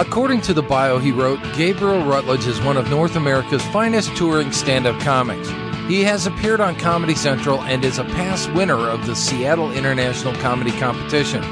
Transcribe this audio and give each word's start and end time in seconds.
According 0.00 0.42
to 0.42 0.54
the 0.54 0.62
bio 0.62 0.98
he 0.98 1.10
wrote, 1.10 1.40
Gabriel 1.56 2.04
Rutledge 2.04 2.46
is 2.46 2.60
one 2.60 2.76
of 2.76 2.88
North 2.88 3.16
America's 3.16 3.64
finest 3.66 4.16
touring 4.16 4.52
stand 4.52 4.86
up 4.86 5.00
comics. 5.00 5.48
He 5.88 6.04
has 6.04 6.24
appeared 6.24 6.60
on 6.60 6.76
Comedy 6.76 7.16
Central 7.16 7.60
and 7.62 7.84
is 7.84 7.98
a 7.98 8.04
past 8.04 8.52
winner 8.52 8.78
of 8.78 9.06
the 9.06 9.16
Seattle 9.16 9.72
International 9.72 10.34
Comedy 10.34 10.70
Competition. 10.78 11.42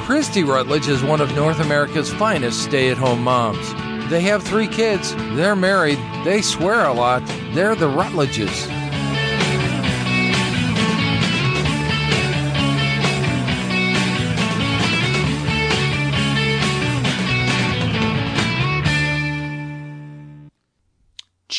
Christy 0.00 0.44
Rutledge 0.44 0.86
is 0.86 1.02
one 1.02 1.22
of 1.22 1.34
North 1.34 1.60
America's 1.60 2.12
finest 2.12 2.62
stay 2.62 2.90
at 2.90 2.98
home 2.98 3.24
moms. 3.24 3.72
They 4.10 4.20
have 4.20 4.42
three 4.42 4.68
kids, 4.68 5.14
they're 5.34 5.56
married, 5.56 5.98
they 6.24 6.42
swear 6.42 6.84
a 6.84 6.92
lot, 6.92 7.22
they're 7.52 7.74
the 7.74 7.88
Rutledges. 7.88 8.68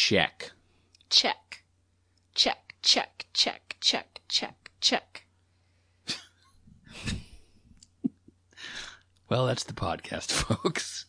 Check. 0.08 0.52
Check. 1.10 1.64
Check, 2.36 2.76
check, 2.84 3.26
check, 3.34 3.76
check, 3.82 4.22
check, 4.30 4.70
check. 4.80 5.26
Well, 9.30 9.48
that's 9.48 9.64
the 9.64 9.74
podcast, 9.74 10.32
folks. 10.32 11.08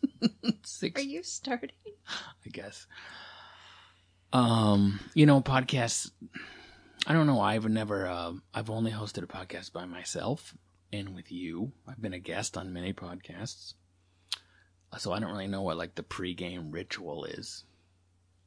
Six, 0.64 0.98
Are 0.98 1.04
you 1.04 1.22
starting? 1.22 1.72
I 2.08 2.48
guess. 2.50 2.86
Um, 4.32 4.98
you 5.12 5.26
know, 5.26 5.42
podcasts. 5.42 6.10
I 7.06 7.12
don't 7.12 7.26
know. 7.26 7.42
I've 7.42 7.68
never. 7.68 8.06
Uh, 8.06 8.32
I've 8.54 8.70
only 8.70 8.92
hosted 8.92 9.24
a 9.24 9.26
podcast 9.26 9.74
by 9.74 9.84
myself 9.84 10.56
and 10.90 11.14
with 11.14 11.30
you. 11.30 11.70
I've 11.86 12.00
been 12.00 12.14
a 12.14 12.18
guest 12.18 12.56
on 12.56 12.72
many 12.72 12.94
podcasts, 12.94 13.74
so 14.96 15.12
I 15.12 15.18
don't 15.18 15.32
really 15.32 15.48
know 15.48 15.60
what 15.60 15.76
like 15.76 15.96
the 15.96 16.02
pregame 16.02 16.72
ritual 16.72 17.26
is. 17.26 17.64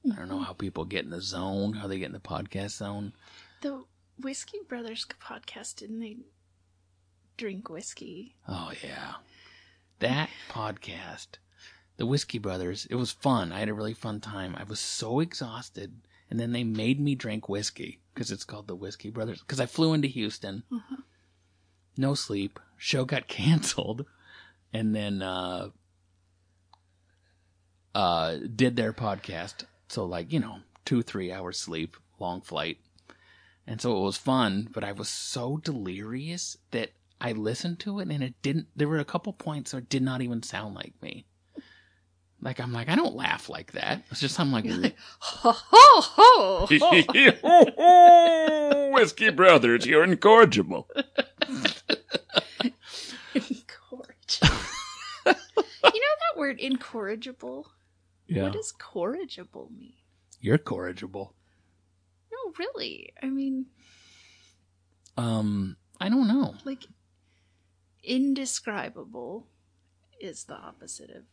I 0.05 0.15
don't 0.15 0.29
know 0.29 0.39
how 0.39 0.53
people 0.53 0.85
get 0.85 1.03
in 1.03 1.11
the 1.11 1.21
zone, 1.21 1.73
how 1.73 1.87
they 1.87 1.99
get 1.99 2.07
in 2.07 2.13
the 2.13 2.19
podcast 2.19 2.71
zone. 2.77 3.13
The 3.61 3.83
Whiskey 4.19 4.59
Brothers 4.67 5.05
podcast, 5.21 5.75
didn't 5.75 5.99
they 5.99 6.17
drink 7.37 7.69
whiskey? 7.69 8.35
Oh 8.47 8.71
yeah, 8.83 9.15
that 9.99 10.29
podcast, 10.49 11.27
the 11.97 12.05
Whiskey 12.05 12.37
Brothers. 12.37 12.87
It 12.89 12.95
was 12.95 13.11
fun. 13.11 13.51
I 13.51 13.59
had 13.59 13.69
a 13.69 13.73
really 13.73 13.93
fun 13.93 14.21
time. 14.21 14.55
I 14.57 14.63
was 14.63 14.79
so 14.79 15.19
exhausted, 15.19 16.01
and 16.29 16.39
then 16.39 16.53
they 16.53 16.63
made 16.63 16.99
me 16.99 17.15
drink 17.15 17.49
whiskey 17.49 17.99
because 18.13 18.31
it's 18.31 18.45
called 18.45 18.67
the 18.67 18.75
Whiskey 18.75 19.09
Brothers. 19.09 19.39
Because 19.39 19.59
I 19.59 19.65
flew 19.65 19.93
into 19.93 20.07
Houston, 20.07 20.63
no 21.97 22.13
sleep. 22.13 22.59
Show 22.77 23.03
got 23.03 23.27
canceled, 23.27 24.05
and 24.71 24.95
then 24.95 25.21
uh, 25.21 25.69
uh, 27.93 28.37
did 28.55 28.77
their 28.77 28.93
podcast. 28.93 29.65
So 29.89 30.05
like 30.05 30.31
you 30.31 30.39
know, 30.39 30.59
two 30.85 31.01
three 31.01 31.31
hours 31.31 31.57
sleep, 31.59 31.97
long 32.19 32.41
flight. 32.41 32.77
And 33.67 33.79
so 33.79 33.95
it 33.95 34.01
was 34.01 34.17
fun, 34.17 34.67
but 34.71 34.83
I 34.83 34.93
was 34.93 35.09
so 35.09 35.57
delirious 35.57 36.57
that 36.71 36.89
I 37.21 37.33
listened 37.33 37.79
to 37.81 37.99
it 37.99 38.09
and 38.09 38.23
it 38.23 38.33
didn't, 38.41 38.65
there 38.75 38.87
were 38.87 38.97
a 38.97 39.05
couple 39.05 39.31
points 39.31 39.73
where 39.73 39.79
it 39.79 39.89
did 39.89 40.01
not 40.01 40.23
even 40.23 40.41
sound 40.41 40.73
like 40.73 40.93
me. 41.03 41.25
Like, 42.41 42.59
I'm 42.59 42.73
like, 42.73 42.89
I 42.89 42.95
don't 42.95 43.15
laugh 43.15 43.47
like 43.47 43.73
that. 43.73 44.01
It's 44.09 44.21
just, 44.21 44.39
I'm 44.39 44.51
like, 44.51 44.65
ho 44.65 44.89
Ho 45.19 45.51
ho 45.51 46.67
ho! 46.71 48.89
Whiskey 48.93 49.29
Brothers, 49.29 49.85
you're 49.85 50.03
incorrigible. 50.05 50.87
Incorrigible. 53.35 54.57
you 55.25 55.33
know 55.83 55.83
that 55.83 56.37
word 56.37 56.59
incorrigible? 56.59 57.69
Yeah. 58.29 58.43
What 58.43 58.53
does 58.53 58.71
corrigible 58.71 59.71
mean? 59.77 59.93
You're 60.39 60.57
corrigible. 60.59 61.33
No, 62.31 62.53
really. 62.59 63.11
I 63.21 63.25
mean, 63.27 63.65
Um, 65.17 65.75
I 65.99 66.09
don't 66.09 66.27
know. 66.27 66.55
like, 66.63 66.85
indescribable 68.03 69.47
is 70.19 70.43
the 70.45 70.55
opposite 70.55 71.09
of 71.09 71.23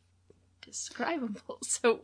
describable. 0.63 1.59
So, 1.65 2.01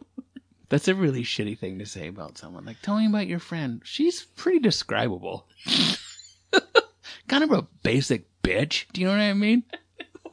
That's 0.68 0.88
a 0.88 0.94
really 0.94 1.22
shitty 1.22 1.58
thing 1.58 1.78
to 1.78 1.86
say 1.86 2.08
about 2.08 2.38
someone. 2.38 2.64
Like, 2.64 2.80
tell 2.82 2.98
me 2.98 3.06
about 3.06 3.26
your 3.26 3.38
friend. 3.40 3.80
She's 3.84 4.22
pretty 4.36 4.58
describable. 4.60 5.46
kind 7.28 7.44
of 7.44 7.50
a 7.52 7.66
basic 7.82 8.26
bitch. 8.42 8.86
Do 8.92 9.00
you 9.00 9.06
know 9.06 9.12
what 9.14 9.20
I 9.22 9.32
mean? 9.34 9.64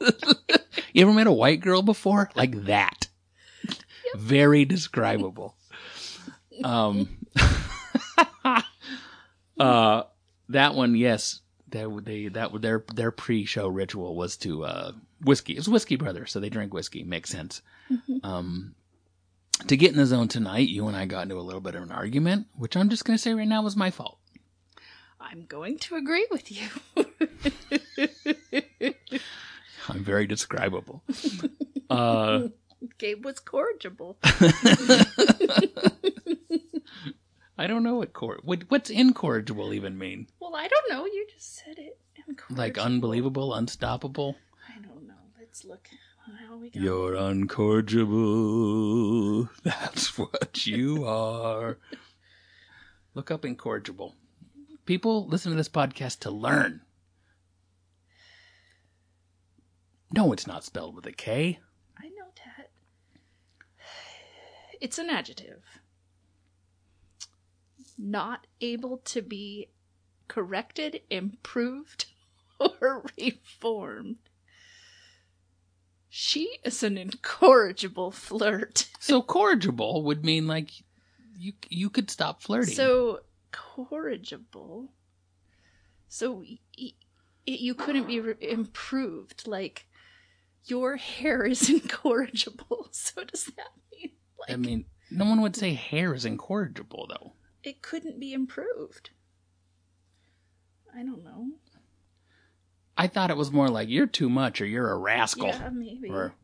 you 0.92 1.02
ever 1.02 1.12
met 1.12 1.26
a 1.26 1.32
white 1.32 1.60
girl 1.60 1.82
before? 1.82 2.30
Like 2.34 2.64
that. 2.66 2.99
Very 4.16 4.64
describable. 4.64 5.54
Um, 6.64 7.08
uh, 9.58 10.02
that 10.48 10.74
one, 10.74 10.94
yes. 10.94 11.40
That 11.68 12.02
they 12.04 12.26
that 12.28 12.60
their 12.60 12.84
their 12.94 13.12
pre-show 13.12 13.68
ritual 13.68 14.16
was 14.16 14.36
to 14.38 14.64
uh 14.64 14.92
whiskey. 15.22 15.52
It's 15.52 15.68
whiskey 15.68 15.94
brother, 15.94 16.26
so 16.26 16.40
they 16.40 16.48
drink 16.48 16.74
whiskey. 16.74 17.04
Makes 17.04 17.30
sense. 17.30 17.62
Um, 18.24 18.74
to 19.66 19.76
get 19.76 19.92
in 19.92 19.96
the 19.96 20.06
zone 20.06 20.28
tonight, 20.28 20.68
you 20.68 20.88
and 20.88 20.96
I 20.96 21.06
got 21.06 21.22
into 21.22 21.38
a 21.38 21.42
little 21.42 21.60
bit 21.60 21.74
of 21.74 21.82
an 21.82 21.92
argument, 21.92 22.46
which 22.56 22.76
I'm 22.76 22.88
just 22.88 23.04
going 23.04 23.16
to 23.16 23.22
say 23.22 23.34
right 23.34 23.46
now 23.46 23.62
was 23.62 23.76
my 23.76 23.90
fault. 23.90 24.18
I'm 25.20 25.44
going 25.46 25.78
to 25.80 25.96
agree 25.96 26.26
with 26.30 26.50
you. 26.50 26.68
I'm 29.88 30.02
very 30.04 30.26
describable. 30.26 31.02
uh, 31.90 32.48
Gabe 32.98 33.24
was 33.24 33.40
corrigible. 33.40 34.18
I 37.58 37.66
don't 37.66 37.82
know 37.82 37.96
what 37.96 38.12
cor- 38.14 38.40
what 38.42 38.62
what's 38.68 38.88
incorrigible 38.88 39.74
even 39.74 39.98
mean. 39.98 40.28
Well, 40.40 40.56
I 40.56 40.66
don't 40.66 40.90
know. 40.90 41.04
You 41.04 41.26
just 41.30 41.56
said 41.56 41.76
it. 41.78 41.98
Like 42.48 42.78
unbelievable, 42.78 43.52
unstoppable. 43.54 44.36
I 44.68 44.80
don't 44.80 45.06
know. 45.06 45.14
Let's 45.38 45.64
look. 45.64 45.88
How 46.48 46.56
we 46.56 46.70
go. 46.70 46.80
You're 46.80 47.14
uncorrigible. 47.16 49.50
That's 49.62 50.16
what 50.16 50.66
you 50.66 51.04
are. 51.04 51.76
Look 53.14 53.30
up 53.30 53.44
incorrigible. 53.44 54.14
People 54.86 55.26
listen 55.26 55.50
to 55.50 55.56
this 55.56 55.68
podcast 55.68 56.20
to 56.20 56.30
learn. 56.30 56.80
No, 60.12 60.32
it's 60.32 60.46
not 60.46 60.64
spelled 60.64 60.96
with 60.96 61.04
a 61.06 61.12
K. 61.12 61.58
I 61.98 62.08
know 62.08 62.26
that. 62.46 62.70
It's 64.80 64.98
an 64.98 65.10
adjective. 65.10 65.62
Not 67.98 68.46
able 68.60 68.98
to 68.98 69.20
be 69.22 69.68
corrected, 70.28 71.02
improved, 71.10 72.06
or 72.60 73.04
reformed. 73.18 74.16
She 76.08 76.58
is 76.64 76.82
an 76.82 76.98
incorrigible 76.98 78.10
flirt. 78.10 78.88
So 78.98 79.22
corrigible 79.22 80.02
would 80.04 80.24
mean 80.24 80.46
like 80.46 80.70
you 81.38 81.52
you 81.68 81.88
could 81.88 82.10
stop 82.10 82.42
flirting. 82.42 82.74
So 82.74 83.20
corrigible. 83.52 84.92
So 86.08 86.42
y- 86.76 86.92
you 87.46 87.74
couldn't 87.74 88.06
be 88.08 88.18
re- 88.20 88.34
improved. 88.40 89.46
Like 89.46 89.86
your 90.64 90.96
hair 90.96 91.44
is 91.44 91.70
incorrigible. 91.70 92.88
So 92.90 93.22
does 93.24 93.44
that 93.56 93.70
like 94.40 94.50
I 94.52 94.56
mean, 94.56 94.84
no 95.10 95.24
one 95.24 95.40
would 95.42 95.56
say 95.56 95.74
hair 95.74 96.14
is 96.14 96.24
incorrigible 96.24 97.06
though. 97.08 97.32
it 97.62 97.82
couldn't 97.82 98.18
be 98.20 98.32
improved? 98.32 99.10
I 100.94 101.02
don't 101.02 101.22
know. 101.22 101.46
I 102.96 103.06
thought 103.06 103.30
it 103.30 103.36
was 103.36 103.50
more 103.50 103.68
like 103.68 103.88
you're 103.88 104.06
too 104.06 104.28
much 104.28 104.60
or 104.60 104.66
you're 104.66 104.90
a 104.90 104.96
rascal. 104.98 105.48
Yeah, 105.48 105.70
maybe. 105.72 106.10
Or 106.10 106.34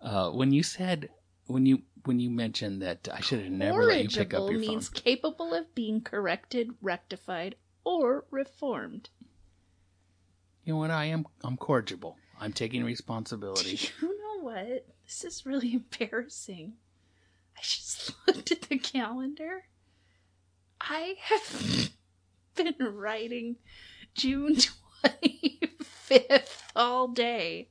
uh, 0.00 0.30
when 0.30 0.52
you 0.52 0.62
said 0.62 1.08
when 1.46 1.66
you 1.66 1.82
when 2.04 2.20
you 2.20 2.30
mentioned 2.30 2.80
that 2.82 3.08
I 3.12 3.20
should 3.20 3.42
have 3.42 3.52
never 3.52 3.82
let 3.84 4.02
you 4.02 4.08
pick 4.08 4.32
up 4.32 4.48
your 4.50 4.58
means 4.58 4.88
phone. 4.88 5.02
capable 5.02 5.52
of 5.54 5.74
being 5.74 6.00
corrected, 6.00 6.70
rectified, 6.80 7.56
or 7.84 8.24
reformed. 8.30 9.10
You 10.64 10.74
know 10.74 10.78
what? 10.80 10.90
I 10.90 11.06
am 11.06 11.26
I'm 11.42 11.56
corrigible. 11.56 12.16
I'm 12.40 12.52
taking 12.52 12.84
responsibility. 12.84 13.76
Do 13.76 13.88
You 14.06 14.18
know 14.18 14.44
what? 14.44 14.86
This 15.10 15.24
is 15.24 15.44
really 15.44 15.74
embarrassing. 16.00 16.74
I 17.56 17.60
just 17.62 18.12
looked 18.28 18.52
at 18.52 18.62
the 18.62 18.78
calendar. 18.78 19.64
I 20.80 21.16
have 21.22 21.90
been 22.54 22.76
writing 22.78 23.56
June 24.14 24.54
25th 25.02 26.62
all 26.76 27.08
day. 27.08 27.70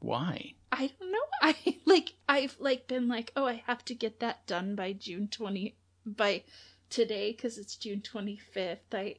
Why? 0.00 0.54
I 0.72 0.88
don't 0.88 1.12
know. 1.12 1.18
I 1.40 1.54
like 1.84 2.14
I've 2.28 2.56
like 2.58 2.88
been 2.88 3.06
like, 3.06 3.30
"Oh, 3.36 3.46
I 3.46 3.62
have 3.66 3.84
to 3.84 3.94
get 3.94 4.18
that 4.18 4.44
done 4.48 4.74
by 4.74 4.92
June 4.92 5.28
20 5.28 5.76
by 6.04 6.42
today 6.90 7.32
cuz 7.32 7.58
it's 7.58 7.76
June 7.76 8.00
25th." 8.00 8.92
I 8.92 9.18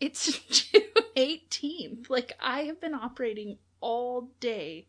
it's 0.00 0.38
June 0.48 0.84
18th. 1.16 2.08
Like 2.08 2.32
I 2.40 2.62
have 2.62 2.80
been 2.80 2.94
operating 2.94 3.58
all 3.82 4.32
day 4.40 4.86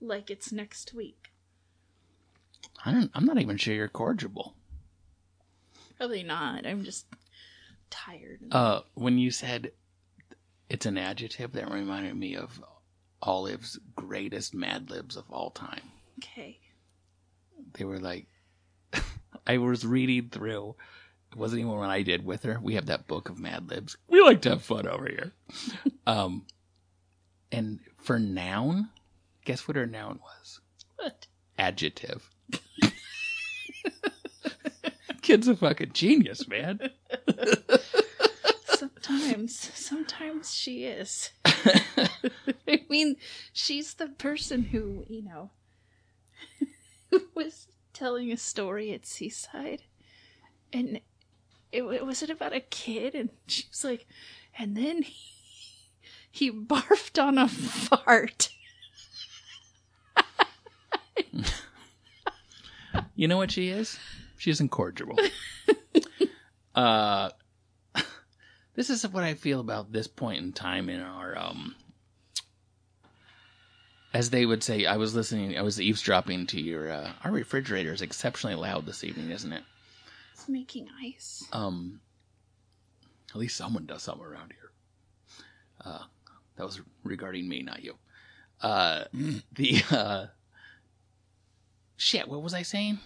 like 0.00 0.30
it's 0.30 0.52
next 0.52 0.94
week. 0.94 1.30
I 2.84 2.92
don't, 2.92 3.10
I'm 3.14 3.24
not 3.24 3.38
even 3.38 3.56
sure 3.56 3.74
you're 3.74 3.88
corrigible. 3.88 4.54
Probably 5.96 6.22
not. 6.22 6.66
I'm 6.66 6.84
just 6.84 7.06
tired. 7.90 8.40
Uh, 8.50 8.80
when 8.94 9.18
you 9.18 9.30
said 9.30 9.72
it's 10.68 10.86
an 10.86 10.96
adjective, 10.96 11.52
that 11.52 11.70
reminded 11.70 12.16
me 12.16 12.36
of 12.36 12.62
Olive's 13.22 13.78
greatest 13.96 14.54
Mad 14.54 14.90
Libs 14.90 15.16
of 15.16 15.24
all 15.30 15.50
time. 15.50 15.82
okay. 16.18 16.58
They 17.74 17.84
were 17.84 17.98
like, 17.98 18.26
I 19.46 19.58
was 19.58 19.84
reading 19.86 20.30
through. 20.30 20.74
It 21.32 21.38
wasn't 21.38 21.60
even 21.60 21.72
one 21.72 21.90
I 21.90 22.02
did 22.02 22.24
with 22.24 22.42
her. 22.44 22.58
We 22.60 22.74
have 22.74 22.86
that 22.86 23.06
book 23.06 23.28
of 23.28 23.38
Mad 23.38 23.68
Libs. 23.68 23.96
We 24.08 24.20
like 24.22 24.40
to 24.42 24.50
have 24.50 24.62
fun 24.62 24.88
over 24.88 25.06
here. 25.06 25.32
um, 26.06 26.46
and 27.52 27.80
for 27.98 28.18
noun, 28.18 28.88
guess 29.50 29.66
what 29.66 29.76
her 29.76 29.84
noun 29.86 30.20
was? 30.22 30.60
What? 30.94 31.26
Adjective. 31.58 32.30
Kid's 35.22 35.48
a 35.48 35.56
fucking 35.56 35.90
genius, 35.92 36.46
man. 36.46 36.78
Sometimes, 38.64 39.58
sometimes 39.74 40.54
she 40.54 40.84
is. 40.84 41.32
I 41.44 42.84
mean, 42.88 43.16
she's 43.52 43.94
the 43.94 44.06
person 44.06 44.62
who, 44.62 45.04
you 45.08 45.24
know, 45.24 45.50
was 47.34 47.66
telling 47.92 48.30
a 48.30 48.36
story 48.36 48.92
at 48.92 49.04
Seaside. 49.04 49.82
And 50.72 51.00
it, 51.72 51.82
wa- 51.82 52.04
was 52.04 52.22
it 52.22 52.30
about 52.30 52.54
a 52.54 52.60
kid? 52.60 53.16
And 53.16 53.30
she 53.48 53.64
was 53.68 53.82
like, 53.82 54.06
and 54.56 54.76
then 54.76 55.02
he, 55.02 55.24
he 56.30 56.52
barfed 56.52 57.20
on 57.20 57.36
a 57.36 57.48
fart. 57.48 58.50
You 63.20 63.28
know 63.28 63.36
what 63.36 63.50
she 63.50 63.68
is? 63.68 63.98
She's 64.38 64.60
incorrigible. 64.60 65.18
uh, 66.74 67.30
this 68.74 68.88
is 68.88 69.06
what 69.06 69.24
I 69.24 69.34
feel 69.34 69.60
about 69.60 69.92
this 69.92 70.06
point 70.06 70.38
in 70.38 70.52
time 70.52 70.88
in 70.88 71.00
our 71.00 71.36
um. 71.36 71.76
As 74.14 74.30
they 74.30 74.44
would 74.46 74.62
say, 74.62 74.86
I 74.86 74.96
was 74.96 75.14
listening. 75.14 75.58
I 75.58 75.60
was 75.62 75.78
eavesdropping 75.80 76.46
to 76.46 76.60
your. 76.62 76.90
Uh, 76.90 77.12
our 77.22 77.30
refrigerator 77.30 77.92
is 77.92 78.00
exceptionally 78.00 78.56
loud 78.56 78.86
this 78.86 79.04
evening, 79.04 79.30
isn't 79.30 79.52
it? 79.52 79.64
It's 80.32 80.48
making 80.48 80.88
ice. 81.04 81.44
Um. 81.52 82.00
At 83.30 83.36
least 83.36 83.58
someone 83.58 83.84
does 83.84 84.02
something 84.02 84.24
around 84.26 84.52
here. 84.52 84.70
Uh, 85.84 86.04
that 86.56 86.64
was 86.64 86.80
regarding 87.04 87.46
me, 87.46 87.62
not 87.62 87.84
you. 87.84 87.96
Uh, 88.62 89.04
the 89.52 89.82
uh. 89.90 90.26
Shit, 92.00 92.28
what 92.28 92.40
was 92.42 92.54
I 92.54 92.62
saying? 92.62 92.98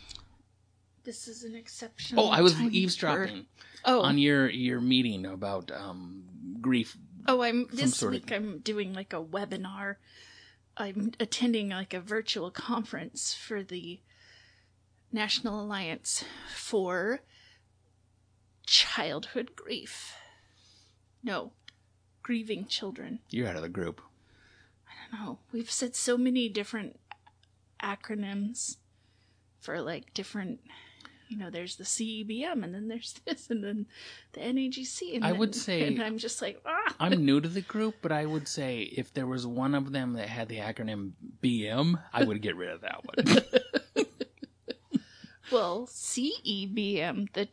This 1.03 1.27
is 1.27 1.43
an 1.43 1.57
exception. 1.57 2.17
Oh, 2.17 2.29
I 2.29 2.43
was 2.43 2.59
eavesdropping 2.61 3.47
Oh, 3.85 4.03
on 4.03 4.19
your 4.19 4.49
your 4.49 4.81
meeting 4.81 5.27
about 5.27 5.73
um 5.73 6.23
grief. 6.61 6.97
Oh, 7.27 7.43
I'm 7.43 7.67
this 7.73 7.97
sort 7.97 8.15
of- 8.15 8.23
week. 8.23 8.31
I'm 8.33 8.61
doing 8.61 8.93
like 8.93 9.13
a 9.13 9.21
webinar. 9.23 9.97
I'm 10.77 11.11
attending 11.19 11.71
like 11.71 11.93
a 11.93 12.01
virtual 12.01 12.53
conference 12.53 13.35
for 13.35 13.65
the 13.65 13.99
National 15.11 15.61
Alliance 15.61 16.25
for 16.55 17.19
Childhood 18.65 19.57
Grief. 19.57 20.15
No, 21.23 21.51
grieving 22.23 22.67
children. 22.67 23.19
You're 23.31 23.49
out 23.49 23.57
of 23.57 23.63
the 23.63 23.69
group. 23.69 24.01
I 24.87 24.93
don't 25.17 25.21
know. 25.21 25.39
We've 25.53 25.71
said 25.71 25.97
so 25.97 26.17
many 26.17 26.49
different 26.49 27.01
acronyms 27.83 28.77
for 29.65 29.81
like 29.83 30.13
different. 30.15 30.61
You 31.29 31.39
know, 31.39 31.49
there's 31.51 31.77
the 31.77 31.85
CEBM, 31.85 32.63
and 32.63 32.75
then 32.75 32.87
there's 32.87 33.15
this, 33.27 33.49
and 33.51 33.65
then 33.65 33.87
the 34.35 34.41
NAGC. 34.41 35.17
And 35.17 35.25
I 35.25 35.31
then- 35.31 35.39
would 35.41 35.55
say- 35.55 35.83
and 35.87 36.01
I'm 36.03 36.19
just 36.19 36.41
like, 36.43 36.61
ah. 36.67 36.95
I'm 37.01 37.25
new 37.27 37.41
to 37.41 37.49
the 37.49 37.63
group, 37.63 37.97
but 38.03 38.13
I 38.13 38.27
would 38.27 38.47
say 38.47 38.81
if 38.83 39.13
there 39.15 39.27
was 39.27 39.47
one 39.47 39.75
of 39.75 39.91
them 39.93 40.13
that 40.15 40.29
had 40.29 40.49
the 40.49 40.59
acronym 40.59 41.13
BM, 41.43 41.99
I 42.13 42.25
would 42.25 42.43
get 42.43 42.57
rid 42.57 42.71
of 42.71 42.83
that 42.83 43.01
one. 43.05 44.05
Well, 45.53 45.87
CEBM, 45.87 47.33
the 47.33 47.49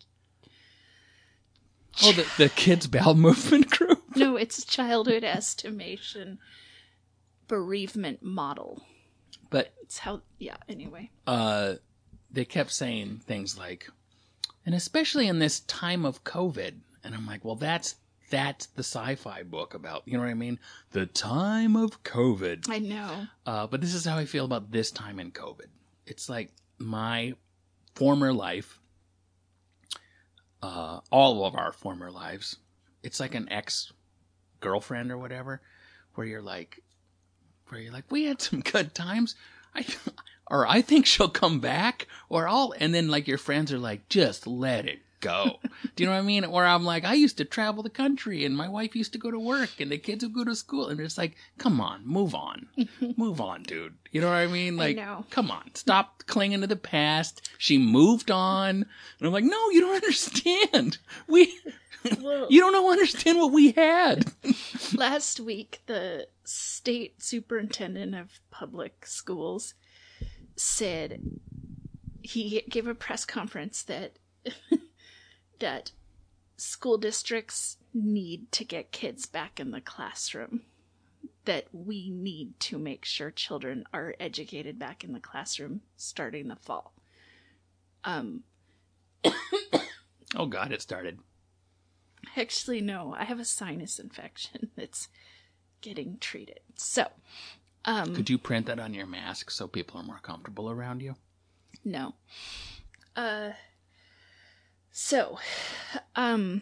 oh, 2.04 2.12
the 2.14 2.26
the 2.38 2.50
kids 2.50 2.88
bowel 2.88 3.16
movement 3.16 3.70
group. 3.70 4.02
no, 4.16 4.38
it's 4.38 4.64
childhood 4.66 5.24
estimation 5.24 6.40
bereavement 7.48 8.24
model. 8.24 8.82
But 9.50 9.74
It's 9.82 10.00
how 10.00 10.22
yeah, 10.40 10.56
anyway. 10.70 11.12
uh, 11.28 11.76
they 12.32 12.46
kept 12.46 12.72
saying 12.72 13.22
things 13.26 13.58
like, 13.58 13.90
and 14.66 14.76
especially 14.76 15.28
in 15.28 15.40
this 15.40 15.62
time 15.62 16.06
of 16.06 16.24
COVID, 16.24 16.74
and 17.04 17.16
I'm 17.16 17.26
like, 17.26 17.44
well, 17.44 17.56
that's 17.56 17.96
that's 18.32 18.68
the 18.68 18.84
sci-fi 18.84 19.44
book 19.44 19.74
about, 19.74 20.04
you 20.06 20.14
know 20.14 20.24
what 20.24 20.30
I 20.30 20.36
mean? 20.36 20.58
The 20.92 21.06
time 21.06 21.76
of 21.76 22.02
COVID. 22.04 22.70
I 22.70 22.80
know. 22.80 23.28
Uh, 23.46 23.68
but 23.68 23.82
this 23.82 23.94
is 23.94 24.06
how 24.06 24.18
I 24.18 24.26
feel 24.26 24.46
about 24.46 24.72
this 24.72 24.90
time 24.90 25.20
in 25.20 25.32
COVID. 25.32 25.68
It's 26.08 26.30
like 26.30 26.50
my 26.80 27.36
former 27.94 28.34
life, 28.34 28.80
uh, 30.64 31.02
all 31.12 31.46
of 31.46 31.56
our 31.56 31.74
former 31.74 32.10
lives. 32.10 32.56
It's 33.04 33.20
like 33.20 33.36
an 33.36 33.52
ex 33.52 33.92
girlfriend 34.62 35.12
or 35.12 35.18
whatever, 35.18 35.62
where 36.16 36.26
you're 36.26 36.42
like, 36.42 36.82
where 37.68 37.82
you're 37.82 37.94
like, 37.94 38.06
we 38.10 38.24
had 38.24 38.42
some 38.42 38.62
good 38.72 38.96
times. 38.96 39.36
I, 39.76 39.86
or 40.52 40.68
I 40.68 40.82
think 40.82 41.06
she'll 41.08 41.30
come 41.30 41.60
back, 41.60 42.08
or 42.30 42.48
I'll, 42.48 42.76
and 42.80 42.94
then 42.94 43.08
like 43.10 43.28
your 43.28 43.40
friends 43.40 43.72
are 43.72 43.80
like, 43.80 44.08
just 44.10 44.46
let 44.46 44.86
it 44.86 45.00
go. 45.22 45.60
Do 45.96 46.04
you 46.04 46.10
know 46.10 46.16
what 46.16 46.20
I 46.24 46.24
mean? 46.24 46.50
Where 46.52 46.66
I'm 46.66 46.84
like, 46.84 47.06
I 47.06 47.14
used 47.14 47.38
to 47.38 47.46
travel 47.46 47.84
the 47.84 47.90
country 47.90 48.44
and 48.44 48.58
my 48.58 48.68
wife 48.68 48.96
used 48.96 49.14
to 49.14 49.20
go 49.20 49.32
to 49.32 49.40
work 49.40 49.80
and 49.80 49.92
the 49.92 49.98
kids 49.98 50.24
would 50.24 50.34
go 50.34 50.44
to 50.44 50.56
school. 50.56 50.88
And 50.88 51.00
it's 51.00 51.18
like, 51.18 51.36
come 51.60 51.80
on, 51.80 52.06
move 52.06 52.34
on. 52.36 52.68
move 53.18 53.40
on, 53.40 53.64
dude. 53.64 53.94
You 54.12 54.22
know 54.22 54.28
what 54.28 54.38
I 54.38 54.48
mean? 54.48 54.78
Like, 54.78 54.98
know. 54.98 55.26
come 55.30 55.52
on, 55.52 55.76
stop 55.76 56.24
clinging 56.26 56.62
to 56.62 56.68
the 56.68 56.76
past. 56.76 57.50
She 57.58 57.78
moved 57.78 58.32
on. 58.32 58.78
And 58.78 59.28
I'm 59.28 59.32
like, 59.32 59.44
no, 59.44 59.70
you 59.70 59.82
don't 59.82 59.96
understand. 60.04 60.98
We, 61.28 61.56
Well, 62.20 62.48
you 62.50 62.60
don't 62.60 62.74
know, 62.74 62.92
understand 62.92 63.38
what 63.38 63.54
we 63.54 63.72
had. 63.72 64.32
last 64.96 65.40
week 65.40 65.82
the 65.86 66.28
state 66.44 67.22
superintendent 67.22 68.16
of 68.16 68.40
public 68.50 69.06
schools 69.06 69.76
said 70.62 71.22
he 72.22 72.64
gave 72.70 72.88
a 72.88 72.96
press 72.96 73.26
conference 73.26 73.84
that 73.84 74.18
that 75.60 75.92
school 76.58 76.98
districts 76.98 77.78
need 77.94 78.52
to 78.52 78.64
get 78.64 78.92
kids 78.92 79.26
back 79.26 79.60
in 79.60 79.72
the 79.72 79.82
classroom 79.82 80.62
that 81.46 81.66
we 81.74 82.10
need 82.10 82.60
to 82.60 82.78
make 82.78 83.04
sure 83.04 83.32
children 83.32 83.84
are 83.94 84.16
educated 84.20 84.78
back 84.78 85.04
in 85.04 85.14
the 85.14 85.20
classroom 85.20 85.82
starting 85.98 86.48
the 86.48 86.56
fall 86.56 86.94
um 88.04 88.44
Oh 90.36 90.46
God, 90.46 90.72
it 90.72 90.82
started. 90.82 91.20
Actually, 92.38 92.82
no. 92.82 93.14
I 93.18 93.26
have 93.26 93.40
a 93.40 93.46
sinus 93.46 94.00
infection 94.00 94.72
that's 94.78 95.10
getting 95.82 96.18
treated. 96.20 96.62
So, 96.76 97.08
um, 97.86 98.16
Could 98.16 98.30
you 98.30 98.38
print 98.38 98.68
that 98.68 98.80
on 98.80 98.94
your 98.94 99.08
mask 99.08 99.50
so 99.52 99.68
people 99.68 100.00
are 100.00 100.04
more 100.04 100.20
comfortable 100.22 100.70
around 100.70 101.02
you? 101.02 101.16
no. 101.84 102.14
Uh, 103.16 103.52
so, 104.92 105.38
um, 106.16 106.62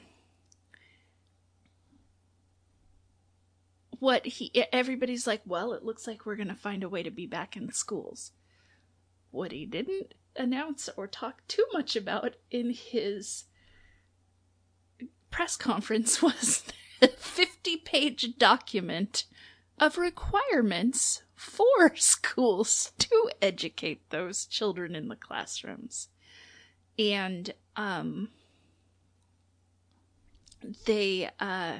what 3.99 4.25
he 4.25 4.51
everybody's 4.71 5.27
like, 5.27 5.41
well, 5.45 5.73
it 5.73 5.83
looks 5.83 6.07
like 6.07 6.25
we're 6.25 6.35
gonna 6.35 6.55
find 6.55 6.83
a 6.83 6.89
way 6.89 7.03
to 7.03 7.11
be 7.11 7.25
back 7.27 7.55
in 7.55 7.71
schools. 7.71 8.31
What 9.31 9.51
he 9.51 9.65
didn't 9.65 10.13
announce 10.35 10.89
or 10.95 11.07
talk 11.07 11.45
too 11.47 11.65
much 11.73 11.95
about 11.95 12.35
in 12.49 12.71
his 12.71 13.45
press 15.29 15.55
conference 15.55 16.21
was 16.21 16.63
a 17.01 17.07
50 17.07 17.77
page 17.77 18.37
document 18.37 19.25
of 19.79 19.97
requirements 19.97 21.23
for 21.35 21.95
schools 21.95 22.91
to 22.99 23.31
educate 23.41 24.09
those 24.09 24.45
children 24.45 24.95
in 24.95 25.07
the 25.07 25.15
classrooms. 25.15 26.09
And 26.97 27.53
um 27.75 28.29
they 30.85 31.29
uh 31.39 31.77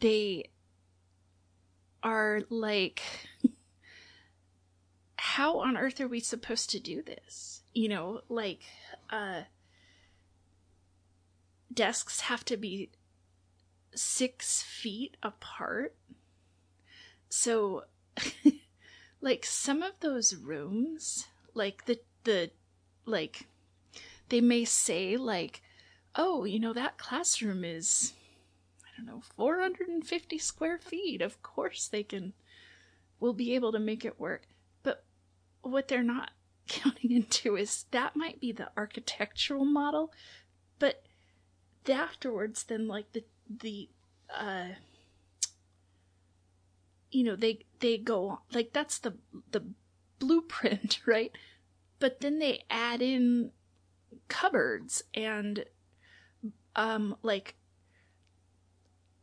they 0.00 0.50
are 2.02 2.42
like 2.48 3.02
how 5.16 5.58
on 5.58 5.76
earth 5.76 6.00
are 6.00 6.06
we 6.06 6.20
supposed 6.20 6.70
to 6.70 6.78
do 6.78 7.02
this? 7.02 7.62
You 7.72 7.88
know, 7.88 8.20
like 8.28 8.60
uh 9.10 9.42
desks 11.72 12.20
have 12.20 12.44
to 12.44 12.56
be 12.56 12.90
six 13.94 14.62
feet 14.62 15.16
apart. 15.22 15.94
So 17.28 17.84
like 19.20 19.44
some 19.44 19.82
of 19.82 19.92
those 20.00 20.34
rooms, 20.34 21.26
like 21.54 21.86
the 21.86 22.00
the 22.24 22.50
like 23.04 23.46
they 24.28 24.40
may 24.40 24.64
say 24.64 25.16
like, 25.16 25.62
"Oh, 26.14 26.44
you 26.44 26.58
know 26.58 26.72
that 26.72 26.98
classroom 26.98 27.64
is 27.64 28.12
I 28.84 28.88
don't 28.96 29.06
know, 29.06 29.22
450 29.36 30.38
square 30.38 30.78
feet. 30.78 31.22
Of 31.22 31.42
course 31.42 31.88
they 31.88 32.02
can 32.02 32.34
we'll 33.20 33.32
be 33.32 33.54
able 33.54 33.72
to 33.72 33.78
make 33.78 34.04
it 34.04 34.20
work." 34.20 34.46
But 34.82 35.04
what 35.62 35.88
they're 35.88 36.02
not 36.02 36.30
counting 36.68 37.12
into 37.12 37.56
is 37.56 37.86
that 37.90 38.16
might 38.16 38.40
be 38.40 38.52
the 38.52 38.70
architectural 38.76 39.64
model, 39.64 40.12
but 40.78 41.02
afterwards 41.90 42.64
then 42.64 42.88
like 42.88 43.12
the 43.12 43.24
the 43.60 43.88
uh 44.34 44.68
you 47.10 47.24
know 47.24 47.36
they 47.36 47.60
they 47.80 47.98
go 47.98 48.40
like 48.52 48.72
that's 48.72 48.98
the 48.98 49.14
the 49.50 49.64
blueprint 50.18 51.00
right? 51.06 51.32
But 51.98 52.20
then 52.20 52.38
they 52.38 52.64
add 52.70 53.00
in 53.00 53.50
cupboards 54.28 55.02
and 55.14 55.64
um 56.76 57.16
like 57.22 57.54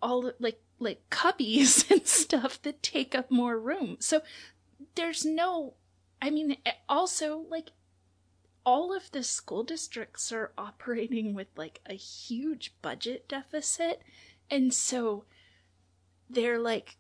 all 0.02 0.32
like 0.40 0.62
like 0.80 1.10
cubbies 1.10 1.90
and 1.92 2.08
stuff 2.08 2.62
that 2.62 2.82
take 2.82 3.14
up 3.14 3.30
more 3.30 3.60
room. 3.60 3.98
So 4.00 4.22
there's 4.96 5.26
no 5.26 5.74
i 6.22 6.30
mean 6.30 6.58
eh, 6.66 6.72
also 6.90 7.46
like 7.50 7.72
all 8.66 8.96
of 8.96 9.12
the 9.12 9.24
school 9.24 9.64
districts 9.64 10.32
are 10.32 10.52
operating 10.58 11.34
with 11.34 11.48
like 11.56 11.80
a 11.86 11.94
huge 11.94 12.74
budget 12.82 13.28
deficit 13.28 14.02
and 14.50 14.74
so 14.74 15.26
they're 16.30 16.60
like 16.60 16.98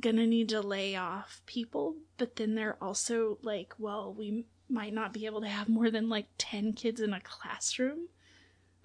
gonna 0.00 0.26
need 0.26 0.48
to 0.48 0.60
lay 0.60 0.96
off 0.96 1.42
people 1.46 1.96
but 2.16 2.36
then 2.36 2.54
they're 2.54 2.82
also 2.82 3.38
like 3.42 3.74
well 3.78 4.12
we 4.12 4.44
might 4.72 4.94
not 4.94 5.12
be 5.12 5.26
able 5.26 5.42
to 5.42 5.48
have 5.48 5.68
more 5.68 5.90
than 5.90 6.08
like 6.08 6.26
10 6.38 6.72
kids 6.72 7.00
in 7.00 7.12
a 7.12 7.20
classroom. 7.20 8.08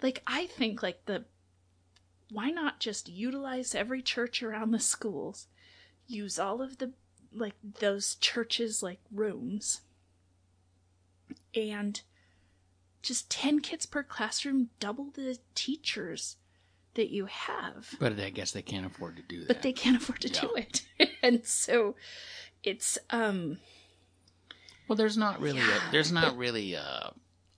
Like 0.02 0.22
i 0.26 0.46
think 0.46 0.82
like 0.82 1.06
the 1.06 1.24
why 2.30 2.50
not 2.50 2.78
just 2.78 3.08
utilize 3.08 3.74
every 3.74 4.02
church 4.02 4.42
around 4.42 4.70
the 4.70 4.78
schools? 4.78 5.46
Use 6.06 6.38
all 6.38 6.60
of 6.60 6.78
the 6.78 6.92
like 7.32 7.54
those 7.80 8.16
churches 8.16 8.82
like 8.82 9.00
rooms. 9.10 9.80
And 11.54 12.00
just 13.08 13.30
10 13.30 13.60
kids 13.60 13.86
per 13.86 14.02
classroom 14.02 14.68
double 14.80 15.10
the 15.14 15.38
teachers 15.54 16.36
that 16.94 17.10
you 17.10 17.24
have 17.26 17.94
But 17.98 18.18
I 18.20 18.30
guess 18.30 18.52
they 18.52 18.62
can't 18.62 18.84
afford 18.86 19.16
to 19.16 19.22
do 19.22 19.40
that. 19.40 19.48
but 19.48 19.62
they 19.62 19.72
can't 19.72 19.96
afford 19.96 20.20
to 20.20 20.28
do 20.28 20.50
it 20.56 20.82
and 21.22 21.44
so 21.44 21.96
it's 22.62 22.98
um 23.10 23.58
Well, 24.86 24.96
there's 24.96 25.16
not 25.16 25.40
really. 25.40 25.58
A, 25.60 25.90
there's 25.90 26.12
not 26.12 26.36
really. 26.36 26.74
A, 26.74 27.12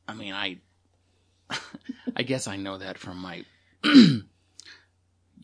I 0.08 0.14
mean, 0.14 0.32
I. 0.34 0.58
I 2.16 2.22
guess 2.22 2.46
I 2.48 2.56
know 2.56 2.78
that 2.78 2.98
from 2.98 3.18
my, 3.18 3.44
you 3.84 4.22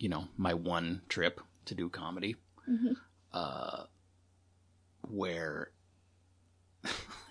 know, 0.09 0.29
my 0.37 0.53
one 0.55 1.03
trip 1.09 1.41
to 1.67 1.75
do 1.75 1.89
comedy, 1.89 2.37
Mhm. 2.69 2.97
uh, 3.33 3.85
where 5.09 5.71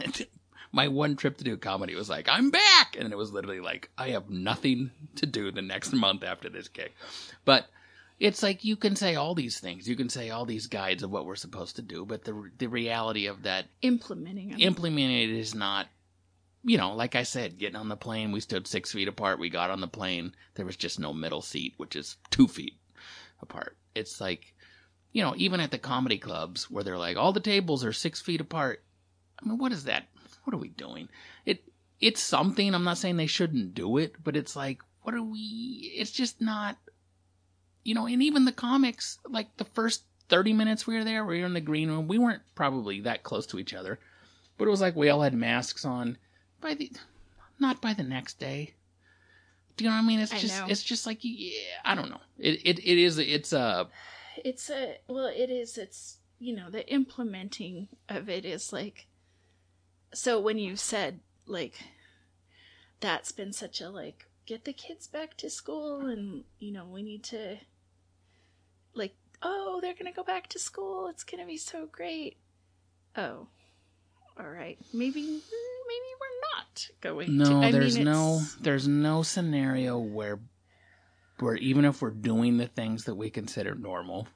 my 0.76 0.90
one 0.90 1.16
trip 1.16 1.38
to 1.38 1.44
do 1.44 1.56
comedy 1.56 1.96
was 1.96 2.10
like, 2.10 2.28
I'm 2.30 2.52
back, 2.52 2.98
and 3.00 3.12
it 3.12 3.18
was 3.18 3.32
literally 3.32 3.62
like, 3.62 3.90
I 3.98 4.10
have 4.10 4.30
nothing 4.30 4.92
to 5.16 5.26
do 5.26 5.50
the 5.50 5.62
next 5.62 5.94
month 5.94 6.24
after 6.24 6.50
this 6.50 6.68
gig, 6.68 6.92
but. 7.46 7.68
It's 8.18 8.42
like 8.42 8.64
you 8.64 8.78
can 8.78 8.96
say 8.96 9.16
all 9.16 9.36
these 9.36 9.60
things. 9.60 9.90
You 9.90 9.98
can 9.98 10.08
say 10.08 10.30
all 10.30 10.46
these 10.46 10.68
guides 10.68 11.04
of 11.04 11.12
what 11.12 11.26
we're 11.26 11.36
supposed 11.36 11.76
to 11.76 11.82
do, 11.82 12.06
but 12.06 12.24
the 12.24 12.50
the 12.58 12.68
reality 12.68 13.26
of 13.26 13.44
that 13.44 13.66
implementing 13.82 14.52
them. 14.52 14.60
implementing 14.62 15.18
it 15.18 15.32
is 15.32 15.54
not 15.54 15.88
you 16.66 16.78
know 16.78 16.94
like 16.94 17.16
i 17.16 17.24
said 17.24 17.58
getting 17.60 17.76
on 17.76 17.90
the 17.90 17.96
plane 17.96 18.32
we 18.32 18.40
stood 18.40 18.68
six 18.68 18.92
feet 18.92 19.08
apart 19.08 19.40
we 19.40 19.50
got 19.50 19.70
on 19.70 19.82
the 19.82 19.88
plane 19.88 20.34
there 20.56 20.66
was 20.66 20.76
just 20.76 21.00
no 21.00 21.14
middle 21.14 21.42
seat 21.42 21.74
which 21.78 21.96
is 21.96 22.18
two 22.32 22.48
feet 22.48 22.74
apart 23.42 23.78
it's 23.94 24.20
like 24.20 24.54
you 25.12 25.22
know 25.22 25.34
even 25.38 25.60
at 25.60 25.72
the 25.72 25.78
comedy 25.78 26.18
clubs 26.18 26.70
where 26.70 26.84
they're 26.84 26.98
like 26.98 27.18
all 27.18 27.32
the 27.32 27.40
tables 27.40 27.86
are 27.86 27.94
six 27.94 28.20
feet 28.20 28.42
apart 28.42 28.84
i 29.42 29.48
mean 29.48 29.58
what 29.58 29.72
is 29.72 29.84
that 29.84 30.08
what 30.46 30.54
are 30.54 30.60
we 30.60 30.70
doing? 30.70 31.10
It 31.46 31.64
it's 32.02 32.22
something 32.22 32.76
i'm 32.76 32.84
not 32.84 32.98
saying 32.98 33.16
they 33.16 33.26
shouldn't 33.26 33.74
do 33.74 33.98
it 33.98 34.16
but 34.22 34.36
it's 34.36 34.54
like 34.54 34.80
what 35.04 35.16
are 35.16 35.24
we 35.24 35.94
it's 35.96 36.12
just 36.12 36.42
not 36.42 36.76
you 37.86 37.96
know 37.96 38.06
and 38.06 38.22
even 38.22 38.44
the 38.44 38.52
comics 38.52 39.18
like 39.30 39.48
the 39.56 39.64
first 39.64 40.04
30 40.28 40.52
minutes 40.52 40.86
we 40.86 40.96
were 40.96 41.06
there 41.06 41.24
we 41.24 41.40
were 41.40 41.46
in 41.46 41.54
the 41.54 41.62
green 41.62 41.90
room 41.90 42.06
we 42.06 42.18
weren't 42.18 42.42
probably 42.54 43.00
that 43.00 43.24
close 43.24 43.46
to 43.46 43.60
each 43.60 43.74
other 43.74 43.98
but 44.58 44.68
it 44.68 44.72
was 44.72 44.82
like 44.82 44.96
we 44.96 45.10
all 45.10 45.22
had 45.22 45.34
masks 45.34 45.86
on 45.86 46.18
by 46.62 46.74
the 46.74 46.92
not 47.60 47.82
by 47.82 47.94
the 47.94 48.04
next 48.04 48.40
day. 48.40 48.74
Do 49.78 49.84
you 49.84 49.90
know 49.90 49.96
what 49.96 50.04
i 50.04 50.08
mean? 50.08 50.20
It's 50.20 50.34
I 50.34 50.40
just 50.40 50.60
know. 50.60 50.68
it's 50.68 50.84
just 50.84 51.06
like 51.06 51.20
yeah 51.22 51.60
i 51.84 51.96
don't 51.96 52.10
know. 52.10 52.22
It 52.38 52.62
it, 52.66 52.80
it 52.80 52.98
is 52.98 53.18
it's 53.18 53.54
a 53.54 53.88
it's 54.44 54.70
a 54.70 54.98
well 55.08 55.28
it 55.28 55.50
is 55.50 55.78
it's 55.78 56.18
you 56.40 56.56
know 56.56 56.70
the 56.70 56.88
implementing 56.92 57.88
of 58.10 58.30
it 58.30 58.46
is 58.46 58.72
like 58.72 59.08
so 60.14 60.40
when 60.40 60.58
you 60.58 60.76
said 60.76 61.20
like 61.46 61.80
that's 63.00 63.32
been 63.32 63.54
such 63.54 63.82
a 63.82 63.90
like 63.90 64.26
get 64.46 64.66
the 64.66 64.74
kids 64.74 65.08
back 65.08 65.36
to 65.38 65.50
school 65.50 66.06
and 66.06 66.44
you 66.60 66.72
know 66.72 66.86
we 66.86 67.02
need 67.02 67.24
to 67.24 67.58
like 68.94 69.16
oh 69.42 69.80
they're 69.82 69.94
gonna 69.94 70.12
go 70.12 70.24
back 70.24 70.48
to 70.48 70.60
school. 70.60 71.08
It's 71.08 71.24
gonna 71.24 71.46
be 71.46 71.58
so 71.58 71.88
great. 71.92 72.38
Oh 73.16 73.48
all 74.38 74.50
right. 74.50 74.78
Maybe 74.94 75.22
maybe 75.22 76.10
we're 76.20 76.56
not 76.56 76.90
going 77.02 77.38
no 77.38 77.62
to 77.62 77.72
there's 77.72 77.96
mean, 77.96 78.06
no 78.06 78.42
there's 78.62 78.88
no 78.88 79.24
scenario 79.24 79.98
where 79.98 80.40
where 81.40 81.56
even 81.56 81.86
if 81.86 82.02
we're 82.02 82.12
doing 82.12 82.58
the 82.58 82.68
things 82.68 83.06
that 83.06 83.16
we 83.16 83.30
consider 83.30 83.76
normal 83.76 84.28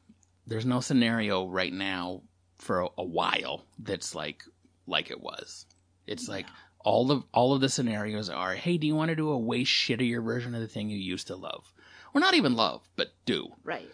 there's 0.48 0.66
no 0.66 0.80
scenario 0.80 1.48
right 1.48 1.74
now 1.74 2.22
for 2.58 2.82
a, 2.82 2.88
a 2.98 3.04
while 3.04 3.64
that's 3.80 4.16
like 4.16 4.44
like 4.90 5.10
it 5.12 5.22
was. 5.22 5.66
It's 6.08 6.28
like 6.28 6.48
all 6.80 7.12
of 7.12 7.24
all 7.34 7.54
of 7.54 7.62
the 7.62 7.70
scenarios 7.70 8.30
are 8.30 8.54
hey 8.56 8.78
do 8.78 8.88
you 8.88 8.96
want 8.96 9.10
to 9.10 9.16
do 9.16 9.30
a 9.30 9.38
way 9.38 9.64
shittier 9.64 10.24
version 10.24 10.56
of 10.56 10.62
the 10.62 10.68
thing 10.68 10.90
you 10.90 10.98
used 10.98 11.28
to 11.28 11.36
love? 11.36 11.72
Or 12.14 12.22
not 12.22 12.34
even 12.34 12.56
love 12.56 12.82
but 12.96 13.10
do. 13.26 13.50
Right. 13.64 13.90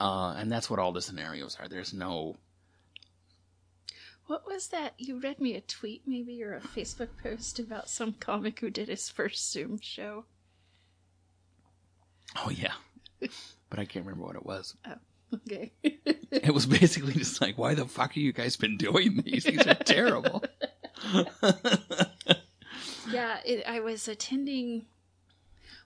Uh, 0.00 0.34
and 0.36 0.50
that's 0.52 0.68
what 0.68 0.78
all 0.78 0.92
the 0.92 1.00
scenarios 1.00 1.56
are. 1.60 1.68
There's 1.68 1.94
no 1.94 2.36
What 4.26 4.46
was 4.46 4.68
that? 4.68 4.94
You 4.98 5.20
read 5.20 5.40
me 5.40 5.54
a 5.54 5.60
tweet, 5.60 6.02
maybe, 6.06 6.42
or 6.42 6.54
a 6.54 6.60
Facebook 6.60 7.10
post 7.22 7.58
about 7.58 7.88
some 7.88 8.12
comic 8.14 8.58
who 8.60 8.70
did 8.70 8.88
his 8.88 9.08
first 9.08 9.50
Zoom 9.52 9.78
show. 9.80 10.24
oh 12.36 12.50
yeah. 12.50 12.74
But 13.70 13.80
i 13.80 13.84
can't 13.84 14.04
remember 14.06 14.26
what 14.26 14.36
it 14.36 14.46
was 14.46 14.76
Okay. 15.36 15.72
it 15.82 16.52
was 16.54 16.66
basically 16.66 17.12
just 17.14 17.40
like 17.40 17.56
why 17.58 17.74
the 17.74 17.86
fuck 17.86 18.10
have 18.12 18.16
you 18.22 18.32
guys 18.32 18.56
been 18.56 18.76
doing 18.76 19.22
these 19.24 19.44
these 19.44 19.66
are 19.66 19.74
terrible 19.74 20.42
yeah, 23.10 23.38
it, 23.44 23.64
I 23.66 23.80
was 23.80 24.08
attending. 24.08 24.86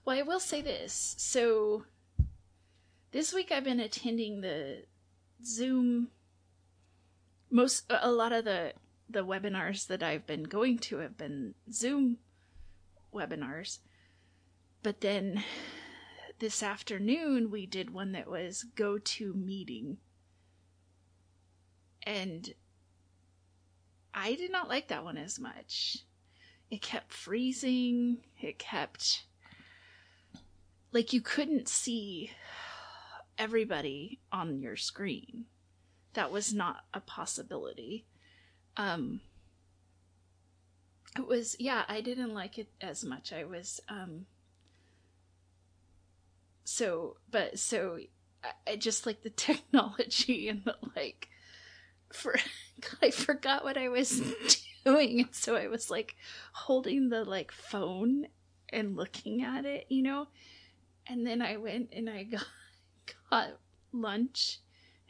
Well, 0.05 0.17
I 0.17 0.21
will 0.23 0.39
say 0.39 0.61
this. 0.61 1.15
So, 1.17 1.83
this 3.11 3.33
week 3.33 3.51
I've 3.51 3.63
been 3.63 3.79
attending 3.79 4.41
the 4.41 4.83
Zoom. 5.43 6.09
Most, 7.49 7.83
a 7.89 8.11
lot 8.11 8.31
of 8.31 8.45
the 8.45 8.73
the 9.09 9.25
webinars 9.25 9.87
that 9.87 10.01
I've 10.01 10.25
been 10.25 10.43
going 10.43 10.79
to 10.79 10.97
have 10.99 11.17
been 11.17 11.53
Zoom 11.71 12.17
webinars, 13.13 13.79
but 14.83 15.01
then 15.01 15.43
this 16.41 16.63
afternoon 16.63 17.51
we 17.51 17.67
did 17.67 17.93
one 17.93 18.13
that 18.13 18.27
was 18.27 18.65
GoToMeeting, 18.75 19.97
and 22.01 22.55
I 24.11 24.33
did 24.33 24.51
not 24.51 24.67
like 24.67 24.87
that 24.87 25.03
one 25.03 25.17
as 25.17 25.39
much. 25.39 25.99
It 26.71 26.81
kept 26.81 27.13
freezing. 27.13 28.23
It 28.41 28.57
kept 28.57 29.25
like 30.91 31.13
you 31.13 31.21
couldn't 31.21 31.67
see 31.67 32.31
everybody 33.37 34.19
on 34.31 34.61
your 34.61 34.75
screen. 34.75 35.45
That 36.13 36.31
was 36.31 36.51
not 36.51 36.85
a 36.91 37.01
possibility. 37.01 38.07
Um 38.77 39.21
it 41.17 41.27
was 41.27 41.57
yeah 41.59 41.83
i 41.89 41.99
didn't 41.99 42.33
like 42.33 42.57
it 42.57 42.69
as 42.81 43.03
much. 43.03 43.31
I 43.31 43.43
was 43.45 43.79
um 43.87 44.25
so 46.63 47.17
but 47.29 47.59
so 47.59 47.99
i, 48.43 48.71
I 48.71 48.75
just 48.75 49.05
like 49.05 49.23
the 49.23 49.29
technology 49.47 50.47
and 50.49 50.63
the 50.65 50.75
like 50.95 51.29
for 52.11 52.35
i 53.01 53.11
forgot 53.11 53.63
what 53.63 53.77
i 53.77 53.89
was 53.89 54.21
doing 54.85 55.21
and 55.21 55.35
so 55.35 55.55
i 55.55 55.67
was 55.67 55.89
like 55.89 56.15
holding 56.53 57.09
the 57.09 57.23
like 57.23 57.51
phone 57.51 58.27
and 58.69 58.95
looking 58.95 59.43
at 59.43 59.65
it 59.65 59.85
you 59.89 60.01
know 60.01 60.27
and 61.07 61.25
then 61.25 61.41
i 61.41 61.57
went 61.57 61.89
and 61.93 62.09
i 62.09 62.23
got 62.23 62.45
got 63.29 63.49
lunch 63.91 64.59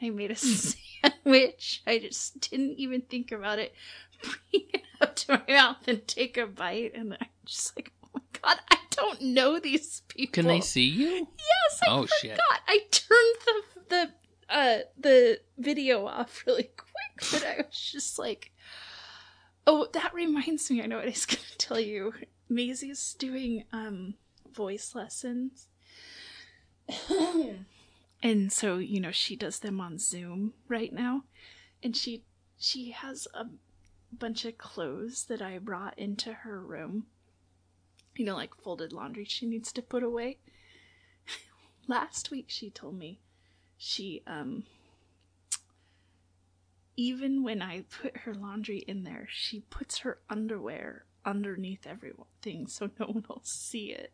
i 0.01 0.09
made 0.09 0.31
a 0.31 0.35
sandwich 0.35 0.77
sandwich. 1.01 1.81
I 1.85 1.99
just 1.99 2.49
didn't 2.49 2.79
even 2.79 3.01
think 3.01 3.31
about 3.31 3.59
it. 3.59 3.73
Bring 4.21 4.65
it 4.73 4.83
up 4.99 5.15
to 5.17 5.41
my 5.47 5.53
mouth 5.53 5.87
and 5.87 6.07
take 6.07 6.37
a 6.37 6.45
bite, 6.45 6.93
and 6.95 7.13
I'm 7.13 7.27
just 7.45 7.75
like, 7.75 7.91
oh 8.03 8.09
my 8.13 8.21
god, 8.41 8.59
I 8.69 8.77
don't 8.91 9.21
know 9.21 9.59
these 9.59 10.01
people. 10.07 10.33
Can 10.33 10.47
they 10.47 10.61
see 10.61 10.85
you? 10.87 11.27
Yes, 11.37 11.81
I 11.83 11.85
Oh, 11.89 12.01
forgot. 12.03 12.09
shit. 12.21 12.39
I 12.67 12.79
turned 12.91 13.35
the 13.45 13.61
the 13.89 14.11
uh 14.53 14.77
the 14.99 15.39
video 15.57 16.05
off 16.05 16.43
really 16.45 16.69
quick, 16.77 17.31
but 17.31 17.43
I 17.45 17.65
was 17.65 17.91
just 17.91 18.17
like, 18.19 18.51
oh, 19.67 19.87
that 19.93 20.13
reminds 20.13 20.69
me. 20.71 20.81
I 20.81 20.85
know 20.85 20.97
what 20.97 21.05
I 21.05 21.09
was 21.09 21.25
gonna 21.27 21.41
tell 21.57 21.79
you. 21.79 22.13
Maisie's 22.49 23.13
doing 23.15 23.63
um 23.73 24.13
voice 24.53 24.93
lessons. 24.95 25.67
and 28.23 28.51
so, 28.51 28.77
you 28.77 28.99
know, 28.99 29.11
she 29.11 29.35
does 29.35 29.59
them 29.59 29.79
on 29.79 29.97
Zoom 29.97 30.53
right 30.67 30.93
now. 30.93 31.23
And 31.83 31.95
she 31.95 32.23
she 32.59 32.91
has 32.91 33.27
a 33.33 33.45
bunch 34.13 34.45
of 34.45 34.57
clothes 34.57 35.25
that 35.25 35.41
I 35.41 35.57
brought 35.57 35.97
into 35.97 36.31
her 36.33 36.59
room. 36.61 37.05
You 38.15 38.25
know, 38.25 38.35
like 38.35 38.55
folded 38.55 38.93
laundry 38.93 39.25
she 39.25 39.45
needs 39.45 39.71
to 39.73 39.81
put 39.81 40.03
away. 40.03 40.37
Last 41.87 42.29
week 42.31 42.45
she 42.47 42.69
told 42.69 42.97
me 42.97 43.19
she 43.77 44.21
um 44.27 44.63
even 46.97 47.41
when 47.43 47.61
I 47.61 47.85
put 48.01 48.17
her 48.17 48.33
laundry 48.33 48.79
in 48.79 49.03
there, 49.03 49.27
she 49.31 49.61
puts 49.61 49.99
her 49.99 50.19
underwear 50.29 51.05
underneath 51.25 51.87
everything 51.87 52.67
so 52.67 52.89
no 52.99 53.07
one 53.07 53.25
will 53.27 53.41
see 53.43 53.91
it. 53.91 54.11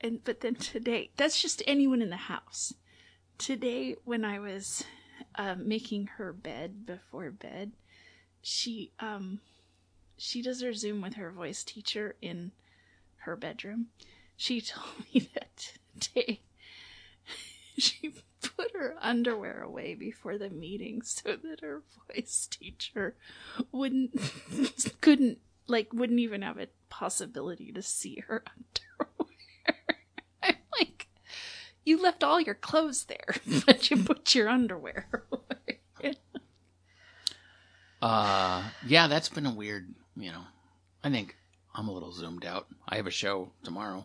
And 0.00 0.24
but 0.24 0.40
then 0.40 0.54
today, 0.54 1.10
that's 1.16 1.40
just 1.40 1.62
anyone 1.66 2.02
in 2.02 2.10
the 2.10 2.16
house. 2.16 2.74
Today, 3.38 3.96
when 4.04 4.24
I 4.24 4.38
was 4.38 4.84
uh, 5.36 5.54
making 5.58 6.08
her 6.18 6.32
bed 6.32 6.86
before 6.86 7.30
bed, 7.30 7.72
she 8.42 8.92
um 8.98 9.40
she 10.16 10.42
does 10.42 10.60
her 10.62 10.72
Zoom 10.72 11.00
with 11.00 11.14
her 11.14 11.30
voice 11.30 11.62
teacher 11.64 12.16
in 12.20 12.52
her 13.20 13.36
bedroom. 13.36 13.86
She 14.36 14.60
told 14.60 15.04
me 15.12 15.28
that 15.34 15.72
today 15.98 16.40
she 17.78 18.14
put 18.42 18.72
her 18.72 18.96
underwear 19.00 19.62
away 19.62 19.94
before 19.94 20.38
the 20.38 20.50
meeting 20.50 21.02
so 21.02 21.36
that 21.36 21.60
her 21.60 21.82
voice 22.08 22.48
teacher 22.50 23.16
wouldn't 23.72 24.12
couldn't 25.00 25.38
like 25.66 25.92
wouldn't 25.92 26.20
even 26.20 26.42
have 26.42 26.58
a 26.58 26.68
possibility 26.88 27.70
to 27.72 27.82
see 27.82 28.24
her 28.26 28.42
underwear. 28.46 29.78
I'm 30.42 30.56
like, 30.78 31.06
you 31.84 32.00
left 32.02 32.24
all 32.24 32.40
your 32.40 32.54
clothes 32.54 33.04
there, 33.04 33.36
but 33.66 33.90
you 33.90 33.98
put 33.98 34.34
your 34.34 34.48
underwear 34.48 35.06
away. 35.30 35.80
Uh, 38.02 38.62
yeah, 38.86 39.06
that's 39.08 39.28
been 39.28 39.46
a 39.46 39.52
weird, 39.52 39.94
you 40.16 40.32
know. 40.32 40.42
I 41.04 41.10
think 41.10 41.36
I'm 41.80 41.88
a 41.88 41.92
little 41.92 42.12
zoomed 42.12 42.44
out. 42.44 42.66
I 42.86 42.96
have 42.96 43.06
a 43.06 43.10
show 43.10 43.52
tomorrow, 43.64 44.04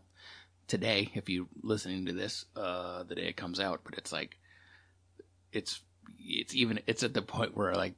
today, 0.66 1.12
if 1.14 1.28
you're 1.28 1.48
listening 1.62 2.06
to 2.06 2.14
this, 2.14 2.46
uh, 2.56 3.04
the 3.04 3.16
day 3.16 3.24
it 3.24 3.36
comes 3.36 3.60
out, 3.60 3.82
but 3.84 3.96
it's 3.98 4.14
like, 4.14 4.38
it's, 5.52 5.82
it's 6.18 6.56
even, 6.56 6.80
it's 6.88 7.04
at 7.04 7.14
the 7.14 7.22
point 7.22 7.58
where 7.58 7.74
like 7.74 7.96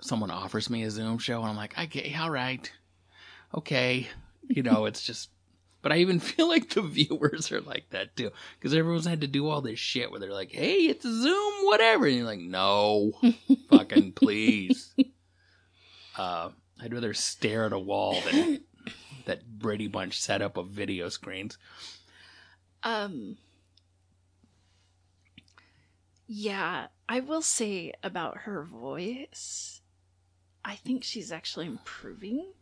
someone 0.00 0.30
offers 0.30 0.70
me 0.70 0.84
a 0.84 0.90
Zoom 0.90 1.18
show 1.18 1.40
and 1.40 1.50
I'm 1.50 1.56
like, 1.56 1.78
okay, 1.78 2.16
all 2.18 2.30
right, 2.30 2.72
okay. 3.54 4.08
You 4.48 4.62
know, 4.62 4.86
it's 4.86 5.02
just, 5.02 5.28
but 5.82 5.92
I 5.92 5.98
even 5.98 6.18
feel 6.20 6.48
like 6.48 6.70
the 6.70 6.80
viewers 6.80 7.52
are 7.52 7.60
like 7.60 7.90
that 7.90 8.16
too, 8.16 8.30
because 8.58 8.72
everyone's 8.72 9.04
had 9.04 9.20
to 9.20 9.26
do 9.26 9.46
all 9.46 9.60
this 9.60 9.78
shit 9.78 10.10
where 10.10 10.20
they're 10.20 10.32
like, 10.32 10.52
hey, 10.52 10.86
it's 10.86 11.04
a 11.04 11.22
Zoom, 11.22 11.66
whatever. 11.66 12.06
And 12.06 12.16
you're 12.16 12.24
like, 12.24 12.40
no, 12.40 13.12
fucking 13.68 14.12
please. 14.12 14.94
Uh, 16.14 16.50
I'd 16.78 16.92
rather 16.92 17.14
stare 17.14 17.64
at 17.64 17.72
a 17.72 17.78
wall 17.78 18.20
than 18.20 18.60
that 19.26 19.58
Brady 19.58 19.88
Bunch 19.88 20.20
setup 20.20 20.56
of 20.56 20.68
video 20.68 21.08
screens. 21.08 21.58
Um 22.82 23.36
Yeah, 26.26 26.86
I 27.08 27.20
will 27.20 27.42
say 27.42 27.92
about 28.02 28.38
her 28.38 28.62
voice, 28.62 29.82
I 30.64 30.76
think 30.76 31.04
she's 31.04 31.30
actually 31.32 31.66
improving 31.66 32.52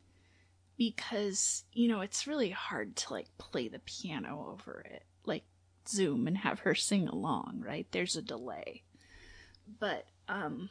because, 0.77 1.65
you 1.73 1.87
know, 1.89 2.01
it's 2.01 2.27
really 2.27 2.51
hard 2.51 2.97
to 2.97 3.13
like 3.13 3.29
play 3.39 3.69
the 3.69 3.79
piano 3.81 4.49
over 4.51 4.81
it, 4.91 5.05
like 5.25 5.45
Zoom 5.87 6.27
and 6.27 6.39
have 6.39 6.61
her 6.61 6.75
sing 6.75 7.07
along, 7.07 7.63
right? 7.65 7.87
There's 7.93 8.17
a 8.17 8.23
delay. 8.23 8.83
But 9.79 10.07
um 10.29 10.71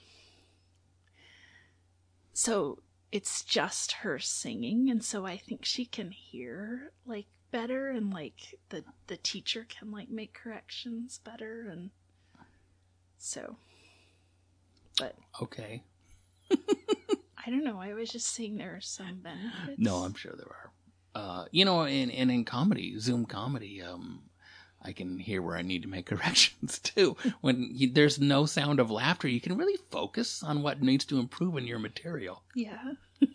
so 2.33 2.79
it's 3.11 3.43
just 3.43 3.91
her 3.93 4.19
singing 4.19 4.89
and 4.89 5.03
so 5.03 5.25
I 5.25 5.37
think 5.37 5.65
she 5.65 5.85
can 5.85 6.11
hear 6.11 6.91
like 7.05 7.25
better 7.51 7.89
and 7.89 8.13
like 8.13 8.55
the 8.69 8.83
the 9.07 9.17
teacher 9.17 9.65
can 9.67 9.91
like 9.91 10.09
make 10.09 10.33
corrections 10.33 11.19
better 11.23 11.67
and 11.71 11.89
so 13.17 13.55
but 14.99 15.15
Okay. 15.41 15.81
I 16.51 17.49
don't 17.49 17.63
know. 17.63 17.79
I 17.79 17.93
was 17.93 18.09
just 18.09 18.27
saying 18.35 18.57
there 18.57 18.75
are 18.75 18.81
some 18.81 19.21
benefits. 19.23 19.79
No, 19.79 19.97
I'm 19.97 20.13
sure 20.13 20.33
there 20.35 20.45
are. 20.45 20.71
Uh, 21.15 21.45
you 21.51 21.65
know, 21.65 21.83
and, 21.83 22.11
and 22.11 22.29
in 22.29 22.43
comedy, 22.43 22.99
Zoom 22.99 23.25
comedy, 23.25 23.81
um, 23.81 24.21
I 24.81 24.93
can 24.93 25.19
hear 25.19 25.41
where 25.41 25.57
I 25.57 25.61
need 25.61 25.81
to 25.83 25.87
make 25.89 26.05
corrections 26.07 26.79
too. 26.79 27.17
When 27.41 27.69
you, 27.73 27.91
there's 27.91 28.19
no 28.19 28.45
sound 28.45 28.79
of 28.79 28.89
laughter, 28.89 29.27
you 29.27 29.41
can 29.41 29.57
really 29.57 29.77
focus 29.91 30.41
on 30.43 30.61
what 30.63 30.81
needs 30.81 31.05
to 31.05 31.19
improve 31.19 31.57
in 31.57 31.67
your 31.67 31.79
material, 31.79 32.43
Yeah. 32.55 32.93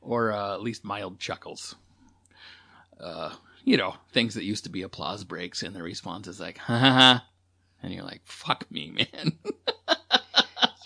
or 0.00 0.32
uh, 0.32 0.54
at 0.54 0.62
least 0.62 0.84
mild 0.84 1.18
chuckles. 1.18 1.74
Uh, 2.98 3.34
you 3.64 3.76
know, 3.76 3.94
things 4.12 4.34
that 4.34 4.44
used 4.44 4.64
to 4.64 4.70
be 4.70 4.82
applause 4.82 5.24
breaks, 5.24 5.62
and 5.62 5.74
the 5.74 5.82
response 5.82 6.26
is 6.26 6.40
like, 6.40 6.58
ha 6.58 6.78
ha 6.78 6.90
ha. 6.92 7.26
And 7.82 7.92
you're 7.94 8.04
like, 8.04 8.20
fuck 8.24 8.70
me, 8.70 8.90
man. 8.90 9.32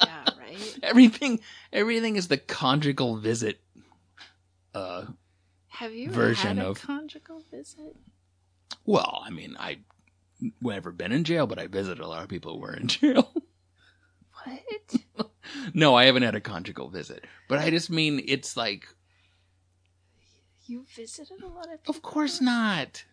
Yeah. 0.02 0.24
Right. 0.38 0.78
everything, 0.82 1.40
everything 1.72 2.14
is 2.16 2.28
the 2.28 2.36
conjugal 2.36 3.16
visit. 3.16 3.60
Uh, 4.74 5.06
Have 5.68 5.92
you 5.92 6.10
Version 6.10 6.58
had 6.58 6.66
a 6.66 6.70
of- 6.70 6.80
conjugal 6.82 7.42
visit? 7.50 7.96
Well, 8.84 9.22
I 9.24 9.30
mean, 9.30 9.56
I 9.58 9.78
never 10.60 10.92
been 10.92 11.12
in 11.12 11.24
jail, 11.24 11.46
but 11.46 11.58
I 11.58 11.66
visited 11.66 12.00
a 12.00 12.06
lot 12.08 12.22
of 12.22 12.28
people 12.28 12.54
who 12.54 12.60
were 12.60 12.74
in 12.74 12.88
jail. 12.88 13.32
What? 14.44 15.30
no, 15.74 15.94
I 15.94 16.04
haven't 16.04 16.22
had 16.22 16.34
a 16.34 16.40
conjugal 16.40 16.88
visit, 16.90 17.24
but 17.48 17.58
I 17.58 17.70
just 17.70 17.88
mean 17.90 18.22
it's 18.26 18.56
like, 18.56 18.86
You 20.66 20.84
visited 20.94 21.42
a 21.42 21.46
lot 21.48 21.72
of 21.72 21.82
people. 21.82 21.94
of 21.94 22.02
course 22.02 22.40
not. 22.40 23.04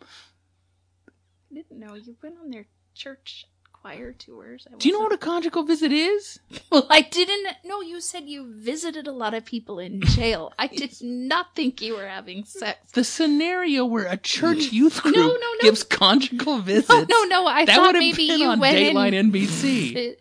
I 0.00 1.54
didn't 1.54 1.78
know 1.78 1.94
you 1.94 2.16
went 2.22 2.36
on 2.42 2.50
their 2.50 2.66
church 2.94 3.44
choir 3.82 4.12
tours. 4.12 4.66
I 4.72 4.76
Do 4.76 4.88
you 4.88 4.94
know 4.94 5.00
what 5.00 5.12
a 5.12 5.18
conjugal 5.18 5.64
visit 5.64 5.92
is? 5.92 6.38
Well, 6.70 6.86
I 6.88 7.02
didn't 7.02 7.48
know. 7.64 7.82
You 7.82 8.00
said 8.00 8.24
you 8.28 8.50
visited 8.56 9.06
a 9.06 9.12
lot 9.12 9.34
of 9.34 9.44
people 9.44 9.78
in 9.78 10.00
jail. 10.00 10.52
I 10.58 10.66
did 10.82 10.94
not 11.02 11.54
think 11.54 11.82
you 11.82 11.96
were 11.96 12.06
having 12.06 12.44
sex. 12.46 12.92
The 12.92 13.04
scenario 13.04 13.84
where 13.84 14.06
a 14.06 14.16
church 14.16 14.72
youth 14.72 15.02
group 15.02 15.16
no, 15.16 15.26
no. 15.26 15.34
no. 15.34 15.58
gives 15.60 15.82
conjugal 15.82 16.60
visits. 16.60 16.88
No, 16.88 17.02
no, 17.02 17.24
no. 17.24 17.46
I 17.46 17.66
that 17.66 17.76
thought 17.76 17.92
maybe 17.94 18.28
been 18.28 18.40
you 18.40 18.46
on 18.48 18.60
went 18.60 18.76
Dateline 18.78 19.12
in. 19.12 19.32
NBC. 19.32 20.16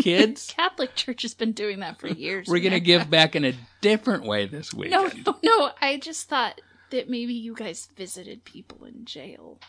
Kids, 0.00 0.52
Catholic 0.56 0.94
Church 0.94 1.22
has 1.22 1.34
been 1.34 1.52
doing 1.52 1.80
that 1.80 2.00
for 2.00 2.08
years. 2.08 2.48
we're 2.48 2.60
gonna 2.60 2.80
give 2.80 3.10
back 3.10 3.36
in 3.36 3.44
a 3.44 3.52
different 3.82 4.24
way 4.24 4.46
this 4.46 4.72
week. 4.72 4.90
No, 4.90 5.08
no, 5.26 5.36
no. 5.44 5.70
I 5.80 5.98
just 5.98 6.28
thought 6.28 6.60
that 6.90 7.08
maybe 7.10 7.34
you 7.34 7.54
guys 7.54 7.88
visited 7.94 8.44
people 8.44 8.84
in 8.86 9.04
jail. 9.04 9.60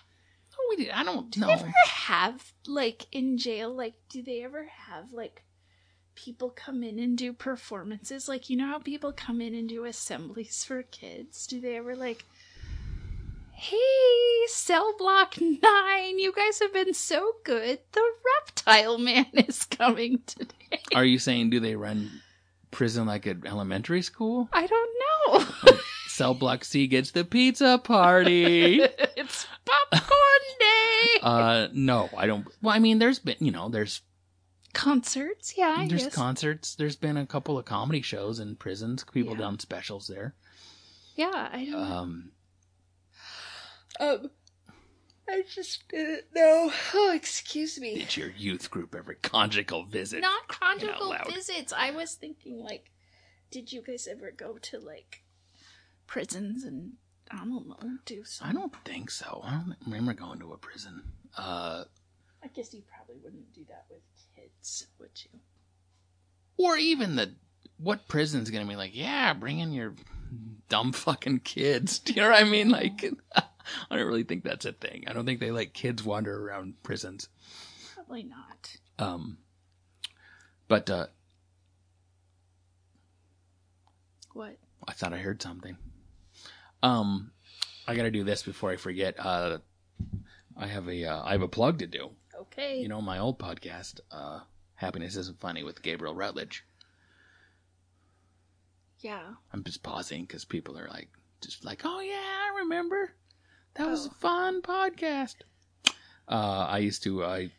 Oh, 0.66 0.76
we 0.78 0.84
did. 0.86 0.92
I 0.92 1.04
don't 1.04 1.30
Do 1.30 1.42
know. 1.42 1.48
they 1.48 1.54
ever 1.54 1.74
have 1.88 2.54
like 2.68 3.08
in 3.12 3.38
jail? 3.38 3.74
Like, 3.74 3.96
do 4.10 4.22
they 4.24 4.44
ever 4.44 4.66
have 4.88 5.12
like 5.12 5.44
people 6.16 6.50
come 6.50 6.84
in 6.84 7.00
and 7.00 7.18
do 7.18 7.34
performances? 7.34 8.28
Like, 8.30 8.50
you 8.50 8.56
know 8.58 8.68
how 8.68 8.80
people 8.80 9.12
come 9.12 9.42
in 9.42 9.54
and 9.56 9.68
do 9.68 9.84
assemblies 9.86 10.64
for 10.64 10.84
kids? 10.84 11.46
Do 11.48 11.60
they 11.60 11.76
ever 11.78 11.96
like? 11.96 12.24
Hey, 13.52 13.78
cell 14.48 14.94
block 14.98 15.36
nine, 15.40 16.20
you 16.20 16.34
guys 16.34 16.60
have 16.60 16.74
been 16.74 16.94
so 16.94 17.34
good. 17.44 17.80
The 17.92 18.04
reptile 18.40 18.98
man 18.98 19.28
is 19.34 19.64
coming 19.66 20.22
today. 20.26 20.82
Are 20.96 21.06
you 21.06 21.20
saying 21.20 21.50
do 21.52 21.60
they 21.60 21.76
run 21.76 22.10
prison 22.72 23.06
like 23.06 23.26
an 23.26 23.44
elementary 23.46 24.02
school? 24.02 24.50
I 24.52 24.66
don't 24.66 24.90
know. 24.90 25.46
Oh. 25.68 25.80
Cell 26.14 26.34
Block 26.36 26.64
C 26.64 26.86
gets 26.88 27.12
the 27.12 27.24
pizza 27.26 27.80
party. 27.84 28.80
it's 29.18 29.48
popcorn 29.66 30.60
day. 30.60 31.20
uh, 31.24 31.68
no, 31.74 32.10
I 32.16 32.28
don't. 32.28 32.46
Well, 32.62 32.76
I 32.76 32.80
mean, 32.80 33.00
there's 33.00 33.20
been, 33.20 33.38
you 33.40 33.52
know, 33.52 33.70
there's 33.70 34.02
Concerts, 34.74 35.54
yeah, 35.56 35.76
I 35.78 35.88
there's 35.88 36.06
guess. 36.06 36.16
concerts. 36.16 36.74
There's 36.76 36.96
been 36.96 37.16
a 37.18 37.28
couple 37.28 37.60
of 37.60 37.66
comedy 37.66 38.02
shows 38.02 38.40
in 38.40 38.56
prisons. 38.56 39.04
People 39.12 39.34
Yeah. 39.34 39.40
done 39.42 39.60
specials 39.60 40.08
there. 40.08 40.34
yeah, 41.16 41.50
I 41.52 41.66
don't. 41.66 41.92
Um, 41.92 42.32
Um, 44.00 44.32
I 45.30 45.44
just 45.54 45.88
didn't 45.90 46.26
know. 46.34 46.72
Oh, 46.96 47.12
excuse 47.14 47.80
me. 47.80 47.90
It's 48.02 48.18
your 48.18 48.30
youth 48.32 48.72
group 48.72 48.96
every 48.96 49.16
conjugal 49.18 49.86
visit. 49.86 50.22
Not 50.22 50.48
conjugal 50.48 51.16
visits. 51.32 51.72
I 51.72 51.92
was 51.92 52.16
thinking, 52.16 52.60
like, 52.60 52.92
did 53.52 53.72
you 53.72 53.82
guys 53.84 54.08
ever 54.08 54.32
go 54.32 54.58
to, 54.58 54.80
like, 54.80 55.23
prisons 56.08 56.64
and, 56.64 56.94
I 57.32 57.38
don't 57.38 57.68
know, 57.68 57.78
do 58.06 58.24
some. 58.24 58.50
I 58.50 58.54
don't 58.54 58.74
think 58.86 59.10
so. 59.12 59.42
I 59.44 59.52
don't 59.52 59.76
remember 59.86 60.14
going 60.14 60.40
to 60.40 60.54
a 60.54 60.58
prison. 60.58 61.04
Uh, 61.38 61.84
I 62.44 62.48
guess 62.54 62.74
you 62.74 62.84
probably 62.96 63.16
wouldn't 63.24 63.54
do 63.54 63.62
that 63.70 63.86
with 63.90 64.02
kids, 64.36 64.88
would 65.00 65.10
you? 65.32 65.40
or 66.58 66.78
even 66.78 67.16
the 67.16 67.34
what 67.78 68.08
prison's 68.08 68.50
gonna 68.52 68.66
be 68.68 68.76
like? 68.76 68.92
Yeah, 68.96 69.34
bring 69.34 69.60
in 69.60 69.72
your 69.72 69.96
dumb 70.70 70.92
fucking 70.94 71.40
kids. 71.40 72.00
Do 72.00 72.14
you 72.14 72.22
know 72.22 72.30
what 72.30 72.42
I 72.42 72.44
mean? 72.44 72.70
Like, 72.70 73.04
I 73.36 73.44
don't 73.90 74.06
really 74.08 74.24
think 74.24 74.44
that's 74.44 74.66
a 74.66 74.72
thing. 74.72 75.06
I 75.08 75.14
don't 75.14 75.26
think 75.26 75.40
they 75.40 75.52
let 75.52 75.74
kids 75.74 76.04
wander 76.04 76.48
around 76.48 76.76
prisons. 76.84 77.30
Probably 77.96 78.24
not. 78.24 78.76
Um, 79.00 79.38
but 80.68 80.90
uh, 80.90 81.08
What? 84.34 84.58
I 84.88 84.94
thought 84.94 85.14
I 85.14 85.18
heard 85.18 85.42
something. 85.42 85.78
Um, 86.84 87.32
I 87.88 87.96
gotta 87.96 88.12
do 88.12 88.24
this 88.24 88.44
before 88.44 88.70
I 88.72 88.76
forget. 88.76 89.16
Uh, 89.18 89.58
I 90.56 90.68
have 90.68 90.88
a 90.88 91.06
uh, 91.06 91.24
I 91.24 91.32
have 91.32 91.42
a 91.42 91.48
plug 91.48 91.80
to 91.80 91.88
do. 91.88 92.12
Okay. 92.40 92.80
You 92.80 92.88
know, 92.90 93.02
my 93.02 93.18
old 93.20 93.40
podcast, 93.40 94.00
uh, 94.12 94.42
Happiness 94.76 95.16
Isn't 95.16 95.40
Funny 95.40 95.64
with 95.64 95.82
Gabriel 95.82 96.14
Rutledge. 96.14 96.66
yeah. 99.00 99.22
I'm 99.54 99.64
just 99.64 99.84
pausing 99.84 100.24
because 100.24 100.46
people 100.46 100.78
are 100.78 100.88
like, 100.90 101.10
just 101.42 101.66
like, 101.66 101.82
oh 101.86 102.00
yeah, 102.00 102.14
I 102.16 102.60
remember. 102.60 103.12
That 103.76 103.88
was 103.88 104.06
a 104.06 104.10
Oh. 104.10 104.14
fun 104.20 104.62
podcast. 104.62 105.36
Uh, 106.28 106.68
I 106.70 106.78
used 106.80 107.04
to, 107.04 107.24
I 107.26 107.52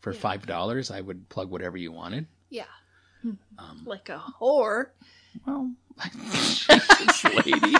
for 0.00 0.12
Yeah. 0.12 0.18
five 0.20 0.46
dollars, 0.46 0.90
I 0.90 1.00
would 1.00 1.28
plug 1.28 1.50
whatever 1.50 1.76
you 1.76 1.92
wanted. 1.92 2.26
Yeah. 2.50 2.64
Um, 3.58 3.82
Like 3.84 4.08
a 4.08 4.18
whore. 4.40 4.90
well, 5.46 5.72
lady. 7.46 7.76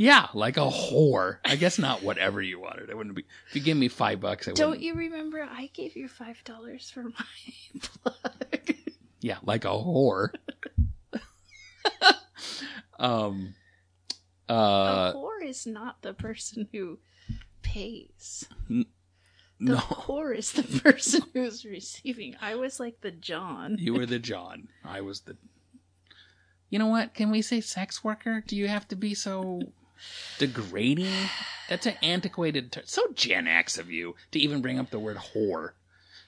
Yeah, 0.00 0.28
like 0.32 0.56
a 0.58 0.60
whore. 0.60 1.38
I 1.44 1.56
guess 1.56 1.76
not 1.76 2.04
whatever 2.04 2.40
you 2.40 2.60
wanted. 2.60 2.88
It 2.88 2.96
wouldn't 2.96 3.16
be. 3.16 3.24
If 3.48 3.56
you 3.56 3.60
give 3.62 3.76
me 3.76 3.88
five 3.88 4.20
bucks, 4.20 4.46
I 4.46 4.52
Don't 4.52 4.68
wouldn't. 4.70 4.84
you 4.84 4.94
remember 4.94 5.42
I 5.42 5.70
gave 5.74 5.96
you 5.96 6.06
five 6.06 6.40
dollars 6.44 6.88
for 6.88 7.02
my 7.02 7.80
plug? 8.04 8.74
Yeah, 9.20 9.38
like 9.42 9.64
a 9.64 9.68
whore. 9.70 10.28
um. 13.00 13.54
Uh. 14.48 14.54
a 14.54 15.12
whore 15.16 15.44
is 15.44 15.66
not 15.66 16.00
the 16.02 16.14
person 16.14 16.68
who 16.72 16.98
pays. 17.62 18.46
n- 18.70 18.86
The 19.58 19.72
no, 19.72 19.76
whore 19.78 20.36
is 20.36 20.52
the 20.52 20.62
person 20.80 21.22
who's 21.32 21.64
receiving. 21.64 22.36
I 22.40 22.54
was 22.54 22.78
like 22.78 23.00
the 23.00 23.10
John. 23.10 23.76
you 23.80 23.94
were 23.94 24.06
the 24.06 24.20
John. 24.20 24.68
I 24.84 25.00
was 25.00 25.22
the. 25.22 25.36
You 26.70 26.78
know 26.78 26.86
what? 26.86 27.14
Can 27.14 27.30
we 27.32 27.42
say 27.42 27.60
sex 27.60 28.04
worker? 28.04 28.44
Do 28.46 28.54
you 28.54 28.68
have 28.68 28.86
to 28.88 28.96
be 28.96 29.14
so 29.14 29.60
degrading? 30.38 31.12
That's 31.68 31.86
an 31.86 31.94
antiquated 32.02 32.72
term. 32.72 32.84
So 32.86 33.02
Gen 33.14 33.46
X 33.46 33.78
of 33.78 33.90
you 33.90 34.14
to 34.32 34.38
even 34.38 34.62
bring 34.62 34.78
up 34.78 34.90
the 34.90 34.98
word 34.98 35.16
whore 35.16 35.72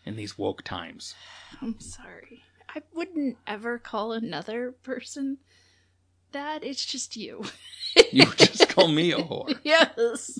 in 0.04 0.16
these 0.16 0.38
woke 0.38 0.62
times. 0.62 1.14
I'm 1.60 1.80
sorry. 1.80 2.44
I 2.74 2.82
wouldn't 2.94 3.36
ever 3.46 3.78
call 3.78 4.12
another 4.12 4.72
person 4.82 5.38
that. 6.32 6.64
It's 6.64 6.84
just 6.84 7.16
you. 7.16 7.44
You 8.12 8.24
just 8.36 8.68
call 8.68 8.86
me 8.86 9.10
a 9.10 9.16
whore. 9.16 9.58
yes. 9.64 10.38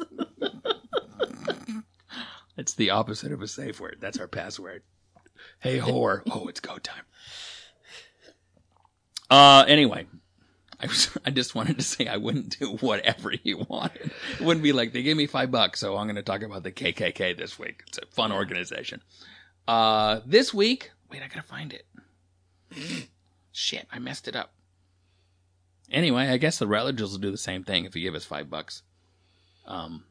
It's 2.57 2.75
the 2.75 2.91
opposite 2.91 3.33
of 3.33 3.43
a 3.43 3.49
safe 3.49 3.81
word. 3.81 3.99
That's 4.01 4.19
our 4.19 4.29
password. 4.29 4.83
Hey 5.59 5.79
whore. 5.79 6.23
Oh, 6.31 6.47
it's 6.47 6.61
go 6.61 6.79
time. 6.79 7.05
Uh 9.29 9.65
anyway. 9.67 10.07
I 10.83 10.87
was, 10.87 11.11
I 11.25 11.31
just 11.31 11.55
wanted 11.55 11.77
to 11.79 11.85
say 11.85 12.07
I 12.07 12.17
wouldn't 12.17 12.59
do 12.59 12.77
whatever 12.77 13.33
you 13.43 13.59
wanted. 13.69 14.11
It 14.39 14.41
wouldn't 14.41 14.63
be 14.65 14.73
like 14.73 14.93
they 14.93 15.03
gave 15.03 15.17
me 15.17 15.27
five 15.27 15.51
bucks, 15.51 15.81
so 15.81 15.97
I'm 15.97 16.07
going 16.07 16.17
to 16.17 16.23
talk 16.23 16.43
about 16.43 16.63
the 16.63 16.73
KKK 16.73 17.37
this 17.37 17.59
week. 17.59 17.83
It's 17.89 17.99
a 17.99 18.07
fun 18.07 18.33
organization. 18.33 19.03
Uh, 19.69 20.21
this 20.27 20.53
week, 20.55 20.91
wait, 21.11 21.23
I 21.23 21.29
gotta 21.29 21.43
find 21.47 21.73
it. 21.73 21.87
Shit, 23.53 23.87
I 23.93 23.99
messed 23.99 24.27
it 24.27 24.35
up. 24.35 24.53
Anyway, 25.93 26.29
I 26.29 26.37
guess 26.39 26.59
the 26.59 26.67
Rutledges 26.67 27.13
will 27.13 27.19
do 27.19 27.31
the 27.31 27.37
same 27.37 27.63
thing 27.65 27.85
if 27.85 27.95
you 27.95 28.03
give 28.03 28.15
us 28.15 28.25
five 28.25 28.49
bucks. 28.49 28.83
Um, 29.67 30.05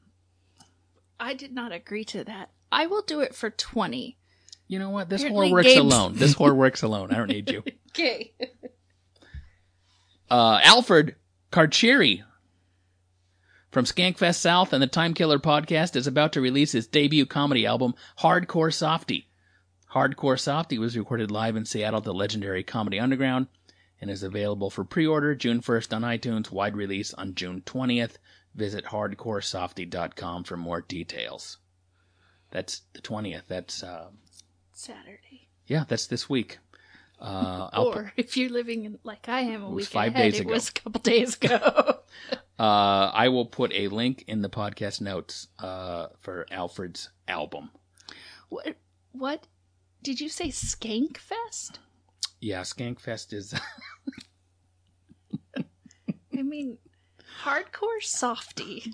I 1.19 1.33
did 1.33 1.53
not 1.53 1.71
agree 1.71 2.05
to 2.05 2.23
that. 2.25 2.51
I 2.71 2.85
will 2.85 3.01
do 3.01 3.21
it 3.21 3.33
for 3.33 3.49
20. 3.49 4.17
You 4.67 4.79
know 4.79 4.89
what? 4.91 5.09
This 5.09 5.21
Apparently 5.21 5.49
whore 5.49 5.51
works 5.51 5.67
Gabe's- 5.67 5.79
alone. 5.79 6.13
This 6.15 6.35
whore 6.35 6.55
works 6.55 6.81
alone. 6.83 7.11
I 7.11 7.15
don't 7.17 7.27
need 7.29 7.49
you. 7.49 7.63
Okay. 7.91 8.33
Uh, 10.29 10.59
Alfred 10.63 11.15
Carcieri 11.51 12.23
from 13.71 13.85
Skankfest 13.85 14.37
South 14.37 14.73
and 14.73 14.81
the 14.81 14.87
Time 14.87 15.13
Killer 15.13 15.39
podcast 15.39 15.95
is 15.95 16.07
about 16.07 16.33
to 16.33 16.41
release 16.41 16.71
his 16.71 16.87
debut 16.87 17.25
comedy 17.25 17.65
album, 17.65 17.95
Hardcore 18.19 18.73
Softy. 18.73 19.27
Hardcore 19.93 20.39
Softy 20.39 20.77
was 20.77 20.97
recorded 20.97 21.31
live 21.31 21.55
in 21.55 21.65
Seattle 21.65 21.97
at 21.97 22.03
the 22.03 22.13
legendary 22.13 22.63
Comedy 22.63 22.99
Underground 22.99 23.47
and 24.01 24.09
is 24.09 24.23
available 24.23 24.69
for 24.69 24.83
pre-order 24.83 25.33
June 25.35 25.61
1st 25.61 25.95
on 25.95 26.01
iTunes, 26.03 26.51
wide 26.51 26.75
release 26.75 27.13
on 27.15 27.33
June 27.35 27.61
20th. 27.65 28.17
Visit 28.55 28.85
hardcoresofty.com 28.85 30.43
for 30.43 30.57
more 30.57 30.81
details. 30.81 31.57
That's 32.51 32.81
the 32.93 33.01
20th. 33.01 33.43
That's, 33.47 33.83
uh, 33.83 34.09
Saturday. 34.73 35.49
yeah, 35.67 35.85
that's 35.87 36.07
this 36.07 36.29
week. 36.29 36.59
Uh, 37.21 37.69
Or 37.77 38.11
if 38.17 38.35
you're 38.37 38.49
living 38.49 38.85
in, 38.85 38.97
like 39.03 39.27
I 39.29 39.41
am 39.41 39.63
a 39.63 39.69
week 39.69 39.85
five 39.87 40.13
ahead, 40.15 40.31
days 40.31 40.39
it 40.39 40.43
ago. 40.45 40.53
was 40.53 40.69
a 40.69 40.73
couple 40.73 41.01
days 41.01 41.35
ago. 41.35 41.95
Uh, 42.59 43.09
I 43.13 43.29
will 43.29 43.45
put 43.45 43.71
a 43.71 43.87
link 43.87 44.25
in 44.27 44.41
the 44.41 44.49
podcast 44.49 44.99
notes 44.99 45.47
uh, 45.59 46.07
for 46.19 46.45
Alfred's 46.51 47.09
album. 47.25 47.69
what? 48.49 48.75
What? 49.13 49.47
Did 50.03 50.19
you 50.19 50.27
say 50.27 50.49
Skank 50.49 51.15
Fest? 51.17 51.79
Yeah, 52.41 52.59
Skankfest 52.63 53.31
is. 53.31 53.53
I 56.37 56.41
mean, 56.41 56.77
hardcore 57.43 58.01
softy 58.01 58.93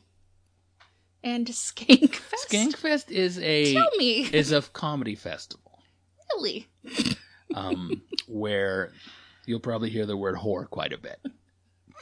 and 1.23 1.47
Skank 1.47 2.15
Fest. 2.15 2.49
Skankfest 2.49 3.11
is 3.11 3.37
a 3.39 3.73
Tell 3.73 3.89
me, 3.97 4.21
is 4.31 4.51
a 4.51 4.61
comedy 4.61 5.15
festival 5.15 5.61
really? 6.33 6.67
um, 7.53 7.94
where 8.27 8.91
you'll 9.45 9.59
probably 9.59 9.89
hear 9.89 10.05
the 10.05 10.17
word 10.17 10.35
whore 10.35 10.69
quite 10.69 10.93
a 10.93 10.97
bit. 10.97 11.19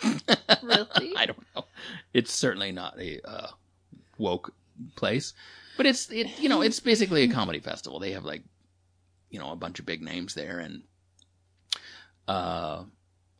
Really? 0.63 1.13
I 1.17 1.25
don't 1.25 1.43
know. 1.55 1.65
It's 2.13 2.33
certainly 2.33 2.71
not 2.71 2.99
a 2.99 3.19
uh, 3.27 3.47
woke 4.17 4.53
place, 4.95 5.33
but 5.77 5.85
it's 5.85 6.09
it 6.09 6.39
you 6.39 6.49
know 6.49 6.61
it's 6.61 6.79
basically 6.79 7.23
a 7.23 7.27
comedy 7.29 7.59
festival. 7.59 7.99
They 7.99 8.11
have 8.11 8.23
like 8.25 8.43
you 9.29 9.39
know 9.39 9.51
a 9.51 9.55
bunch 9.55 9.79
of 9.79 9.85
big 9.85 10.01
names 10.01 10.33
there, 10.33 10.59
and 10.59 10.83
uh, 12.27 12.83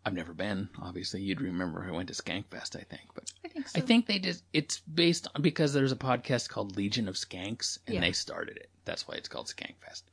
I've 0.06 0.14
never 0.14 0.34
been. 0.34 0.70
Obviously, 0.82 1.22
you'd 1.22 1.42
remember 1.42 1.86
I 1.88 1.92
went 1.92 2.10
to 2.10 2.14
Skankfest, 2.14 2.76
I 2.76 2.84
think, 2.84 3.04
but 3.16 3.32
I 3.44 3.48
think 3.48 3.68
so. 3.68 3.80
I 3.80 3.82
think 3.82 4.06
they 4.06 4.20
just 4.20 4.44
it's 4.54 4.80
based 4.80 5.28
on 5.34 5.42
because 5.42 5.74
there's 5.74 5.92
a 5.92 5.98
podcast 5.98 6.50
called 6.50 6.76
Legion 6.76 7.08
of 7.08 7.16
Skanks, 7.16 7.80
and 7.88 7.96
Yeah. 7.96 8.02
they 8.02 8.12
started 8.12 8.58
it. 8.58 8.70
That's 8.86 9.08
why 9.08 9.16
it's 9.16 9.30
called 9.30 9.48
Skankfest. 9.48 10.04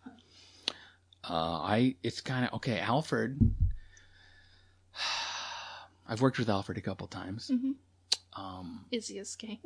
Uh, 1.28 1.32
I 1.62 1.96
it's 2.02 2.20
kind 2.20 2.46
of 2.46 2.54
okay. 2.54 2.78
Alfred, 2.80 3.38
I've 6.08 6.20
worked 6.20 6.38
with 6.38 6.48
Alfred 6.50 6.78
a 6.78 6.80
couple 6.80 7.06
times. 7.06 7.50
Mhm. 7.52 7.74
Um, 8.36 8.86
Is 8.90 9.08
he 9.08 9.18
a 9.18 9.22
skank? 9.22 9.58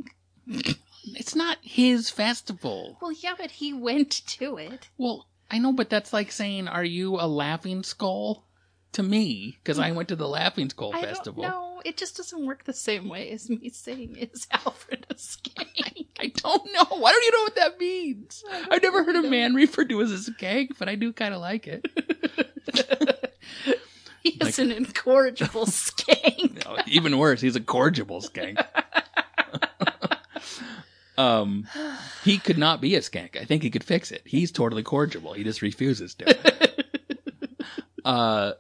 it's 1.14 1.34
not 1.34 1.58
his 1.62 2.10
festival. 2.10 2.98
Well, 3.00 3.12
yeah, 3.12 3.34
but 3.38 3.50
he 3.52 3.72
went 3.72 4.10
to 4.26 4.56
it. 4.56 4.88
Well, 4.98 5.28
I 5.50 5.58
know, 5.58 5.72
but 5.72 5.90
that's 5.90 6.12
like 6.12 6.32
saying, 6.32 6.68
"Are 6.68 6.84
you 6.84 7.16
a 7.20 7.26
laughing 7.26 7.82
skull?" 7.82 8.46
To 8.92 9.02
me, 9.02 9.58
because 9.60 9.80
I 9.80 9.90
went 9.90 10.08
to 10.10 10.16
the 10.16 10.28
Laughing 10.28 10.70
Skull 10.70 10.92
I 10.94 11.02
Festival. 11.02 11.42
don't. 11.42 11.84
It 11.84 11.96
just 11.96 12.16
doesn't 12.16 12.46
work 12.46 12.62
the 12.62 12.72
same 12.72 13.08
way 13.08 13.28
as 13.32 13.50
me 13.50 13.68
saying, 13.70 14.14
"Is 14.16 14.46
Alfred 14.52 15.04
a 15.10 15.14
skank?" 15.16 16.03
I 16.18 16.28
don't 16.28 16.64
know. 16.72 17.04
I 17.04 17.12
don't 17.12 17.24
even 17.24 17.38
know 17.38 17.42
what 17.42 17.56
that 17.56 17.80
means. 17.80 18.44
I've 18.70 18.82
never 18.82 19.02
heard 19.04 19.16
a 19.16 19.28
man 19.28 19.54
referred 19.54 19.88
to 19.88 20.00
as 20.00 20.12
a 20.12 20.30
skank, 20.30 20.78
but 20.78 20.88
I 20.88 20.94
do 20.94 21.12
kind 21.12 21.34
of 21.34 21.40
like 21.40 21.66
it. 21.66 21.84
he 24.22 24.30
is 24.30 24.40
Like- 24.40 24.58
an 24.58 24.72
incorrigible 24.72 25.66
skank. 25.66 26.64
No, 26.64 26.78
even 26.86 27.18
worse, 27.18 27.40
he's 27.40 27.56
a 27.56 27.60
corrigible 27.60 28.20
skank. 28.22 28.64
um, 31.18 31.66
he 32.24 32.38
could 32.38 32.58
not 32.58 32.80
be 32.80 32.94
a 32.94 33.00
skank. 33.00 33.36
I 33.36 33.44
think 33.44 33.62
he 33.62 33.70
could 33.70 33.84
fix 33.84 34.10
it. 34.12 34.22
He's 34.24 34.52
totally 34.52 34.82
corrigible. 34.82 35.32
He 35.32 35.44
just 35.44 35.62
refuses 35.62 36.14
to. 36.16 36.74
uh, 38.04 38.52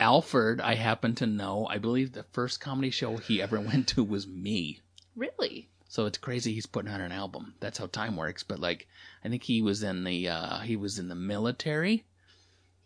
Alfred, 0.00 0.60
I 0.60 0.74
happen 0.74 1.14
to 1.16 1.26
know. 1.26 1.66
I 1.70 1.78
believe 1.78 2.12
the 2.12 2.24
first 2.32 2.60
comedy 2.60 2.90
show 2.90 3.16
he 3.16 3.40
ever 3.40 3.60
went 3.60 3.88
to 3.88 4.04
was 4.04 4.26
me. 4.26 4.80
Really? 5.16 5.68
So 5.88 6.06
it's 6.06 6.18
crazy 6.18 6.54
he's 6.54 6.66
putting 6.66 6.90
out 6.90 7.00
an 7.00 7.12
album. 7.12 7.54
That's 7.60 7.78
how 7.78 7.86
time 7.86 8.16
works. 8.16 8.42
But 8.42 8.58
like, 8.58 8.88
I 9.24 9.28
think 9.28 9.42
he 9.42 9.60
was 9.62 9.82
in 9.82 10.04
the 10.04 10.28
uh, 10.28 10.58
he 10.60 10.76
was 10.76 10.98
in 10.98 11.08
the 11.08 11.14
military, 11.14 12.04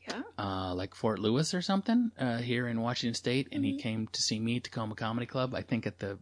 Yeah. 0.08 0.22
uh, 0.38 0.74
like 0.74 0.94
Fort 0.94 1.18
Lewis 1.20 1.54
or 1.54 1.62
something, 1.62 2.10
uh, 2.18 2.38
here 2.38 2.66
in 2.66 2.80
Washington 2.80 3.14
State, 3.14 3.48
and 3.52 3.64
he 3.64 3.78
came 3.78 4.08
to 4.08 4.22
see 4.22 4.40
me 4.40 4.56
at 4.56 4.64
Tacoma 4.64 4.96
Comedy 4.96 5.26
Club. 5.26 5.54
I 5.54 5.62
think 5.62 5.86
at 5.86 6.00
the, 6.00 6.18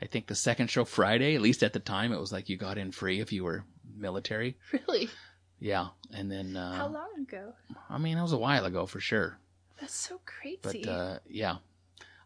I 0.00 0.06
think 0.06 0.28
the 0.28 0.34
second 0.36 0.68
show 0.70 0.84
Friday. 0.84 1.34
At 1.34 1.42
least 1.42 1.62
at 1.64 1.72
the 1.72 1.80
time, 1.80 2.12
it 2.12 2.20
was 2.20 2.30
like 2.32 2.48
you 2.48 2.56
got 2.56 2.78
in 2.78 2.92
free 2.92 3.18
if 3.20 3.32
you 3.32 3.42
were 3.44 3.64
military. 3.96 4.56
Really? 4.72 5.08
Yeah, 5.58 5.88
and 6.12 6.30
then 6.30 6.56
uh, 6.56 6.74
How 6.74 6.88
long 6.88 7.10
ago? 7.20 7.52
I 7.88 7.96
mean, 7.98 8.18
it 8.18 8.22
was 8.22 8.32
a 8.32 8.36
while 8.38 8.64
ago 8.64 8.84
for 8.86 8.98
sure. 8.98 9.38
That's 9.80 9.94
so 9.94 10.20
But 10.62 10.72
crazy. 10.72 10.88
uh, 10.88 11.18
yeah, 11.28 11.56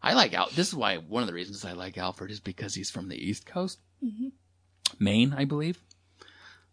I 0.09 0.13
like 0.13 0.33
Al. 0.33 0.49
This 0.55 0.67
is 0.69 0.75
why 0.75 0.97
one 0.97 1.21
of 1.23 1.27
the 1.27 1.33
reasons 1.33 1.65
I 1.65 1.73
like 1.73 1.97
Alfred 1.97 2.31
is 2.31 2.39
because 2.39 2.73
he's 2.75 2.89
from 2.91 3.09
the 3.09 3.17
East 3.17 3.45
Coast, 3.45 3.79
Mhm. 4.03 4.31
Maine, 4.99 5.33
I 5.37 5.45
believe. 5.45 5.81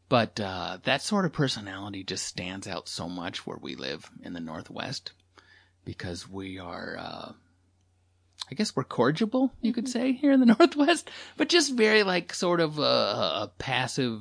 But 0.08 0.38
uh, 0.38 0.78
that 0.84 1.02
sort 1.02 1.24
of 1.24 1.32
personality 1.32 2.04
just 2.04 2.26
stands 2.26 2.68
out 2.68 2.88
so 2.88 3.08
much 3.08 3.46
where 3.46 3.56
we 3.60 3.74
live 3.74 4.10
in 4.22 4.34
the 4.34 4.40
Northwest 4.40 5.12
because 5.84 6.28
we 6.28 6.58
are. 6.58 6.96
Uh, 6.98 7.32
I 8.50 8.54
guess 8.54 8.76
we're 8.76 8.84
corrigible, 8.84 9.52
you 9.62 9.72
could 9.72 9.88
say, 9.88 10.12
here 10.12 10.30
in 10.30 10.40
the 10.40 10.46
Northwest, 10.58 11.10
but 11.36 11.48
just 11.48 11.72
very 11.74 12.02
like 12.02 12.34
sort 12.34 12.60
of 12.60 12.78
a, 12.78 12.82
a 12.82 13.52
passive. 13.58 14.20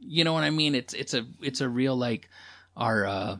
You 0.00 0.24
know 0.24 0.32
what 0.32 0.44
I 0.44 0.50
mean? 0.50 0.74
It's 0.74 0.92
it's 0.92 1.14
a 1.14 1.24
it's 1.40 1.60
a 1.60 1.68
real 1.68 1.96
like 1.96 2.28
our. 2.76 3.06
uh 3.06 3.36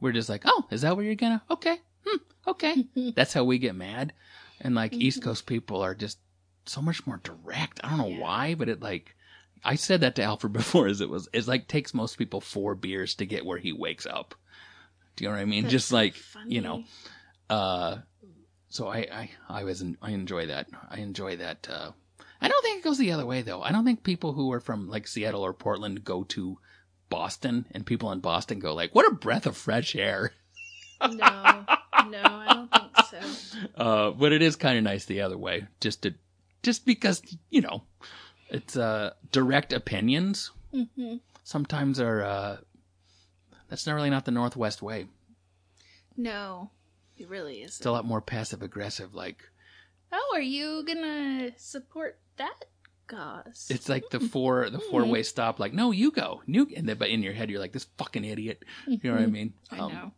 we're 0.00 0.12
just 0.12 0.28
like, 0.28 0.42
oh, 0.44 0.64
is 0.70 0.82
that 0.82 0.94
where 0.94 1.04
you're 1.04 1.16
gonna? 1.16 1.42
Okay, 1.50 1.80
hmm, 2.08 2.50
okay. 2.50 2.86
That's 3.14 3.32
how 3.32 3.44
we 3.44 3.58
get 3.58 3.74
mad, 3.74 4.12
and 4.60 4.74
like 4.74 4.92
East 4.94 5.22
Coast 5.22 5.46
people 5.46 5.82
are 5.82 5.94
just 5.94 6.18
so 6.66 6.80
much 6.82 7.06
more 7.06 7.20
direct. 7.22 7.80
I 7.82 7.88
don't 7.90 7.98
know 7.98 8.08
Yeah. 8.08 8.20
why, 8.20 8.54
but 8.54 8.68
it 8.68 8.80
like 8.82 9.14
I 9.64 9.74
said 9.74 10.00
that 10.02 10.14
to 10.16 10.22
Alfred 10.22 10.52
before. 10.54 10.86
As 10.88 11.00
it 11.00 11.08
was, 11.10 11.28
it's 11.32 11.48
like 11.48 11.68
takes 11.68 11.92
most 11.94 12.16
people 12.18 12.40
four 12.40 12.74
beers 12.74 13.14
to 13.16 13.26
get 13.26 13.44
where 13.46 13.58
he 13.58 13.72
wakes 13.72 14.06
up. 14.06 14.34
Do 15.16 15.24
you 15.24 15.30
know 15.30 15.36
what 15.36 15.42
I 15.42 15.46
mean? 15.46 15.64
That's 15.64 15.72
just 15.72 15.92
like 15.92 16.14
funny. 16.14 16.54
you 16.54 16.60
know, 16.60 16.84
uh, 17.50 17.98
so 18.68 18.88
I 18.88 18.98
I 19.12 19.30
I 19.48 19.64
was 19.64 19.80
in, 19.82 19.96
I 20.02 20.10
enjoy 20.12 20.46
that. 20.46 20.68
I 20.90 20.98
enjoy 20.98 21.36
that. 21.36 21.68
Uh, 21.70 21.90
I 22.40 22.48
don't 22.48 22.62
think 22.62 22.78
it 22.78 22.84
goes 22.84 22.98
the 22.98 23.10
other 23.12 23.26
way 23.26 23.42
though. 23.42 23.62
I 23.62 23.72
don't 23.72 23.84
think 23.84 24.04
people 24.04 24.32
who 24.32 24.52
are 24.52 24.60
from 24.60 24.88
like 24.88 25.08
Seattle 25.08 25.42
or 25.44 25.52
Portland 25.52 26.04
go 26.04 26.22
to 26.24 26.58
Boston 27.08 27.66
and 27.72 27.84
people 27.86 28.12
in 28.12 28.20
Boston 28.20 28.58
go 28.60 28.74
like, 28.74 28.94
"What 28.94 29.08
a 29.10 29.14
breath 29.14 29.46
of 29.46 29.56
fresh 29.56 29.96
air." 29.96 30.32
no, 31.02 31.64
no, 32.10 32.22
I 32.22 32.46
don't 32.52 32.70
think 32.72 32.96
so. 33.10 33.18
Uh, 33.74 34.10
but 34.10 34.32
it 34.32 34.42
is 34.42 34.56
kind 34.56 34.76
of 34.78 34.84
nice 34.84 35.04
the 35.06 35.20
other 35.20 35.36
way, 35.38 35.66
just 35.80 36.02
to, 36.02 36.14
just 36.62 36.84
because 36.86 37.22
you 37.50 37.60
know, 37.60 37.82
it's 38.50 38.76
uh 38.76 39.12
direct 39.32 39.72
opinions 39.72 40.50
hmm 40.72 41.16
sometimes 41.44 41.98
are 42.00 42.22
uh, 42.22 42.56
that's 43.68 43.86
not 43.86 43.94
really 43.94 44.10
not 44.10 44.24
the 44.26 44.30
Northwest 44.30 44.82
way. 44.82 45.06
No, 46.16 46.70
it 47.16 47.28
really 47.28 47.62
isn't. 47.62 47.80
It's 47.80 47.86
a 47.86 47.90
lot 47.92 48.04
more 48.04 48.20
passive 48.20 48.62
aggressive. 48.62 49.14
Like 49.14 49.38
oh, 50.12 50.32
are 50.34 50.40
you 50.40 50.84
gonna 50.86 51.50
support 51.56 52.18
that 52.36 52.64
cause? 53.06 53.66
it's 53.70 53.88
like 53.88 54.10
the 54.10 54.20
four 54.20 54.68
the 54.70 54.78
four 54.80 55.04
way 55.04 55.22
stop. 55.22 55.58
Like 55.58 55.72
no, 55.72 55.90
you 55.90 56.10
go, 56.10 56.42
you. 56.46 56.68
And 56.76 56.88
then, 56.88 56.98
but 56.98 57.08
in 57.10 57.22
your 57.22 57.32
head, 57.32 57.50
you're 57.50 57.60
like 57.60 57.72
this 57.72 57.86
fucking 57.96 58.24
idiot. 58.24 58.64
You 58.86 58.98
know 59.04 59.12
what 59.14 59.22
I 59.22 59.26
mean? 59.26 59.54
I 59.70 59.78
Um, 59.78 59.92
know. 59.92 60.12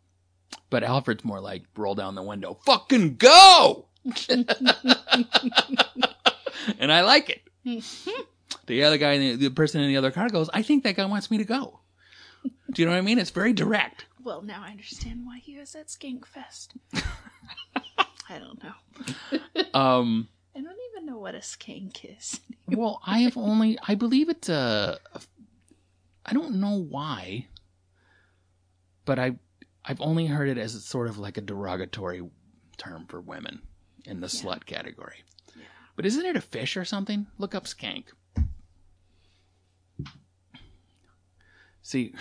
But 0.68 0.82
Alfred's 0.84 1.24
more 1.24 1.40
like 1.40 1.64
roll 1.76 1.94
down 1.94 2.14
the 2.14 2.22
window, 2.22 2.58
fucking 2.64 3.16
go. 3.16 3.86
and 6.78 6.92
I 6.92 7.02
like 7.02 7.30
it. 7.30 7.42
The 8.66 8.84
other 8.84 8.98
guy, 8.98 9.18
the, 9.18 9.36
the 9.36 9.50
person 9.50 9.80
in 9.80 9.88
the 9.88 9.96
other 9.96 10.10
car 10.10 10.28
goes, 10.28 10.48
I 10.52 10.62
think 10.62 10.84
that 10.84 10.96
guy 10.96 11.04
wants 11.06 11.30
me 11.30 11.38
to 11.38 11.44
go. 11.44 11.80
Do 12.42 12.82
you 12.82 12.86
know 12.86 12.92
what 12.92 12.98
I 12.98 13.02
mean? 13.02 13.18
It's 13.18 13.30
very 13.30 13.52
direct. 13.52 14.06
Well, 14.22 14.42
now 14.42 14.62
I 14.64 14.70
understand 14.70 15.22
why 15.24 15.38
he 15.38 15.58
was 15.58 15.74
at 15.74 15.88
Skank 15.88 16.24
Fest. 16.26 16.74
I 16.94 18.38
don't 18.38 18.62
know. 18.62 19.38
Um, 19.74 20.28
I 20.54 20.60
don't 20.60 20.76
even 20.92 21.06
know 21.06 21.18
what 21.18 21.34
a 21.34 21.38
skank 21.38 22.04
is. 22.04 22.40
well, 22.68 23.00
I 23.04 23.20
have 23.20 23.36
only, 23.36 23.78
I 23.86 23.94
believe 23.96 24.28
it's 24.28 24.48
a, 24.48 24.98
a 25.14 25.20
I 26.24 26.32
don't 26.32 26.60
know 26.60 26.76
why, 26.76 27.46
but 29.04 29.18
I, 29.18 29.32
I've 29.84 30.00
only 30.00 30.26
heard 30.26 30.48
it 30.48 30.58
as 30.58 30.74
it's 30.74 30.88
sort 30.88 31.08
of 31.08 31.18
like 31.18 31.36
a 31.36 31.40
derogatory 31.40 32.22
term 32.76 33.06
for 33.06 33.20
women 33.20 33.62
in 34.04 34.20
the 34.20 34.26
slut 34.26 34.66
category. 34.66 35.24
Yeah. 35.56 35.62
But 35.96 36.06
isn't 36.06 36.24
it 36.24 36.36
a 36.36 36.40
fish 36.40 36.76
or 36.76 36.84
something? 36.84 37.26
Look 37.38 37.54
up 37.54 37.64
skank. 37.64 38.04
See, 41.82 42.14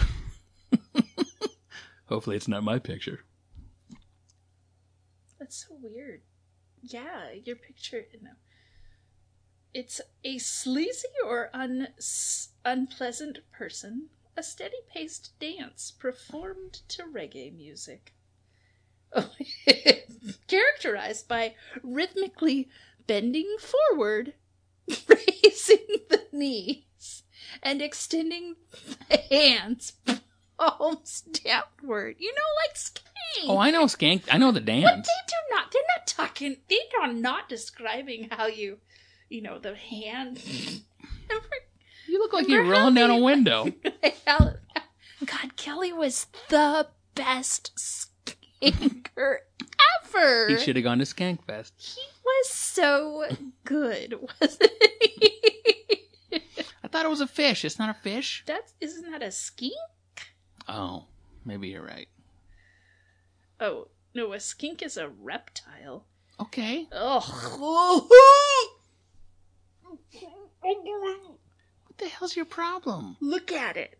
hopefully 2.05 2.35
it's 2.35 2.47
not 2.47 2.63
my 2.63 2.79
picture. 2.79 3.25
That's 5.39 5.67
so 5.67 5.75
weird. 5.81 6.21
Yeah, 6.81 7.31
your 7.43 7.55
picture. 7.55 8.05
No. 8.21 8.31
It's 9.73 10.01
a 10.23 10.37
sleazy 10.37 11.07
or 11.25 11.49
un, 11.53 11.89
unpleasant 12.65 13.39
person, 13.51 14.09
a 14.39 14.43
steady 14.43 14.77
paced 14.93 15.37
dance 15.41 15.91
performed 15.91 16.79
to 16.87 17.03
reggae 17.03 17.53
music. 17.53 18.13
Oh, 19.13 19.29
characterized 20.47 21.27
by 21.27 21.55
rhythmically 21.83 22.69
bending 23.05 23.57
forward, 23.59 24.35
raising 24.87 25.85
the 26.09 26.23
knees, 26.31 27.23
and 27.61 27.81
extending 27.81 28.55
the 29.09 29.17
hands 29.29 29.93
palms 30.57 31.19
downward. 31.21 32.15
You 32.19 32.33
know, 32.33 32.41
like 32.65 32.77
skank. 32.77 33.49
Oh, 33.49 33.57
I 33.57 33.71
know 33.71 33.85
skank. 33.85 34.21
I 34.31 34.37
know 34.37 34.53
the 34.53 34.61
But 34.61 34.67
dance. 34.67 35.07
they 35.07 35.27
do 35.27 35.55
not. 35.55 35.71
They're 35.73 35.81
not 35.97 36.07
talking. 36.07 36.57
They 36.69 36.79
are 37.01 37.11
not 37.11 37.49
describing 37.49 38.29
how 38.31 38.47
you, 38.47 38.77
you 39.27 39.41
know, 39.41 39.59
the 39.59 39.75
hand. 39.75 40.41
You 42.09 42.17
look 42.19 42.33
like 42.33 42.47
you're 42.47 42.63
rolling 42.65 42.95
down 42.95 43.11
a 43.11 43.17
window. 43.19 43.71
God, 44.25 45.55
Kelly 45.57 45.93
was 45.93 46.25
the 46.49 46.87
best 47.13 47.71
skanker 47.77 49.37
ever. 50.05 50.47
He 50.49 50.57
should 50.57 50.75
have 50.75 50.83
gone 50.83 50.97
to 50.99 51.05
Skankfest. 51.05 51.71
He 51.77 52.01
was 52.25 52.49
so 52.49 53.25
good, 53.63 54.15
wasn't 54.41 54.71
he? 55.11 56.41
I 56.83 56.87
thought 56.87 57.05
it 57.05 57.09
was 57.09 57.21
a 57.21 57.27
fish. 57.27 57.63
It's 57.63 57.77
not 57.77 57.89
a 57.95 57.99
fish. 57.99 58.43
That's 58.47 58.73
isn't 58.81 59.11
that 59.11 59.21
a 59.21 59.31
skink? 59.31 59.73
Oh, 60.67 61.05
maybe 61.45 61.67
you're 61.67 61.85
right. 61.85 62.07
Oh 63.59 63.89
no, 64.15 64.33
a 64.33 64.39
skink 64.39 64.81
is 64.81 64.97
a 64.97 65.09
reptile. 65.09 66.05
Okay. 66.39 66.87
Oh, 66.91 67.19
What 70.63 70.73
the 71.99 72.07
hell's 72.07 72.35
your 72.35 72.45
problem? 72.45 73.17
look 73.21 73.51
at 73.51 73.77
it. 73.77 73.97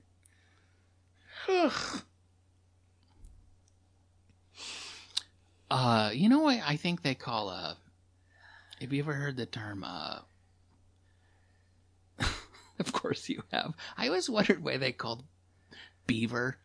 Ugh. 1.48 2.02
Uh, 5.72 6.10
you 6.14 6.30
know 6.30 6.40
what 6.40 6.60
I 6.66 6.76
think 6.78 7.02
they 7.04 7.14
call 7.16 7.50
a. 7.50 7.78
have 8.82 8.92
you 8.92 9.02
ever 9.04 9.14
heard 9.14 9.38
the 9.38 9.46
term 9.46 9.84
uh 9.86 10.20
Of 12.80 12.92
course 12.92 13.30
you 13.30 13.44
have. 13.52 13.74
I 13.98 14.08
always 14.08 14.30
wondered 14.30 14.64
why 14.64 14.78
they 14.78 14.92
called 14.92 15.24
beaver 16.08 16.58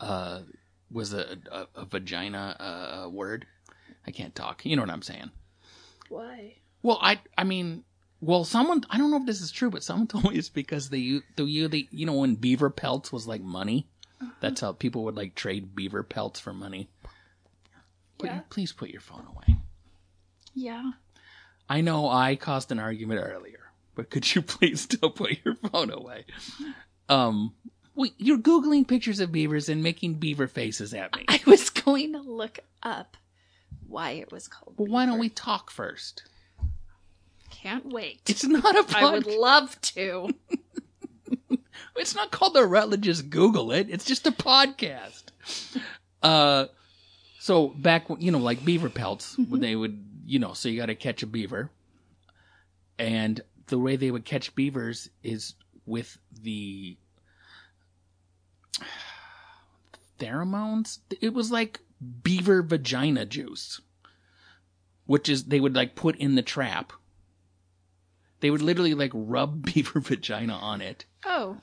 uh 0.00 0.42
was 0.90 1.12
a 1.12 1.36
a, 1.50 1.66
a 1.74 1.84
vagina 1.84 2.56
uh, 2.60 3.02
a 3.04 3.08
word. 3.08 3.46
I 4.06 4.10
can't 4.12 4.34
talk. 4.34 4.64
You 4.64 4.76
know 4.76 4.82
what 4.82 4.90
I'm 4.90 5.02
saying. 5.02 5.30
Why? 6.08 6.54
Well, 6.82 6.98
I 7.02 7.20
I 7.36 7.44
mean, 7.44 7.84
well, 8.20 8.44
someone 8.44 8.84
I 8.90 8.98
don't 8.98 9.10
know 9.10 9.18
if 9.18 9.26
this 9.26 9.40
is 9.40 9.50
true, 9.52 9.70
but 9.70 9.82
someone 9.82 10.06
told 10.08 10.24
me 10.24 10.36
it's 10.36 10.48
because 10.48 10.90
they 10.90 11.20
the 11.36 11.44
you 11.44 11.68
the 11.68 11.88
you 11.90 12.06
know 12.06 12.14
when 12.14 12.34
beaver 12.34 12.70
pelts 12.70 13.12
was 13.12 13.26
like 13.26 13.42
money. 13.42 13.86
That's 14.40 14.60
how 14.62 14.72
people 14.72 15.04
would 15.04 15.16
like 15.16 15.36
trade 15.36 15.76
beaver 15.76 16.02
pelts 16.02 16.40
for 16.40 16.52
money. 16.52 16.88
Put 18.18 18.26
Yeah. 18.30 18.34
your, 18.36 18.44
please 18.50 18.72
put 18.72 18.90
your 18.90 19.00
phone 19.00 19.24
away. 19.32 19.58
Yeah. 20.54 20.90
I 21.68 21.82
know 21.82 22.08
I 22.08 22.34
caused 22.34 22.72
an 22.72 22.80
argument 22.80 23.20
earlier, 23.24 23.70
but 23.94 24.10
could 24.10 24.34
you 24.34 24.42
please 24.54 24.80
still 24.80 25.10
put 25.10 25.38
your 25.44 25.54
phone 25.54 25.92
away? 25.92 26.24
Um, 27.08 27.54
wait, 27.94 28.14
you're 28.18 28.38
googling 28.38 28.88
pictures 28.88 29.20
of 29.20 29.30
beavers 29.30 29.68
and 29.68 29.84
making 29.84 30.14
beaver 30.14 30.48
faces 30.48 30.92
at 30.94 31.14
me. 31.14 31.24
I 31.28 31.40
was 31.46 31.70
going 31.84 32.12
to 32.14 32.20
look 32.20 32.58
up 32.82 33.16
why 33.86 34.10
it 34.12 34.32
was 34.32 34.48
called. 34.48 34.74
Well, 34.78 34.90
why 34.90 35.06
don't 35.06 35.20
we 35.20 35.28
talk 35.28 35.70
first? 35.70 36.24
Can't 37.62 37.86
wait. 37.86 38.20
It's 38.26 38.44
not 38.44 38.76
a 38.76 38.96
I 38.96 39.10
would 39.10 39.26
love 39.26 39.80
to. 39.82 40.30
It's 41.96 42.14
not 42.14 42.30
called 42.30 42.54
the 42.54 42.64
Rutledges 42.64 43.22
Google 43.22 43.72
it. 43.72 43.88
It's 43.90 44.04
just 44.04 44.24
a 44.26 44.30
podcast. 44.30 45.24
uh, 46.22 46.66
so 47.40 47.68
back 47.68 48.08
when- 48.08 48.20
you 48.20 48.30
know, 48.30 48.38
like 48.38 48.64
beaver 48.64 48.88
pelts, 48.88 49.36
when 49.36 49.60
they 49.60 49.74
would, 49.74 50.04
you 50.24 50.38
know, 50.38 50.52
so 50.52 50.68
you 50.68 50.76
got 50.78 50.86
to 50.86 50.94
catch 50.94 51.24
a 51.24 51.26
beaver, 51.26 51.70
and 53.00 53.40
the 53.66 53.78
way 53.80 53.96
they 53.96 54.12
would 54.12 54.24
catch 54.24 54.54
beavers 54.54 55.10
is 55.24 55.54
with 55.86 56.18
the 56.40 56.96
pheromones. 60.20 60.98
It 61.20 61.34
was 61.34 61.50
like 61.50 61.80
beaver 62.22 62.62
vagina 62.62 63.24
juice, 63.26 63.80
which 65.06 65.28
is 65.28 65.44
they 65.44 65.60
would 65.60 65.74
like 65.74 65.94
put 65.96 66.16
in 66.16 66.34
the 66.36 66.42
trap. 66.42 66.92
They 68.40 68.50
would 68.50 68.62
literally 68.62 68.94
like 68.94 69.10
rub 69.14 69.64
beaver 69.74 70.00
vagina 70.00 70.54
on 70.54 70.80
it 70.80 71.04
Oh, 71.24 71.58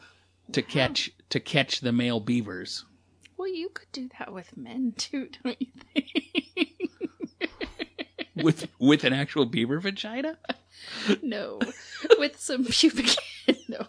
to 0.52 0.62
catch 0.62 1.10
to 1.30 1.40
catch 1.40 1.80
the 1.82 1.92
male 1.92 2.20
beavers. 2.20 2.86
well, 3.38 3.48
you 3.48 3.70
could 3.70 3.92
do 3.92 4.10
that 4.20 4.34
with 4.34 4.56
men 4.58 4.94
too, 4.98 5.30
don't 5.44 5.62
you 5.62 5.68
think? 5.94 6.12
with 8.36 8.68
with 8.80 9.04
an 9.04 9.14
actual 9.14 9.46
beaver 9.46 9.80
vagina. 9.80 10.38
no, 11.22 11.60
with 12.20 12.40
some 12.40 12.66
pubic. 12.66 13.16
no. 13.68 13.86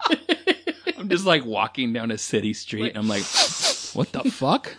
I'm 0.98 1.08
just 1.08 1.26
like 1.26 1.44
walking 1.44 1.92
down 1.92 2.10
a 2.10 2.18
city 2.18 2.52
street 2.54 2.88
and 2.90 2.98
I'm 2.98 3.08
like, 3.08 3.24
what 3.94 4.12
the 4.12 4.30
fuck? 4.30 4.74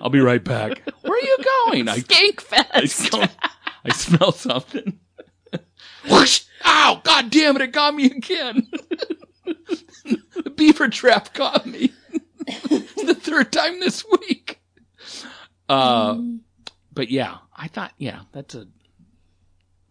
I'll 0.00 0.10
be 0.10 0.20
right 0.20 0.42
back. 0.42 0.82
Where 1.02 1.12
are 1.12 1.20
you 1.20 1.38
going? 1.66 1.88
I 1.88 1.98
Skank 2.00 2.44
I, 2.72 2.86
fest. 2.86 3.14
I 3.84 3.90
smell 3.92 4.32
something. 4.32 4.98
God 7.22 7.30
damn 7.30 7.56
it! 7.56 7.62
It 7.62 7.72
got 7.72 7.94
me 7.94 8.06
again. 8.06 8.66
the 9.44 10.50
beaver 10.56 10.88
trap 10.88 11.32
got 11.34 11.66
me. 11.66 11.92
the 12.46 13.16
third 13.18 13.52
time 13.52 13.78
this 13.78 14.04
week. 14.10 14.60
Uh, 15.68 16.18
but 16.92 17.10
yeah, 17.10 17.38
I 17.56 17.68
thought, 17.68 17.92
yeah, 17.96 18.22
that's 18.32 18.56
a. 18.56 18.66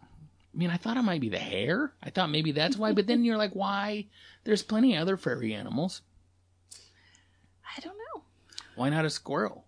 I 0.01 0.57
mean, 0.57 0.69
I 0.69 0.75
thought 0.75 0.97
it 0.97 1.03
might 1.03 1.21
be 1.21 1.29
the 1.29 1.39
hair. 1.39 1.93
I 2.03 2.09
thought 2.09 2.29
maybe 2.29 2.51
that's 2.51 2.75
why. 2.75 2.91
But 2.91 3.07
then 3.07 3.23
you're 3.23 3.37
like, 3.37 3.53
why? 3.53 4.07
There's 4.43 4.63
plenty 4.63 4.95
of 4.95 5.01
other 5.01 5.15
furry 5.15 5.53
animals. 5.53 6.01
I 7.77 7.79
don't 7.79 7.97
know. 7.97 8.23
Why 8.75 8.89
not 8.89 9.05
a 9.05 9.09
squirrel? 9.09 9.65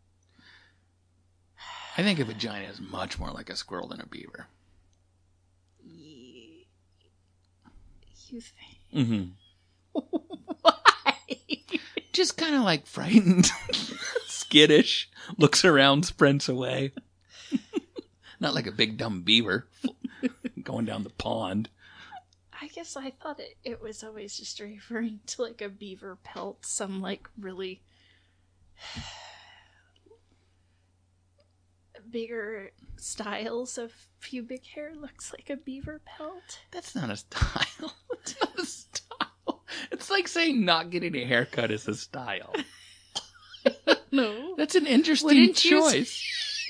I 1.97 2.04
think 2.04 2.19
a 2.19 2.26
vagina 2.26 2.67
is 2.67 2.82
much 2.82 3.17
more 3.17 3.32
like 3.32 3.49
a 3.49 3.56
squirrel 3.56 3.88
than 3.88 4.02
a 4.02 4.06
beaver. 4.06 4.47
You 8.34 8.41
think? 8.41 9.08
Mm-hmm. 9.08 10.02
Why? 10.63 11.15
Just 12.13 12.36
kind 12.36 12.56
of 12.56 12.63
like 12.63 12.88
frightened, 12.88 13.46
skittish, 14.26 15.08
looks 15.38 15.63
around, 15.63 16.08
sprints 16.08 16.50
away. 16.50 16.93
Not 18.39 18.56
like 18.56 18.65
a 18.65 18.72
big 18.72 18.98
dumb 18.98 19.22
beaver 19.22 19.67
going 20.63 20.86
down 20.86 21.04
the 21.04 21.12
pond. 21.12 21.69
I 22.60 22.69
guess 22.69 22.98
I 22.98 23.12
thought 23.12 23.39
it, 23.39 23.56
it 23.63 23.84
was 23.84 24.04
always 24.04 24.36
just 24.36 24.60
referring 24.60 25.19
to 25.28 25.43
like 25.43 25.62
a 25.62 25.69
beaver 25.69 26.17
pelt, 26.24 26.65
some 26.65 27.02
like 27.02 27.30
really 27.39 27.84
bigger 32.13 32.71
styles 32.95 33.78
of 33.78 33.91
pubic 34.21 34.65
hair 34.67 34.93
looks 34.95 35.34
like 35.34 35.49
a 35.49 35.58
beaver 35.58 35.99
pelt. 36.06 36.62
That's 36.71 36.95
not 36.95 37.10
a 37.10 37.17
style. 37.17 37.93
It's 38.21 38.36
not 38.39 38.58
a 38.58 38.65
style. 38.65 39.63
It's 39.91 40.10
like 40.10 40.30
saying 40.30 40.63
not 40.63 40.91
getting 40.91 41.13
a 41.17 41.26
haircut 41.26 41.71
is 41.71 41.88
a 41.89 41.95
style. 41.95 42.54
No. 44.12 44.56
That's 44.58 44.76
an 44.76 44.86
interesting 44.86 45.28
Wouldn't 45.30 45.65
you 45.65 45.82
choice. 45.82 46.23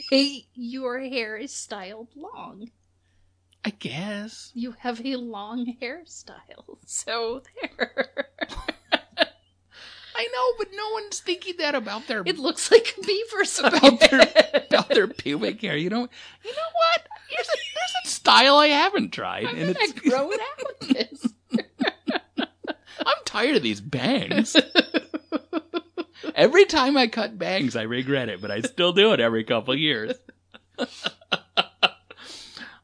say 0.09 0.45
your 0.55 1.01
hair 1.01 1.35
is 1.35 1.51
styled 1.53 2.07
long? 2.15 2.71
I 3.65 3.71
guess. 3.71 4.51
You 4.53 4.75
have 4.79 5.05
a 5.05 5.17
long 5.17 5.75
hairstyle. 5.81 6.77
So 6.85 7.41
there. 7.61 8.27
I 10.15 10.27
know, 10.33 10.53
but 10.57 10.67
no 10.75 10.91
one's 10.91 11.19
thinking 11.19 11.55
that 11.59 11.75
about 11.75 12.07
their 12.07 12.23
It 12.25 12.37
looks 12.37 12.71
like 12.71 12.95
a 12.97 13.01
beaver's 13.05 13.59
about 13.63 13.99
their 13.99 14.21
about 14.67 14.89
their 14.89 15.07
pubic 15.07 15.61
hair. 15.61 15.75
You 15.77 15.89
know, 15.89 16.07
you 16.43 16.51
know 16.51 16.69
what? 16.73 17.07
Here's 17.29 17.47
a, 17.47 17.51
there's 17.51 17.93
a 18.05 18.09
style 18.09 18.57
I 18.57 18.67
haven't 18.67 19.11
tried, 19.11 19.45
I'm 19.47 19.55
and 19.57 19.73
gonna 19.73 19.77
it's 19.81 19.93
grow 19.93 20.29
it 20.31 20.39
out. 21.19 22.47
I'm 23.05 23.15
tired 23.25 23.55
of 23.57 23.63
these 23.63 23.81
bangs. 23.81 24.55
every 26.35 26.65
time 26.65 26.95
I 26.95 27.07
cut 27.07 27.37
bangs, 27.37 27.75
I 27.75 27.83
regret 27.83 28.29
it, 28.29 28.41
but 28.41 28.51
I 28.51 28.61
still 28.61 28.93
do 28.93 29.13
it 29.13 29.19
every 29.19 29.43
couple 29.43 29.75
years. 29.75 30.13
I'm 30.79 30.87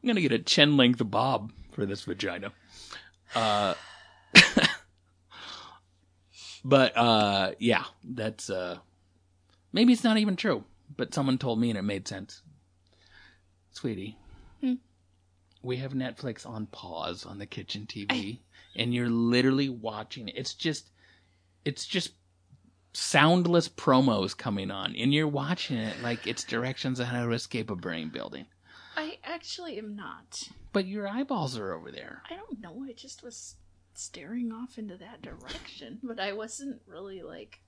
gonna 0.06 0.20
get 0.20 0.32
a 0.32 0.38
chin 0.38 0.76
length 0.76 1.02
bob 1.04 1.52
for 1.72 1.86
this 1.86 2.02
vagina. 2.02 2.52
Uh, 3.34 3.74
but 6.64 6.96
uh, 6.96 7.52
yeah, 7.58 7.84
that's 8.04 8.50
uh, 8.50 8.78
maybe 9.72 9.92
it's 9.92 10.04
not 10.04 10.18
even 10.18 10.36
true, 10.36 10.64
but 10.96 11.14
someone 11.14 11.38
told 11.38 11.58
me 11.60 11.70
and 11.70 11.78
it 11.78 11.82
made 11.82 12.06
sense. 12.08 12.42
Sweetie, 13.72 14.16
Hmm. 14.60 14.74
we 15.62 15.76
have 15.76 15.92
Netflix 15.92 16.46
on 16.46 16.66
pause 16.66 17.24
on 17.24 17.38
the 17.38 17.46
kitchen 17.46 17.86
TV, 17.86 18.40
and 18.76 18.92
you're 18.92 19.08
literally 19.08 19.68
watching 19.68 20.28
it. 20.28 20.34
It's 20.36 20.54
just, 20.54 20.90
it's 21.64 21.86
just 21.86 22.12
soundless 22.92 23.68
promos 23.68 24.36
coming 24.36 24.70
on, 24.70 24.96
and 24.96 25.14
you're 25.14 25.28
watching 25.28 25.76
it 25.76 26.02
like 26.02 26.26
it's 26.26 26.44
directions 26.44 27.00
on 27.00 27.06
how 27.06 27.24
to 27.24 27.32
escape 27.32 27.70
a 27.70 27.76
brain 27.76 28.08
building. 28.08 28.46
I 28.96 29.18
actually 29.24 29.78
am 29.78 29.94
not. 29.96 30.42
But 30.72 30.86
your 30.86 31.08
eyeballs 31.08 31.56
are 31.56 31.72
over 31.72 31.90
there. 31.92 32.22
I 32.28 32.34
don't 32.34 32.60
know. 32.60 32.84
I 32.88 32.92
just 32.92 33.22
was 33.22 33.54
staring 33.94 34.52
off 34.52 34.78
into 34.78 34.96
that 34.96 35.22
direction, 35.22 35.98
but 36.02 36.18
I 36.20 36.32
wasn't 36.32 36.82
really 36.86 37.22
like. 37.22 37.60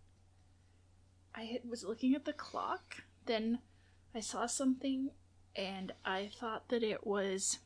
I 1.34 1.60
was 1.68 1.84
looking 1.84 2.14
at 2.14 2.24
the 2.24 2.32
clock, 2.32 3.02
then 3.26 3.60
I 4.14 4.20
saw 4.20 4.46
something, 4.46 5.10
and 5.56 5.92
I 6.04 6.30
thought 6.38 6.68
that 6.68 6.82
it 6.82 7.06
was 7.06 7.58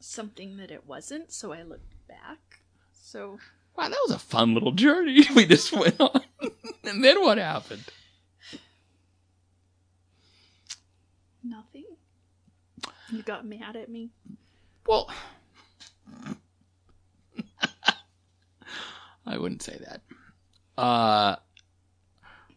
something 0.00 0.58
that 0.58 0.70
it 0.70 0.86
wasn't, 0.86 1.32
so 1.32 1.52
I 1.52 1.62
looked 1.62 1.94
back. 2.06 2.60
So 2.92 3.38
Wow, 3.76 3.88
that 3.88 3.98
was 4.06 4.14
a 4.14 4.18
fun 4.18 4.54
little 4.54 4.72
journey 4.72 5.26
we 5.34 5.46
just 5.46 5.72
went 5.72 6.00
on. 6.00 6.20
and 6.84 7.02
then 7.02 7.20
what 7.20 7.38
happened? 7.38 7.84
nothing. 11.44 11.84
You 13.10 13.22
got 13.22 13.46
mad 13.46 13.76
at 13.76 13.88
me. 13.88 14.10
Well, 14.86 15.10
I 19.26 19.38
wouldn't 19.38 19.62
say 19.62 19.78
that. 19.86 20.02
Uh, 20.80 21.36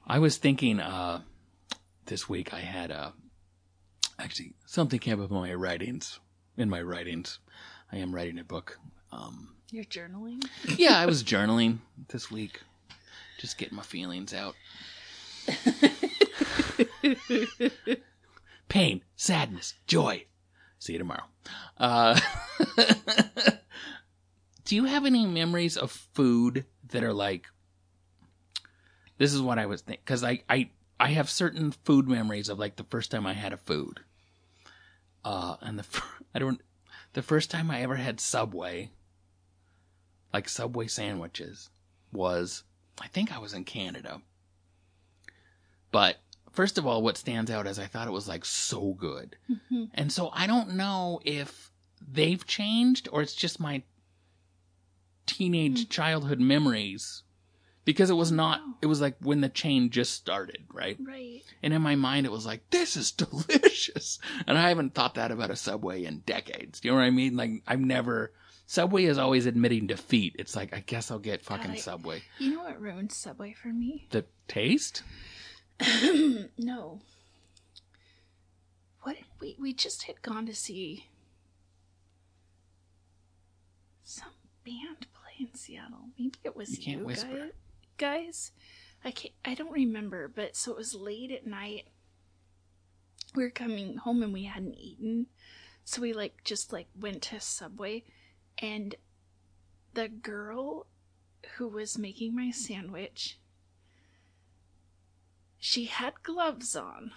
I 0.06 0.20
was 0.20 0.38
thinking 0.38 0.80
uh, 0.80 1.22
this 2.06 2.28
week 2.28 2.54
I 2.54 2.60
had 2.60 2.92
uh, 2.92 3.12
actually 4.20 4.54
something 4.66 5.00
came 5.00 5.22
up 5.22 5.30
in 5.32 5.36
my 5.38 5.54
writings. 5.54 6.20
In 6.58 6.70
my 6.70 6.82
writings, 6.82 7.40
I 7.92 7.98
am 7.98 8.14
writing 8.14 8.40
a 8.40 8.44
book. 8.44 8.80
Um, 9.12 9.56
You're 9.72 9.84
journaling. 9.86 10.44
yeah, 10.78 10.98
I 10.98 11.06
was 11.06 11.24
journaling 11.34 11.80
this 12.10 12.32
week, 12.32 12.62
just 13.38 13.58
getting 13.58 13.76
my 13.76 13.84
feelings 13.84 14.34
out. 14.34 14.56
Pain, 18.70 19.02
sadness, 19.16 19.76
joy. 19.86 20.26
See 20.80 20.94
you 20.94 21.00
tomorrow. 21.00 21.24
Uh, 21.78 22.20
do 24.68 24.76
you 24.76 24.84
have 24.84 25.06
any 25.06 25.26
memories 25.26 25.78
of 25.78 25.92
food 25.92 26.66
that 26.90 27.02
are 27.04 27.14
like? 27.14 27.48
This 29.18 29.34
is 29.34 29.42
what 29.42 29.58
I 29.58 29.66
was 29.66 29.82
thinking 29.82 30.02
because 30.06 30.26
I 30.26 30.44
I 30.50 30.70
I 31.00 31.10
have 31.12 31.30
certain 31.30 31.72
food 31.72 32.08
memories 32.08 32.50
of 32.50 32.60
like 32.60 32.76
the 32.76 32.84
first 32.84 33.10
time 33.10 33.26
I 33.26 33.34
had 33.34 33.54
a 33.54 33.58
food. 33.58 34.02
Uh, 35.24 35.56
and 35.62 35.80
the 35.80 35.84
fir- 35.84 36.24
I 36.36 36.40
don't 36.40 36.62
the 37.14 37.22
first 37.22 37.50
time 37.50 37.72
I 37.72 37.82
ever 37.82 37.96
had 37.96 38.20
Subway 38.20 38.92
like 40.34 40.50
Subway 40.50 40.88
sandwiches 40.88 41.70
was 42.12 42.64
I 43.02 43.08
think 43.08 43.32
I 43.34 43.40
was 43.40 43.54
in 43.54 43.64
Canada. 43.64 44.22
But 45.92 46.18
first 46.52 46.78
of 46.78 46.86
all, 46.86 47.02
what 47.02 47.16
stands 47.16 47.50
out 47.50 47.68
is 47.68 47.80
I 47.80 47.86
thought 47.86 48.08
it 48.10 48.12
was 48.12 48.28
like 48.28 48.44
so 48.44 48.94
good. 48.94 49.38
Mhm. 49.50 49.92
And 49.94 50.12
so 50.12 50.30
I 50.34 50.46
don't 50.46 50.74
know 50.76 51.22
if 51.24 51.72
they've 52.06 52.46
changed 52.46 53.08
or 53.14 53.22
it's 53.22 53.34
just 53.34 53.62
my 53.62 53.82
teenage 55.28 55.84
hmm. 55.84 55.90
childhood 55.90 56.40
memories 56.40 57.24
because 57.86 58.10
it 58.10 58.16
was 58.16 58.32
not 58.32 58.60
Wow. 58.60 58.74
it 58.82 58.86
was 58.88 59.00
like 59.02 59.16
when 59.22 59.42
the 59.42 59.50
chain 59.50 59.90
just 59.90 60.14
started, 60.14 60.66
right? 60.74 60.98
Right. 61.00 61.44
And 61.64 61.74
in 61.74 61.82
my 61.82 61.96
mind 61.96 62.26
it 62.26 62.32
was 62.32 62.46
like 62.46 62.70
this 62.70 62.98
is 62.98 63.12
delicious. 63.24 64.20
And 64.46 64.58
I 64.58 64.70
haven't 64.70 64.94
thought 64.94 65.16
that 65.16 65.32
about 65.32 65.52
a 65.52 65.56
Subway 65.56 66.04
in 66.04 66.20
decades. 66.20 66.80
Do 66.80 66.88
you 66.88 66.94
know 66.94 67.00
what 67.00 67.06
I 67.06 67.12
mean? 67.12 67.38
Like 67.38 67.52
I've 67.68 67.80
never 67.80 68.34
Subway 68.66 69.06
is 69.06 69.18
always 69.18 69.46
admitting 69.46 69.88
defeat. 69.88 70.36
It's 70.38 70.56
like 70.56 70.76
I 70.76 70.82
guess 70.82 71.12
I'll 71.12 71.20
get 71.20 71.42
fucking 71.44 71.72
I- 71.72 71.76
Subway. 71.76 72.24
You 72.40 72.56
know 72.56 72.64
what 72.64 72.82
ruined 72.82 73.12
Subway 73.12 73.54
for 73.54 73.70
me? 73.70 74.08
The 74.10 74.26
taste? 74.48 75.04
no. 76.58 77.00
What 79.04 79.16
we 79.40 79.56
we 79.58 79.74
just 79.74 80.04
had 80.04 80.22
gone 80.22 80.46
to 80.48 80.54
see 80.56 81.06
some 84.04 84.34
band 84.66 85.08
play 85.14 85.17
in 85.40 85.54
Seattle. 85.54 86.10
Maybe 86.18 86.40
it 86.44 86.56
was 86.56 86.70
You 86.72 86.78
you, 86.78 86.84
can't 86.98 87.06
whisper. 87.06 87.52
guy- 87.98 88.18
guys. 88.20 88.52
I 89.04 89.12
can't, 89.12 89.34
I 89.46 89.54
don't 89.54 89.72
remember, 89.72 90.28
but 90.28 90.56
so 90.56 90.72
it 90.72 90.78
was 90.78 90.94
late 90.96 91.32
at 91.32 91.46
night. 91.46 91.88
We 93.36 93.44
were 93.44 93.50
coming 93.52 93.98
home 93.98 94.24
and 94.24 94.34
we 94.34 94.46
hadn't 94.46 94.76
eaten, 94.76 95.28
so 95.86 96.02
we 96.02 96.14
like 96.14 96.44
just 96.44 96.74
like 96.74 96.88
went 97.00 97.22
to 97.24 97.40
Subway, 97.40 98.04
and 98.58 98.96
the 99.94 100.08
girl 100.08 100.88
who 101.58 101.68
was 101.68 101.98
making 101.98 102.36
my 102.36 102.52
sandwich 102.52 103.38
she 105.60 105.86
had 105.86 106.14
gloves 106.24 106.76
on, 106.76 107.12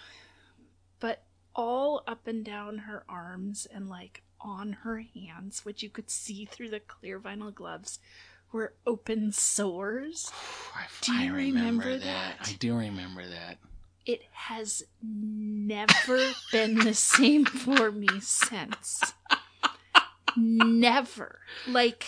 but 0.99 1.23
all 1.55 2.03
up 2.07 2.27
and 2.27 2.43
down 2.43 2.79
her 2.79 3.03
arms 3.07 3.67
and 3.71 3.87
like 3.89 4.23
on 4.43 4.73
her 4.83 5.03
hands, 5.15 5.65
which 5.65 5.83
you 5.83 5.89
could 5.89 6.09
see 6.09 6.45
through 6.45 6.69
the 6.69 6.79
clear 6.79 7.19
vinyl 7.19 7.53
gloves, 7.53 7.99
were 8.51 8.73
open 8.85 9.31
sores. 9.31 10.31
I, 10.75 10.85
Do 11.01 11.13
you 11.13 11.19
I 11.33 11.35
remember, 11.35 11.85
remember 11.85 12.05
that. 12.05 12.37
that? 12.39 12.49
I 12.49 12.53
do 12.59 12.75
remember 12.77 13.27
that. 13.27 13.57
It 14.05 14.23
has 14.31 14.83
never 15.01 16.31
been 16.51 16.75
the 16.79 16.93
same 16.93 17.45
for 17.45 17.91
me 17.91 18.07
since. 18.19 19.13
Never. 20.35 21.39
Like, 21.67 22.05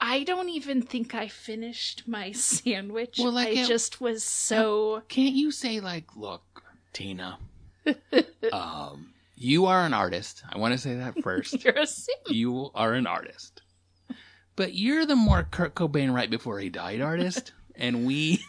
I 0.00 0.22
don't 0.24 0.48
even 0.48 0.82
think 0.82 1.14
I 1.14 1.28
finished 1.28 2.04
my 2.08 2.32
sandwich. 2.32 3.16
Well, 3.18 3.32
like 3.32 3.48
I 3.48 3.60
it- 3.62 3.66
just 3.68 4.00
was 4.00 4.22
so. 4.24 5.02
Can't 5.08 5.34
you 5.34 5.50
say 5.50 5.80
like, 5.80 6.16
look, 6.16 6.62
Tina, 6.92 7.38
um, 8.52 9.12
you 9.42 9.66
are 9.66 9.84
an 9.86 9.94
artist. 9.94 10.42
I 10.48 10.58
want 10.58 10.72
to 10.72 10.78
say 10.78 10.94
that 10.96 11.14
first. 11.22 11.64
You're 11.64 11.78
a 11.78 11.86
sim. 11.86 12.14
you 12.28 12.70
are 12.74 12.92
an 12.92 13.06
artist, 13.06 13.62
but 14.54 14.74
you're 14.74 15.06
the 15.06 15.16
more 15.16 15.42
Kurt 15.50 15.74
Cobain 15.74 16.12
right 16.14 16.30
before 16.30 16.58
he 16.60 16.68
died 16.68 17.00
artist, 17.00 17.52
and 17.74 18.04
we 18.06 18.44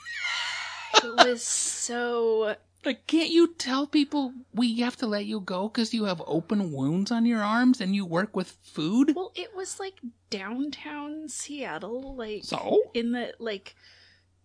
It 1.04 1.16
was 1.26 1.42
so. 1.42 2.56
like, 2.86 3.08
can't 3.08 3.30
you 3.30 3.54
tell 3.56 3.88
people 3.88 4.34
we 4.54 4.80
have 4.82 4.98
to 4.98 5.08
let 5.08 5.26
you 5.26 5.40
go 5.40 5.68
because 5.70 5.94
you 5.94 6.04
have 6.06 6.22
open 6.28 6.72
wounds 6.74 7.10
on 7.12 7.26
your 7.26 7.42
arms 7.42 7.80
and 7.82 7.96
you 7.96 8.06
work 8.06 8.36
with 8.36 8.58
food? 8.62 9.14
Well, 9.16 9.32
it 9.36 9.56
was 9.56 9.80
like 9.80 9.96
downtown 10.30 11.30
Seattle, 11.30 12.16
like 12.16 12.44
So? 12.44 12.82
in 12.94 13.14
the 13.14 13.34
like, 13.40 13.76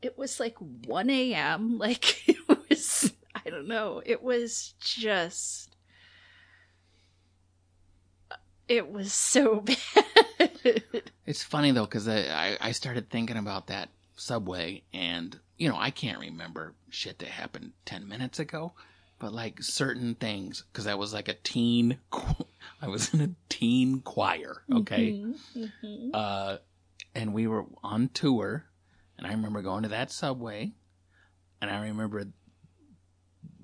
it 0.02 0.16
was 0.16 0.38
like 0.38 0.56
one 0.86 1.10
a.m. 1.10 1.76
Like 1.78 2.28
it 2.28 2.36
was, 2.70 3.12
I 3.34 3.50
don't 3.50 3.68
know. 3.68 4.00
It 4.06 4.22
was 4.22 4.74
just, 4.80 5.75
it 8.68 8.90
was 8.90 9.12
so 9.12 9.60
bad. 9.94 11.02
It's 11.24 11.42
funny 11.42 11.70
though 11.72 11.84
because 11.84 12.08
I, 12.08 12.56
I 12.60 12.72
started 12.72 13.10
thinking 13.10 13.36
about 13.36 13.66
that 13.68 13.88
subway 14.16 14.82
and 14.94 15.38
you 15.58 15.68
know 15.68 15.76
I 15.78 15.90
can't 15.90 16.18
remember 16.18 16.74
shit 16.88 17.18
that 17.18 17.28
happened 17.28 17.72
ten 17.84 18.08
minutes 18.08 18.38
ago, 18.38 18.72
but 19.18 19.32
like 19.32 19.62
certain 19.62 20.14
things 20.14 20.64
because 20.72 20.86
I 20.86 20.94
was 20.94 21.12
like 21.12 21.28
a 21.28 21.34
teen, 21.34 21.98
I 22.82 22.88
was 22.88 23.12
in 23.14 23.20
a 23.20 23.30
teen 23.48 24.00
choir, 24.00 24.62
okay, 24.72 25.12
Mhm, 25.12 25.38
mhm. 25.56 26.10
uh, 26.14 26.58
and 27.14 27.32
we 27.34 27.46
were 27.46 27.64
on 27.82 28.08
tour, 28.08 28.66
and 29.18 29.26
I 29.26 29.30
remember 29.30 29.62
going 29.62 29.82
to 29.84 29.88
that 29.90 30.10
subway, 30.12 30.72
and 31.60 31.70
I 31.70 31.80
remember 31.80 32.24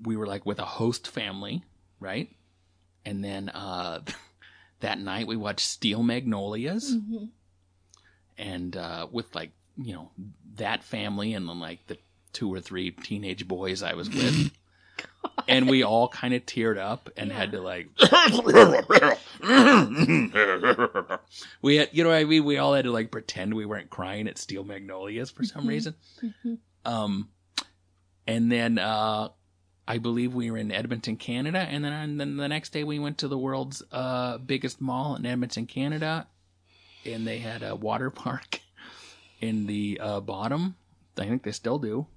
we 0.01 0.17
were 0.17 0.27
like 0.27 0.45
with 0.45 0.59
a 0.59 0.65
host 0.65 1.07
family, 1.07 1.63
right, 1.99 2.29
and 3.05 3.23
then 3.23 3.49
uh, 3.49 4.01
that 4.83 4.99
night 4.99 5.27
we 5.27 5.35
watched 5.35 5.65
Steel 5.67 6.03
Magnolias 6.03 6.93
Mhm. 6.95 7.29
and 8.37 8.77
uh, 8.77 9.07
with 9.11 9.33
like 9.35 9.51
you 9.77 9.93
know 9.93 10.11
that 10.55 10.83
family 10.83 11.33
and 11.33 11.49
then 11.49 11.59
like 11.59 11.85
the 11.87 11.97
two 12.31 12.53
or 12.53 12.59
three 12.61 12.91
teenage 12.91 13.47
boys 13.47 13.81
I 13.83 13.93
was 13.93 14.09
with, 14.09 14.51
and 15.47 15.67
we 15.69 15.83
all 15.83 16.07
kind 16.07 16.33
of 16.33 16.45
teared 16.45 16.77
up 16.77 17.09
and 17.17 17.31
had 17.31 17.51
to 17.51 17.61
like 17.61 17.89
we 21.61 21.75
had 21.77 21.89
you 21.91 22.03
know 22.03 22.09
what 22.09 22.17
I 22.17 22.23
mean 22.25 22.43
we 22.45 22.57
all 22.57 22.73
had 22.73 22.85
to 22.85 22.91
like 22.91 23.11
pretend 23.11 23.53
we 23.53 23.65
weren't 23.65 23.89
crying 23.89 24.27
at 24.27 24.37
Steel 24.37 24.63
Magnolias 24.63 25.29
for 25.31 25.43
some 25.43 25.65
Mhm. 25.65 25.69
reason. 25.69 25.95
Mhm. 26.21 26.57
Um, 26.85 27.29
and 28.27 28.51
then 28.51 28.77
uh, 28.79 29.29
I 29.87 29.97
believe 29.97 30.33
we 30.33 30.49
were 30.49 30.57
in 30.57 30.71
Edmonton, 30.71 31.17
Canada, 31.17 31.59
and 31.59 31.83
then 31.83 31.93
and 31.93 32.19
then 32.19 32.37
the 32.37 32.47
next 32.47 32.71
day 32.71 32.83
we 32.83 32.99
went 32.99 33.17
to 33.19 33.27
the 33.27 33.37
world's 33.37 33.83
uh, 33.91 34.37
biggest 34.37 34.79
mall 34.79 35.15
in 35.15 35.25
Edmonton, 35.25 35.65
Canada, 35.65 36.27
and 37.05 37.27
they 37.27 37.39
had 37.39 37.63
a 37.63 37.75
water 37.75 38.09
park 38.11 38.61
in 39.41 39.65
the 39.65 39.99
uh, 40.01 40.19
bottom. 40.21 40.75
I 41.17 41.25
think 41.25 41.43
they 41.43 41.51
still 41.51 41.77
do. 41.77 42.07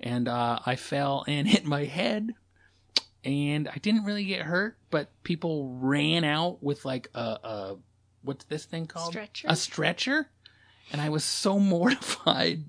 And 0.00 0.28
uh, 0.28 0.60
I 0.64 0.76
fell 0.76 1.24
and 1.26 1.46
hit 1.46 1.64
my 1.64 1.84
head, 1.84 2.34
and 3.24 3.68
I 3.68 3.76
didn't 3.78 4.04
really 4.04 4.24
get 4.24 4.42
hurt, 4.42 4.78
but 4.90 5.10
people 5.24 5.76
ran 5.80 6.24
out 6.24 6.62
with 6.62 6.84
like 6.84 7.08
a, 7.14 7.20
a 7.20 7.76
what's 8.22 8.44
this 8.46 8.64
thing 8.64 8.86
called? 8.86 9.10
Stretcher? 9.12 9.48
A 9.50 9.56
stretcher, 9.56 10.28
and 10.92 11.00
I 11.00 11.10
was 11.10 11.24
so 11.24 11.58
mortified 11.58 12.64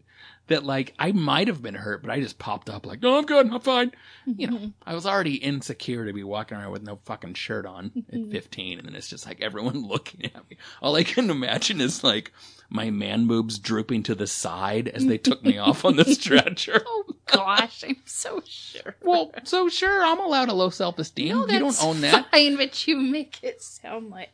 that 0.49 0.63
like 0.63 0.93
I 0.99 1.11
might 1.11 1.47
have 1.47 1.61
been 1.61 1.75
hurt, 1.75 2.01
but 2.01 2.11
I 2.11 2.19
just 2.19 2.37
popped 2.37 2.69
up 2.69 2.85
like, 2.85 3.01
"No, 3.01 3.17
I'm 3.17 3.25
good, 3.25 3.51
I'm 3.51 3.59
fine." 3.59 3.91
You 4.25 4.47
know. 4.47 4.71
I 4.85 4.93
was 4.93 5.05
already 5.05 5.35
insecure 5.35 6.05
to 6.05 6.13
be 6.13 6.23
walking 6.23 6.57
around 6.57 6.71
with 6.71 6.83
no 6.83 6.99
fucking 7.05 7.35
shirt 7.35 7.65
on 7.65 7.91
at 8.09 8.19
mm-hmm. 8.19 8.31
15, 8.31 8.79
and 8.79 8.87
then 8.87 8.95
it's 8.95 9.07
just 9.07 9.25
like 9.25 9.41
everyone 9.41 9.83
looking 9.87 10.25
at 10.25 10.49
me. 10.49 10.57
All 10.81 10.95
I 10.95 11.03
can 11.03 11.29
imagine 11.29 11.81
is 11.81 12.03
like 12.03 12.31
my 12.69 12.89
man 12.89 13.27
boobs 13.27 13.57
drooping 13.57 14.03
to 14.03 14.15
the 14.15 14.27
side 14.27 14.87
as 14.87 15.05
they 15.05 15.17
took 15.17 15.43
me 15.43 15.57
off 15.57 15.85
on 15.85 15.95
the 15.95 16.05
stretcher. 16.13 16.83
Oh 16.85 17.05
gosh, 17.25 17.83
I'm 17.87 18.01
so 18.05 18.41
sure. 18.45 18.95
Well, 19.01 19.31
so 19.43 19.69
sure, 19.69 20.03
I'm 20.03 20.19
allowed 20.19 20.49
a 20.49 20.53
low 20.53 20.69
self 20.69 20.99
esteem. 20.99 21.35
No, 21.35 21.47
you 21.47 21.59
don't 21.59 21.83
own 21.83 22.01
that. 22.01 22.29
Fine, 22.31 22.57
but 22.57 22.87
you 22.87 22.97
make 22.97 23.43
it 23.43 23.61
sound 23.61 24.09
like. 24.09 24.29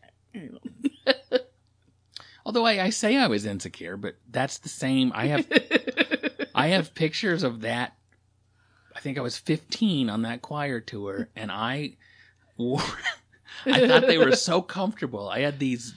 Although 2.46 2.66
I, 2.66 2.84
I 2.84 2.90
say 2.92 3.18
I 3.18 3.28
was 3.28 3.46
insecure, 3.46 3.98
but 3.98 4.16
that's 4.30 4.60
the 4.60 4.70
same. 4.70 5.12
I 5.16 5.28
have 5.28 5.48
I 6.64 6.68
have 6.68 6.96
pictures 6.96 7.44
of 7.44 7.62
that. 7.62 7.96
I 8.96 9.00
think 9.02 9.18
I 9.18 9.22
was 9.22 9.38
15 9.38 10.10
on 10.10 10.22
that 10.22 10.42
choir 10.42 10.80
tour, 10.80 11.28
and 11.36 11.52
I 11.52 11.98
wore. 12.58 12.82
I 13.66 13.88
thought 13.88 14.08
they 14.08 14.18
were 14.18 14.36
so 14.36 14.62
comfortable. 14.62 15.28
I 15.30 15.40
had 15.42 15.60
these. 15.60 15.94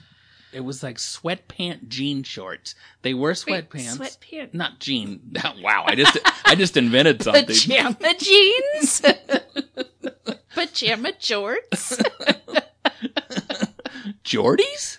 It 0.51 0.61
was 0.61 0.81
like 0.83 0.97
sweatpant 0.97 1.87
jean 1.87 2.23
shorts. 2.23 2.75
They 3.03 3.13
were 3.13 3.33
sweatpants, 3.33 3.97
Sweatpants. 3.99 4.53
not 4.53 4.79
jean. 4.79 5.21
Wow, 5.61 5.85
I 5.87 5.95
just 5.95 6.17
I 6.45 6.55
just 6.55 6.75
invented 6.75 7.21
something. 7.23 7.45
Pajama 7.45 8.15
jeans. 8.17 9.01
Pajama 10.55 11.11
jorts. 11.13 12.01
Jordies? 14.23 14.97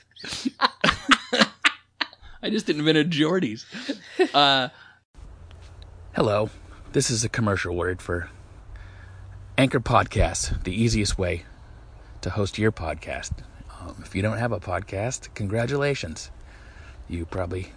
I 2.42 2.50
just 2.50 2.68
invented 2.70 3.10
Jordies. 3.10 3.64
Uh, 4.34 4.68
hello. 6.12 6.50
This 6.92 7.10
is 7.10 7.22
a 7.22 7.28
commercial 7.28 7.76
word 7.76 8.02
for 8.02 8.28
Anchor 9.56 9.80
Podcast, 9.80 10.64
the 10.64 10.74
easiest 10.74 11.18
way 11.18 11.44
to 12.20 12.30
host 12.30 12.58
your 12.58 12.72
podcast. 12.72 13.30
Um, 13.80 13.96
if 14.04 14.14
you 14.14 14.22
don't 14.22 14.38
have 14.38 14.52
a 14.52 14.60
podcast, 14.60 15.32
congratulations. 15.34 16.30
You 17.08 17.26
probably 17.26 17.72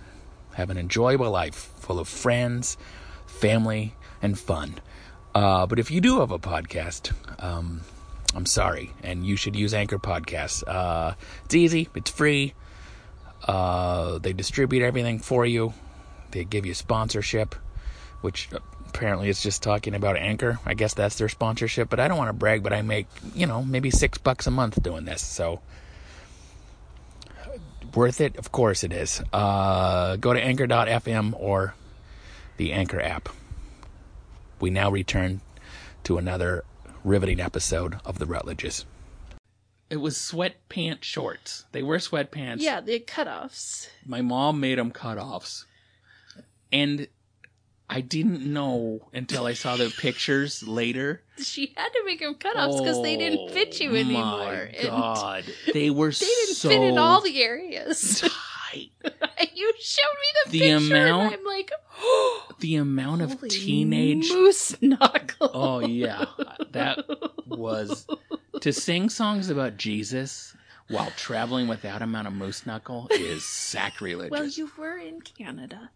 have 0.56 0.70
an 0.70 0.78
enjoyable 0.78 1.30
life 1.30 1.56
full 1.56 2.00
of 2.00 2.08
friends, 2.08 2.78
family, 3.28 3.96
and 4.22 4.38
fun. 4.38 4.80
Uh, 5.36 5.66
but 5.68 5.80
if 5.80 5.92
you 5.92 6.02
do 6.02 6.20
have 6.20 6.32
a 6.32 6.40
podcast, 6.40 7.14
um, 7.44 7.82
I'm 8.36 8.46
sorry, 8.46 8.92
and 9.04 9.26
you 9.26 9.36
should 9.36 9.56
use 9.56 9.74
Anchor 9.74 10.00
Podcasts. 10.00 10.64
Uh, 10.68 11.14
it's 11.46 11.56
easy, 11.56 11.90
it's 11.96 12.10
free. 12.10 12.54
Uh, 13.48 14.20
they 14.20 14.34
distribute 14.34 14.84
everything 14.84 15.20
for 15.20 15.46
you. 15.46 15.74
They 16.32 16.46
give 16.46 16.66
you 16.66 16.74
sponsorship, 16.74 17.56
which 18.24 18.50
apparently 18.88 19.30
is 19.30 19.42
just 19.42 19.62
talking 19.62 19.96
about 19.96 20.18
Anchor. 20.18 20.60
I 20.66 20.74
guess 20.74 20.94
that's 20.94 21.18
their 21.18 21.30
sponsorship, 21.30 21.90
but 21.90 22.00
I 22.00 22.08
don't 22.08 22.18
want 22.18 22.30
to 22.30 22.34
brag, 22.34 22.64
but 22.64 22.74
I 22.74 22.82
make, 22.82 23.08
you 23.36 23.46
know, 23.46 23.64
maybe 23.64 23.92
six 23.92 24.18
bucks 24.18 24.48
a 24.48 24.52
month 24.52 24.82
doing 24.82 25.06
this, 25.06 25.22
so 25.22 25.62
worth 27.96 28.22
it? 28.22 28.38
Of 28.38 28.52
course 28.52 28.84
it 28.84 28.92
is. 28.92 29.22
Uh, 29.32 30.16
go 30.18 30.34
to 30.34 30.42
anchor.fm 30.42 31.34
or 31.40 31.76
the 32.58 32.72
Anchor 32.72 33.02
app. 33.02 33.30
We 34.60 34.70
now 34.70 34.90
return 34.90 35.42
to 36.06 36.18
another 36.18 36.64
riveting 37.04 37.40
episode 37.40 37.98
of 38.06 38.20
the 38.20 38.26
Rutledges. 38.26 38.86
It 39.90 39.98
was 39.98 40.16
sweatpant 40.18 41.04
shorts. 41.04 41.66
They 41.72 41.84
were 41.84 41.98
sweatpants. 41.98 42.62
yeah, 42.62 42.82
the 42.82 43.00
cutoffs. 43.00 43.90
My 44.06 44.22
mom 44.22 44.60
made 44.60 44.78
them 44.78 44.92
cutoffs. 44.92 45.66
And 46.72 47.08
I 47.94 48.02
didn't 48.02 48.42
know 48.52 49.08
until 49.14 49.46
I 49.46 49.54
saw 49.54 49.78
the 49.78 49.94
pictures 49.96 50.64
later. 50.68 51.22
She 51.38 51.74
had 51.78 51.90
to 51.90 52.04
make 52.06 52.22
them 52.22 52.34
cutoffs 52.34 52.80
because 52.80 53.04
they 53.04 53.16
didn't 53.16 53.52
fit 53.52 53.80
you 53.80 53.92
oh, 53.92 53.96
anymore. 53.96 54.22
My 54.24 54.72
and 54.80 54.88
God, 54.90 55.44
they 55.74 55.92
were 55.92 56.10
They 56.10 56.26
didn't 56.26 56.56
so 56.56 56.70
fit 56.70 56.82
in 56.82 56.98
all 56.98 57.22
the 57.22 57.44
areas. 57.44 58.22
tight. 58.22 58.90
you 59.54 59.74
showed 59.80 60.02
me 60.22 60.28
the, 60.46 60.50
The 60.50 60.60
picture, 60.60 60.96
amount- 60.96 61.34
and 61.34 61.42
I'm 61.42 61.46
like, 61.46 61.72
The 62.62 62.76
amount 62.78 63.22
of 63.22 63.48
teenage. 63.48 64.28
moose 64.32 64.76
knuckle. 64.82 65.52
Oh 65.54 65.80
yeah, 65.82 66.26
that 66.72 66.98
was 67.46 68.08
to 68.62 68.74
sing 68.74 69.10
songs 69.12 69.52
about 69.52 69.78
Jesus 69.78 70.56
while 70.88 71.12
traveling 71.16 71.68
with 71.68 71.84
that 71.84 72.02
amount 72.02 72.26
of 72.26 72.34
moose 72.34 72.66
knuckle 72.66 73.08
is 73.12 73.46
sacrilegious. 73.48 74.32
Well, 74.32 74.48
you 74.48 74.72
were 74.80 74.98
in 74.98 75.22
Canada. 75.22 75.92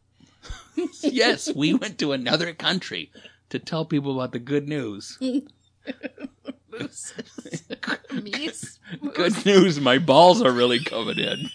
yes, 1.02 1.54
we 1.54 1.74
went 1.74 1.98
to 2.00 2.12
another 2.12 2.54
country 2.54 3.12
to 3.50 3.60
tell 3.60 3.86
people 3.86 4.16
about 4.16 4.32
the 4.32 4.40
good 4.40 4.68
news. 4.68 5.18
Mooses. 6.72 7.64
Meese. 8.12 8.78
Good 9.14 9.46
news, 9.46 9.80
my 9.80 9.98
balls 9.98 10.42
are 10.42 10.52
really 10.52 10.84
coming 10.84 11.18
in. 11.18 11.50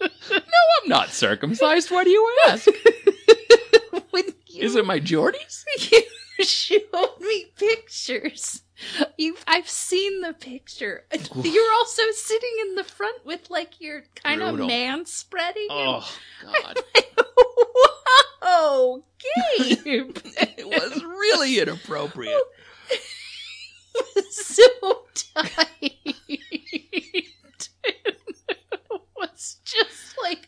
no, 0.00 0.08
I'm 0.82 0.88
not 0.88 1.10
circumcised. 1.10 1.90
Why 1.90 2.04
do 2.04 2.10
you 2.10 2.36
ask? 2.46 2.68
Is 4.58 4.74
it 4.74 4.86
my 4.86 4.98
Geordies? 4.98 5.64
showed 6.44 7.20
me 7.20 7.46
pictures. 7.56 8.62
You, 9.16 9.36
I've 9.46 9.68
seen 9.68 10.20
the 10.20 10.32
picture. 10.32 11.04
You're 11.34 11.72
also 11.74 12.02
sitting 12.12 12.52
in 12.68 12.74
the 12.76 12.84
front 12.84 13.24
with 13.26 13.50
like 13.50 13.80
your 13.80 14.04
kind 14.22 14.40
Brutal. 14.40 14.62
of 14.62 14.68
man 14.68 15.04
spreading. 15.06 15.66
Oh 15.68 16.08
God, 16.42 16.78
Whoa, 18.42 19.04
Gabe! 19.58 20.16
it 20.24 20.66
was 20.66 21.02
really 21.02 21.58
inappropriate. 21.58 22.40
so 24.30 24.62
tight. 25.34 25.96
it 26.28 27.24
was 29.16 29.56
just 29.64 30.16
like 30.22 30.47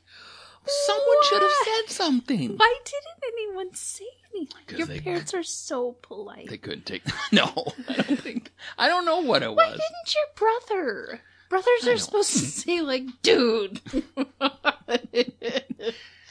Someone 0.87 1.17
should 1.29 1.43
have 1.43 1.51
said 1.65 1.91
something. 1.95 2.57
Why 2.57 2.77
didn't 2.85 3.35
anyone 3.35 3.75
say 3.75 4.05
anything? 4.35 4.63
'Cause 4.67 4.79
Your 4.79 4.87
they- 4.87 5.01
parents 5.01 5.35
are 5.35 5.43
so 5.43 5.93
polite. 6.03 6.49
They 6.49 6.59
couldn't 6.59 6.87
take. 6.87 7.03
No, 7.33 7.45
I 7.89 7.95
don't 7.95 8.17
think. 8.21 8.53
I 8.79 8.89
don't 8.89 9.05
know 9.05 9.21
what 9.21 9.43
it 9.43 9.49
was. 9.49 9.57
Why 9.57 9.71
was. 9.71 9.81
didn't 9.81 10.15
your 10.15 10.27
brother? 10.69 11.21
Brothers 11.49 11.67
I 11.83 11.87
are 11.87 11.91
don't- 11.91 11.99
supposed 11.99 12.31
to 12.33 12.39
say 12.39 12.81
like, 12.81 13.05
dude. 13.23 13.81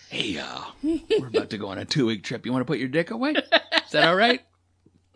Hey, 0.10 0.40
uh, 0.40 0.62
we're 0.82 1.28
about 1.28 1.52
to 1.52 1.58
go 1.60 1.68
on 1.68 1.78
a 1.78 1.86
two 1.86 2.08
week 2.08 2.24
trip. 2.24 2.44
You 2.46 2.52
want 2.52 2.62
to 2.62 2.66
put 2.66 2.80
your 2.80 2.88
dick 2.88 3.12
away? 3.12 3.34
Is 3.34 3.92
that 3.92 4.08
all 4.08 4.16
right? 4.16 4.42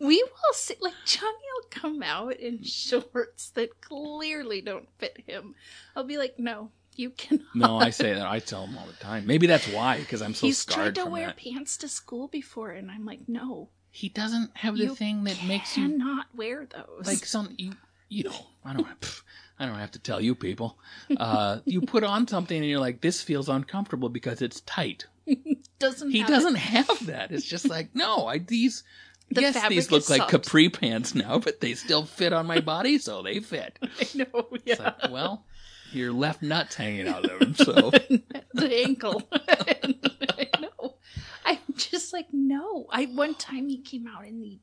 we 0.00 0.16
will 0.22 0.52
see. 0.54 0.74
Like 0.80 0.94
Johnny 1.04 1.30
will 1.54 1.68
come 1.70 2.02
out 2.02 2.34
in 2.34 2.64
shorts 2.64 3.50
that 3.50 3.80
clearly 3.80 4.60
don't 4.62 4.88
fit 4.98 5.22
him. 5.26 5.54
I'll 5.94 6.02
be 6.02 6.18
like, 6.18 6.40
no, 6.40 6.70
you 6.98 7.10
cannot. 7.10 7.44
No, 7.54 7.78
I 7.78 7.90
say 7.90 8.12
that. 8.14 8.26
I 8.26 8.38
tell 8.40 8.66
him 8.66 8.76
all 8.76 8.86
the 8.86 8.92
time. 9.04 9.26
Maybe 9.26 9.46
that's 9.46 9.66
why, 9.68 9.98
because 9.98 10.20
I'm 10.20 10.34
so 10.34 10.46
He's 10.46 10.58
scarred 10.58 10.76
tried 10.76 10.94
to 10.96 11.02
from 11.02 11.12
wear 11.12 11.26
that. 11.28 11.36
pants 11.38 11.76
to 11.78 11.88
school 11.88 12.28
before, 12.28 12.70
and 12.70 12.90
I'm 12.90 13.04
like, 13.06 13.20
no, 13.28 13.68
He 13.90 14.08
doesn't 14.08 14.56
have 14.58 14.76
the 14.76 14.84
you 14.84 14.94
thing 14.94 15.24
that 15.24 15.42
makes 15.44 15.76
you 15.76 15.88
cannot 15.88 16.26
wear 16.34 16.66
those. 16.66 17.06
like 17.06 17.24
some 17.24 17.54
you. 17.56 17.72
You 18.10 18.24
know, 18.24 18.46
I 18.64 18.72
don't. 18.72 18.86
pff, 19.00 19.22
I 19.58 19.66
don't 19.66 19.74
have 19.78 19.90
to 19.92 19.98
tell 19.98 20.20
you 20.20 20.34
people. 20.34 20.78
Uh, 21.16 21.58
you 21.66 21.82
put 21.82 22.04
on 22.04 22.26
something 22.26 22.56
and 22.56 22.66
you're 22.66 22.80
like, 22.80 23.00
this 23.02 23.20
feels 23.22 23.48
uncomfortable 23.50 24.08
because 24.08 24.40
it's 24.40 24.60
tight. 24.62 25.06
doesn't 25.78 26.10
He 26.10 26.20
have 26.20 26.28
doesn't 26.28 26.54
have 26.54 27.06
that. 27.06 27.32
It's 27.32 27.44
just 27.44 27.68
like, 27.68 27.94
no, 27.94 28.26
I 28.26 28.38
these. 28.38 28.82
The 29.30 29.42
yes, 29.42 29.54
fabric 29.54 29.70
these 29.76 29.90
look 29.90 30.00
is 30.04 30.10
like 30.10 30.20
soft. 30.22 30.30
capri 30.30 30.70
pants 30.70 31.14
now, 31.14 31.38
but 31.38 31.60
they 31.60 31.74
still 31.74 32.06
fit 32.06 32.32
on 32.32 32.46
my 32.46 32.60
body, 32.60 32.96
so 32.98 33.20
they 33.22 33.40
fit. 33.40 33.78
I 33.82 34.06
know, 34.14 34.48
It's 34.52 34.62
yeah, 34.64 34.76
like, 35.02 35.10
well, 35.12 35.44
your 35.92 36.12
left 36.12 36.42
nut's 36.42 36.74
hanging 36.74 37.08
out 37.08 37.24
of 37.24 37.38
them, 37.38 37.54
so 37.54 37.90
the 38.54 38.82
ankle. 38.84 39.28
I 39.32 40.48
know. 40.60 40.96
I'm 41.44 41.58
just 41.76 42.12
like, 42.12 42.26
no. 42.32 42.86
I 42.90 43.06
one 43.06 43.34
time 43.34 43.68
he 43.68 43.78
came 43.78 44.06
out 44.06 44.26
in 44.26 44.40
the 44.40 44.58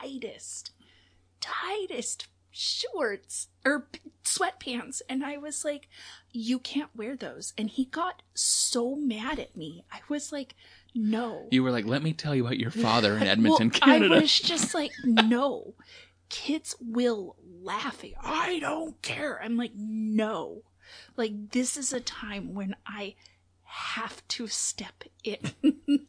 tightest, 0.00 0.72
tightest 1.40 2.28
shorts 2.50 3.48
or 3.64 3.88
sweatpants, 4.24 5.02
and 5.08 5.24
I 5.24 5.38
was 5.38 5.64
like, 5.64 5.88
you 6.30 6.58
can't 6.58 6.90
wear 6.94 7.16
those. 7.16 7.52
And 7.58 7.70
he 7.70 7.86
got 7.86 8.22
so 8.34 8.94
mad 8.94 9.38
at 9.38 9.56
me. 9.56 9.84
I 9.92 10.00
was 10.08 10.32
like, 10.32 10.54
no. 10.94 11.48
you 11.50 11.62
were 11.62 11.70
like, 11.70 11.86
"Let 11.86 12.02
me 12.02 12.12
tell 12.12 12.34
you 12.34 12.44
about 12.44 12.58
your 12.58 12.70
father 12.70 13.16
in 13.16 13.22
Edmonton, 13.26 13.70
well, 13.70 13.80
Canada." 13.80 14.14
I 14.16 14.20
was 14.20 14.38
just 14.38 14.74
like, 14.74 14.92
no. 15.04 15.74
Kids 16.32 16.74
will 16.80 17.36
laugh 17.62 18.02
at 18.02 18.10
you. 18.10 18.16
I 18.22 18.58
don't 18.58 19.00
care. 19.02 19.38
I'm 19.42 19.58
like, 19.58 19.72
no. 19.76 20.62
Like, 21.14 21.50
this 21.50 21.76
is 21.76 21.92
a 21.92 22.00
time 22.00 22.54
when 22.54 22.74
I 22.86 23.16
have 23.64 24.26
to 24.28 24.46
step 24.46 25.04
in. 25.22 25.52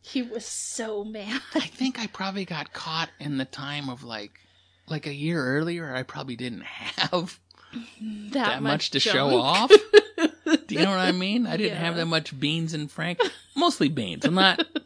he 0.00 0.22
was 0.22 0.46
so 0.46 1.04
mad. 1.04 1.42
I 1.54 1.60
think 1.60 2.00
I 2.00 2.06
probably 2.06 2.46
got 2.46 2.72
caught 2.72 3.10
in 3.20 3.36
the 3.36 3.44
time 3.44 3.90
of 3.90 4.02
like, 4.02 4.40
like 4.88 5.06
a 5.06 5.14
year 5.14 5.44
earlier. 5.44 5.94
I 5.94 6.02
probably 6.02 6.36
didn't 6.36 6.64
have 6.64 7.38
That, 7.72 8.32
that, 8.32 8.62
much, 8.62 8.90
to 8.92 9.00
show 9.00 9.38
off. 9.38 9.70
Do 10.46 10.74
you 10.74 10.82
know 10.82 10.90
what 10.90 11.00
I 11.00 11.12
mean? 11.12 11.46
I 11.46 11.56
didn't 11.56 11.78
have 11.78 11.96
that 11.96 12.06
much 12.06 12.38
beans 12.38 12.72
and 12.72 12.90
Frank. 12.90 13.20
Mostly 13.56 13.88
beans. 13.88 14.24
I'm 14.24 14.34
not. 14.34 14.64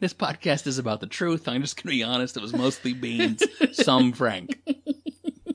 This 0.00 0.12
podcast 0.12 0.66
is 0.66 0.76
about 0.76 1.00
the 1.00 1.06
truth. 1.06 1.48
I'm 1.48 1.62
just 1.62 1.76
going 1.76 1.84
to 1.84 1.96
be 1.96 2.02
honest. 2.02 2.36
It 2.36 2.42
was 2.42 2.52
mostly 2.52 2.92
beans, 2.92 3.42
some 3.72 4.12
Frank. 4.12 4.60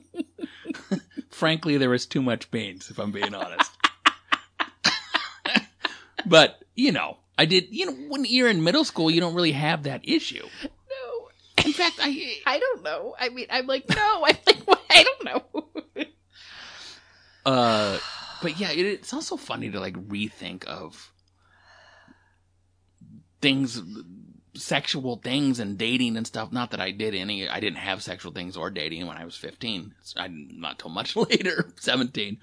Frankly, 1.30 1.76
there 1.76 1.90
was 1.90 2.04
too 2.04 2.20
much 2.20 2.50
beans, 2.50 2.90
if 2.90 2.98
I'm 2.98 3.12
being 3.12 3.32
honest. 3.32 3.70
but, 6.26 6.64
you 6.74 6.90
know, 6.90 7.18
I 7.38 7.44
did, 7.44 7.68
you 7.70 7.86
know, 7.86 7.92
when 8.08 8.24
you're 8.24 8.48
in 8.48 8.64
middle 8.64 8.82
school, 8.82 9.08
you 9.08 9.20
don't 9.20 9.34
really 9.34 9.52
have 9.52 9.84
that 9.84 10.00
issue. 10.02 10.44
No. 10.64 11.28
In 11.64 11.72
fact, 11.72 12.00
I, 12.02 12.34
I 12.44 12.58
don't 12.58 12.82
know. 12.82 13.14
I 13.20 13.28
mean, 13.28 13.46
I'm 13.50 13.68
like, 13.68 13.88
no. 13.88 14.14
I'm 14.14 14.20
like? 14.22 14.68
I 14.90 15.04
don't 15.04 15.24
know. 15.24 16.06
Uh, 17.46 17.98
but 18.42 18.58
yeah, 18.58 18.70
it, 18.70 18.84
it's 18.86 19.12
also 19.12 19.36
funny 19.36 19.70
to 19.70 19.80
like 19.80 19.94
rethink 20.08 20.64
of 20.64 21.12
things, 23.40 23.80
sexual 24.54 25.16
things 25.16 25.60
and 25.60 25.78
dating 25.78 26.16
and 26.16 26.26
stuff. 26.26 26.52
Not 26.52 26.70
that 26.72 26.80
I 26.80 26.90
did 26.90 27.14
any, 27.14 27.48
I 27.48 27.60
didn't 27.60 27.78
have 27.78 28.02
sexual 28.02 28.32
things 28.32 28.56
or 28.56 28.70
dating 28.70 29.06
when 29.06 29.16
I 29.16 29.24
was 29.24 29.36
15. 29.36 29.94
It's- 30.00 30.14
I 30.16 30.28
not 30.28 30.78
till 30.78 30.90
much 30.90 31.16
later, 31.30 31.70
17. 31.78 32.38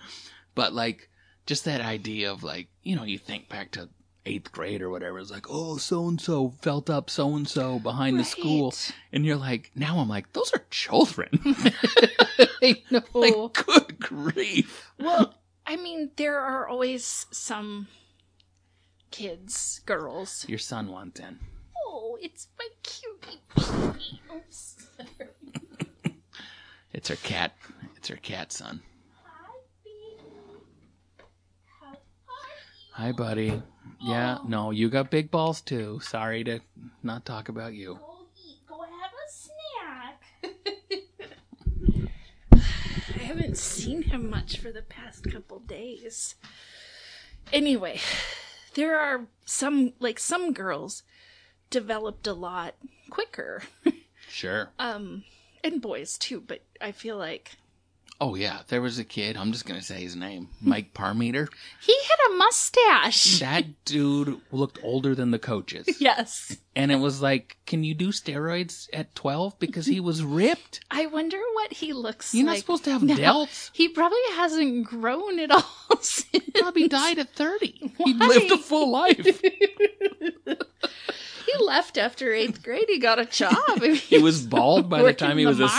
But 0.56 0.74
like, 0.74 1.10
just 1.46 1.66
that 1.66 1.82
idea 1.82 2.32
of 2.32 2.44
like, 2.44 2.68
you 2.84 2.96
know, 2.96 3.04
you 3.04 3.18
think 3.18 3.48
back 3.50 3.72
to 3.72 3.90
eighth 4.26 4.52
grade 4.52 4.82
or 4.82 4.90
whatever. 4.90 5.20
It's 5.20 5.32
like, 5.32 5.46
oh, 5.50 5.78
so 5.78 6.08
and 6.08 6.20
so 6.20 6.50
felt 6.62 6.90
up 6.90 7.10
so 7.10 7.36
and 7.36 7.48
so 7.48 7.80
behind 7.80 8.20
the 8.20 8.26
school. 8.26 8.74
And 9.14 9.26
you're 9.26 9.38
like, 9.38 9.72
now 9.74 10.00
I'm 10.00 10.10
like, 10.10 10.34
those 10.34 10.52
are 10.54 10.66
children. 10.70 11.30
Like, 12.62 12.86
good 13.54 14.00
grief. 14.00 14.92
Well, 15.00 15.34
I 15.68 15.76
mean, 15.76 16.12
there 16.16 16.40
are 16.40 16.66
always 16.68 17.26
some 17.32 17.88
kids, 19.12 19.82
girls. 19.86 20.46
Your 20.48 20.60
son 20.60 20.88
wants 20.90 21.20
in. 21.20 21.40
Oh, 21.86 22.18
it's 22.22 22.48
my 22.58 22.68
cutie 22.84 23.42
baby. 23.56 24.22
I'm 24.32 24.42
sorry. 24.50 25.30
It's 26.94 27.10
her 27.10 27.18
cat. 27.18 27.54
It's 27.98 28.08
her 28.08 28.16
cat 28.16 28.54
son. 28.54 28.82
Hi, 29.26 29.54
baby. 29.84 30.24
How 31.82 31.88
are 31.88 31.94
you? 31.94 32.94
Hi, 32.94 33.12
buddy. 33.12 33.62
Yeah, 34.02 34.38
no, 34.48 34.72
you 34.72 34.90
got 34.90 35.12
big 35.12 35.30
balls 35.32 35.60
too. 35.62 36.00
Sorry 36.02 36.44
to 36.46 36.62
not 37.04 37.26
talk 37.26 37.50
about 37.50 37.74
you. 37.74 38.00
Oh, 38.02 38.06
Go 38.08 38.28
eat. 38.46 38.66
Go 38.68 38.82
have 38.82 39.12
a 39.14 39.28
snack. 39.30 40.24
I 43.16 43.17
haven't 43.28 43.58
seen 43.58 44.04
him 44.04 44.30
much 44.30 44.58
for 44.58 44.72
the 44.72 44.82
past 44.82 45.30
couple 45.30 45.60
days. 45.60 46.36
Anyway, 47.52 48.00
there 48.74 48.98
are 48.98 49.28
some, 49.44 49.92
like, 50.00 50.18
some 50.18 50.54
girls 50.54 51.04
developed 51.70 52.26
a 52.26 52.34
lot 52.34 52.76
quicker. 53.10 53.64
Sure. 54.30 54.72
Um, 54.78 55.24
and 55.64 55.82
boys 55.82 56.18
too, 56.18 56.42
but 56.42 56.62
I 56.82 56.92
feel 56.92 57.16
like 57.16 57.56
Oh 58.20 58.34
yeah, 58.34 58.62
there 58.70 58.82
was 58.82 58.98
a 58.98 59.04
kid. 59.04 59.38
I'm 59.38 59.52
just 59.52 59.66
gonna 59.68 59.82
say 59.82 60.02
his 60.02 60.16
name, 60.16 60.50
Mike 60.60 60.94
Parmeter. 60.96 61.48
he 61.82 61.94
had 61.96 62.34
a 62.34 62.38
mustache. 62.38 63.40
That 63.40 63.86
dude 63.86 64.42
looked 64.52 64.80
older 64.82 65.14
than 65.14 65.30
the 65.30 65.38
coaches, 65.38 65.88
Yes. 66.02 66.58
and 66.76 66.92
it 66.92 66.96
was 66.96 67.22
like, 67.22 67.58
can 67.68 67.84
you 67.84 67.94
do 67.94 68.08
steroids 68.10 68.88
at 68.92 69.14
12? 69.14 69.60
Because 69.60 69.86
he 69.86 70.00
was 70.00 70.24
ripped. 70.24 70.80
I 70.90 71.06
wonder 71.06 71.38
what 71.54 71.74
he 71.74 71.94
looks 71.94 72.34
You're 72.34 72.48
like. 72.48 72.54
not 72.56 72.60
supposed 72.60 72.84
to 72.86 72.92
have 72.92 73.04
now. 73.04 73.16
delts. 73.16 73.70
He 73.74 73.88
probably 73.90 74.18
hasn't 74.34 74.86
grown 74.88 75.38
at 75.40 75.52
all 75.52 75.64
since. 76.02 76.44
probably 76.56 76.88
died 76.88 77.20
at 77.20 77.30
30. 77.36 77.94
He 78.04 78.14
lived 78.16 78.52
a 78.52 78.58
full 78.58 78.90
life. 78.92 79.42
He 81.58 81.64
left 81.66 81.98
after 81.98 82.34
eighth 82.34 82.64
grade. 82.64 82.86
He 82.88 83.00
got 83.00 83.20
a 83.20 83.26
job. 83.26 83.56
I 83.68 83.80
mean, 83.80 83.96
He 83.96 84.18
was 84.20 84.46
bald 84.46 84.90
by 84.90 85.02
the 85.02 85.14
time 85.14 85.38
he 85.40 85.46
was 85.46 85.60
a 85.60 85.70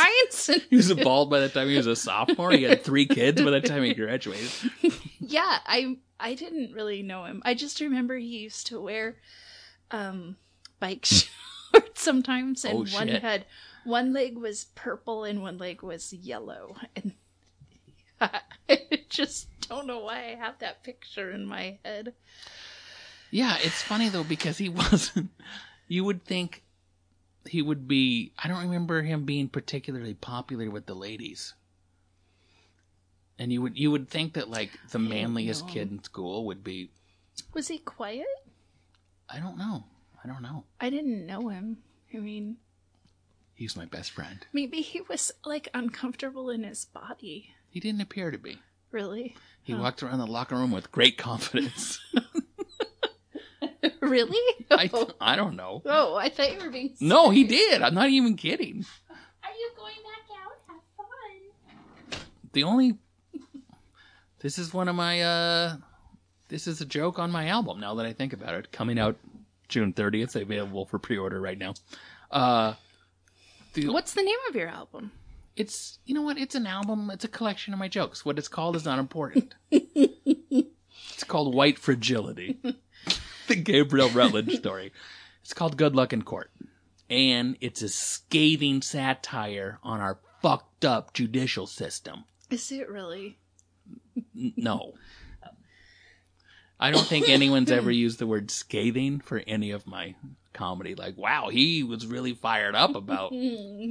he 0.71 0.77
was 0.77 0.93
bald 0.95 1.31
by 1.31 1.41
the 1.41 1.49
time 1.49 1.69
he 1.69 1.77
was 1.77 1.87
a 1.87 1.97
sophomore. 1.97 2.53
He 2.53 2.63
had 2.65 2.83
three 2.85 3.07
kids 3.07 3.41
by 3.41 3.51
the 3.51 3.61
time 3.61 3.83
he 3.83 3.95
graduated. 3.95 4.51
yeah, 5.21 5.59
I 5.67 5.97
I 6.21 6.35
didn't 6.35 6.73
really 6.75 7.03
know 7.03 7.25
him. 7.25 7.43
I 7.45 7.55
just 7.55 7.81
remember 7.81 8.17
he 8.17 8.39
used 8.39 8.67
to 8.69 8.81
wear 8.81 9.17
um 9.91 10.37
bike 10.81 11.05
shorts 11.05 12.01
sometimes, 12.01 12.65
and 12.65 12.89
Oh, 12.89 12.97
one 12.97 13.09
had 13.09 13.45
one 13.85 14.13
leg 14.13 14.37
was 14.37 14.67
purple 14.75 15.25
and 15.25 15.43
one 15.43 15.59
leg 15.59 15.83
was 15.83 16.13
yellow, 16.13 16.77
and 16.97 17.13
I 18.21 18.41
just 19.09 19.47
don't 19.69 19.87
know 19.87 20.01
why 20.01 20.19
I 20.33 20.35
have 20.35 20.59
that 20.59 20.83
picture 20.83 21.31
in 21.31 21.47
my 21.47 21.79
head. 21.85 22.15
Yeah, 23.31 23.57
it's 23.61 23.83
funny 23.83 24.09
though 24.09 24.25
because 24.25 24.59
he 24.59 24.69
wasn't. 24.69 25.31
You 25.89 26.05
would 26.05 26.25
think 26.25 26.63
he 27.47 27.63
would 27.63 27.89
be. 27.89 28.33
I 28.43 28.49
don't 28.49 28.63
remember 28.63 29.03
him 29.03 29.25
being 29.25 29.49
particularly 29.49 30.15
popular 30.15 30.71
with 30.71 30.87
the 30.87 30.95
ladies. 30.95 31.55
And 33.39 33.53
you 33.53 33.63
would 33.63 33.79
you 33.79 33.91
would 33.91 34.09
think 34.09 34.35
that 34.35 34.51
like 34.51 34.71
the 34.91 34.99
manliest 34.99 35.67
know. 35.67 35.73
kid 35.73 35.91
in 35.91 36.03
school 36.05 36.45
would 36.47 36.63
be. 36.63 36.91
Was 37.55 37.69
he 37.69 37.79
quiet? 37.79 38.27
I 39.29 39.39
don't 39.39 39.57
know. 39.57 39.85
I 40.23 40.29
don't 40.29 40.43
know. 40.43 40.65
I 40.81 40.91
didn't 40.91 41.27
know 41.27 41.49
him. 41.49 41.79
I 42.13 42.19
mean, 42.19 42.57
He's 43.55 43.77
my 43.77 43.85
best 43.85 44.13
friend. 44.13 44.47
maybe 44.53 44.81
he 44.81 45.01
was 45.03 45.33
like 45.45 45.69
uncomfortable 45.75 46.49
in 46.51 46.63
his 46.63 46.85
body. 46.85 47.51
He 47.69 47.81
didn't 47.81 48.01
appear 48.01 48.31
to 48.31 48.39
be. 48.39 48.59
Really? 48.91 49.37
He 49.63 49.75
walked 49.75 50.03
around 50.03 50.19
the 50.19 50.27
locker 50.27 50.57
room 50.57 50.71
with 50.71 50.91
great 50.91 51.19
confidence. 51.19 52.01
really? 54.01 54.55
I 54.71 54.91
I 55.21 55.37
don't 55.37 55.57
know. 55.57 55.83
Oh, 55.87 56.17
I 56.17 56.29
thought 56.29 56.53
you 56.53 56.61
were 56.61 56.71
being. 56.71 56.95
No, 57.01 57.31
he 57.31 57.45
did. 57.45 57.83
I'm 57.83 57.95
not 57.95 58.09
even 58.09 58.37
kidding. 58.37 58.85
Are 59.45 59.51
you 59.57 59.71
going 59.77 59.95
back 59.95 60.37
out? 60.43 60.53
Have 60.69 62.21
fun. 62.21 62.21
the 62.53 62.65
only 62.65 62.97
this 64.41 64.59
is 64.59 64.73
one 64.73 64.89
of 64.89 64.95
my 64.95 65.21
uh 65.21 65.77
this 66.49 66.67
is 66.67 66.81
a 66.81 66.85
joke 66.85 67.19
on 67.19 67.31
my 67.31 67.49
album 67.49 67.81
now 67.81 67.95
that 67.97 68.07
i 68.07 68.13
think 68.13 68.33
about 68.33 68.55
it 68.55 68.71
coming 68.73 68.99
out 68.99 69.17
june 69.69 69.93
30th 69.93 70.41
available 70.41 70.87
for 70.87 70.99
pre-order 70.99 71.41
right 71.41 71.59
now 71.59 71.75
uh 72.31 72.75
the, 73.75 73.89
What's 73.89 74.15
the 74.15 74.23
name 74.23 74.39
of 74.49 74.55
your 74.57 74.69
album? 74.69 75.11
it's 75.57 75.99
you 76.07 76.15
know 76.15 76.23
what 76.23 76.39
it's 76.39 76.55
an 76.55 76.67
album 76.67 77.11
it's 77.11 77.25
a 77.25 77.29
collection 77.29 77.73
of 77.73 77.79
my 77.81 77.89
jokes 77.89 78.25
what 78.25 78.39
it's 78.39 78.49
called 78.49 78.77
is 78.77 78.85
not 78.85 78.99
important 79.01 79.55
it's 79.71 81.25
called 81.27 81.55
white 81.55 81.79
fragility 81.79 82.59
the 83.49 83.57
gabriel 83.57 84.09
rutledge 84.11 84.55
story 84.57 84.93
it's 85.43 85.53
called 85.55 85.77
good 85.77 85.95
luck 85.97 86.13
in 86.13 86.23
court 86.23 86.51
and 87.11 87.57
it's 87.61 87.83
a 87.83 87.89
scathing 87.89 88.81
satire 88.83 89.79
on 89.83 90.01
our 90.01 90.19
fucked 90.43 90.85
up 90.85 91.13
judicial 91.15 91.67
system 91.67 92.25
Is 92.51 92.71
it 92.71 92.89
really? 92.89 93.39
N- 94.37 94.53
No. 94.57 94.95
I 96.81 96.93
don't 96.93 97.07
think 97.07 97.29
anyone's 97.29 97.73
ever 97.73 97.91
used 97.91 98.21
the 98.21 98.27
word 98.27 98.51
scathing 98.53 99.19
for 99.21 99.43
any 99.49 99.73
of 99.73 99.85
my 99.89 100.15
comedy. 100.53 100.95
Like, 100.95 101.17
wow, 101.17 101.49
he 101.49 101.83
was 101.83 102.07
really 102.07 102.35
fired 102.35 102.77
up 102.77 102.95
about. 102.95 103.33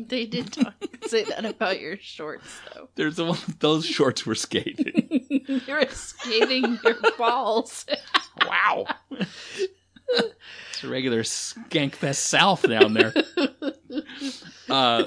They 0.07 0.25
did 0.25 0.53
talk 0.53 0.73
say 1.07 1.23
that 1.25 1.43
about 1.43 1.81
your 1.81 1.97
shorts, 1.97 2.47
though. 2.73 2.87
There's 2.95 3.19
a 3.19 3.33
those 3.59 3.85
shorts 3.85 4.25
were 4.25 4.35
scathing. 4.35 5.19
You're 5.67 5.89
scathing 5.89 6.79
your 6.81 6.95
balls. 7.17 7.85
Wow. 8.47 8.85
it's 9.11 10.83
a 10.83 10.87
regular 10.87 11.23
Skankfest 11.23 12.15
South 12.15 12.67
down 12.67 12.93
there. 12.93 13.13
Uh, 14.69 15.05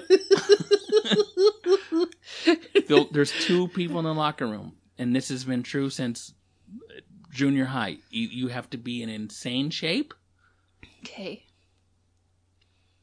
there- 2.89 3.05
there's 3.13 3.33
two 3.45 3.69
people 3.69 3.99
in 3.99 4.05
the 4.07 4.15
locker 4.15 4.47
room, 4.47 4.73
and 4.99 5.15
this 5.15 5.29
has 5.29 5.45
been 5.45 5.63
true 5.63 5.91
since 5.91 6.33
junior 7.31 7.67
high. 7.67 7.99
You, 8.11 8.29
you 8.29 8.49
have 8.49 8.71
to 8.71 8.79
be 8.79 9.03
in 9.03 9.09
insane 9.11 9.69
shape 9.71 10.15
Okay. 11.05 11.45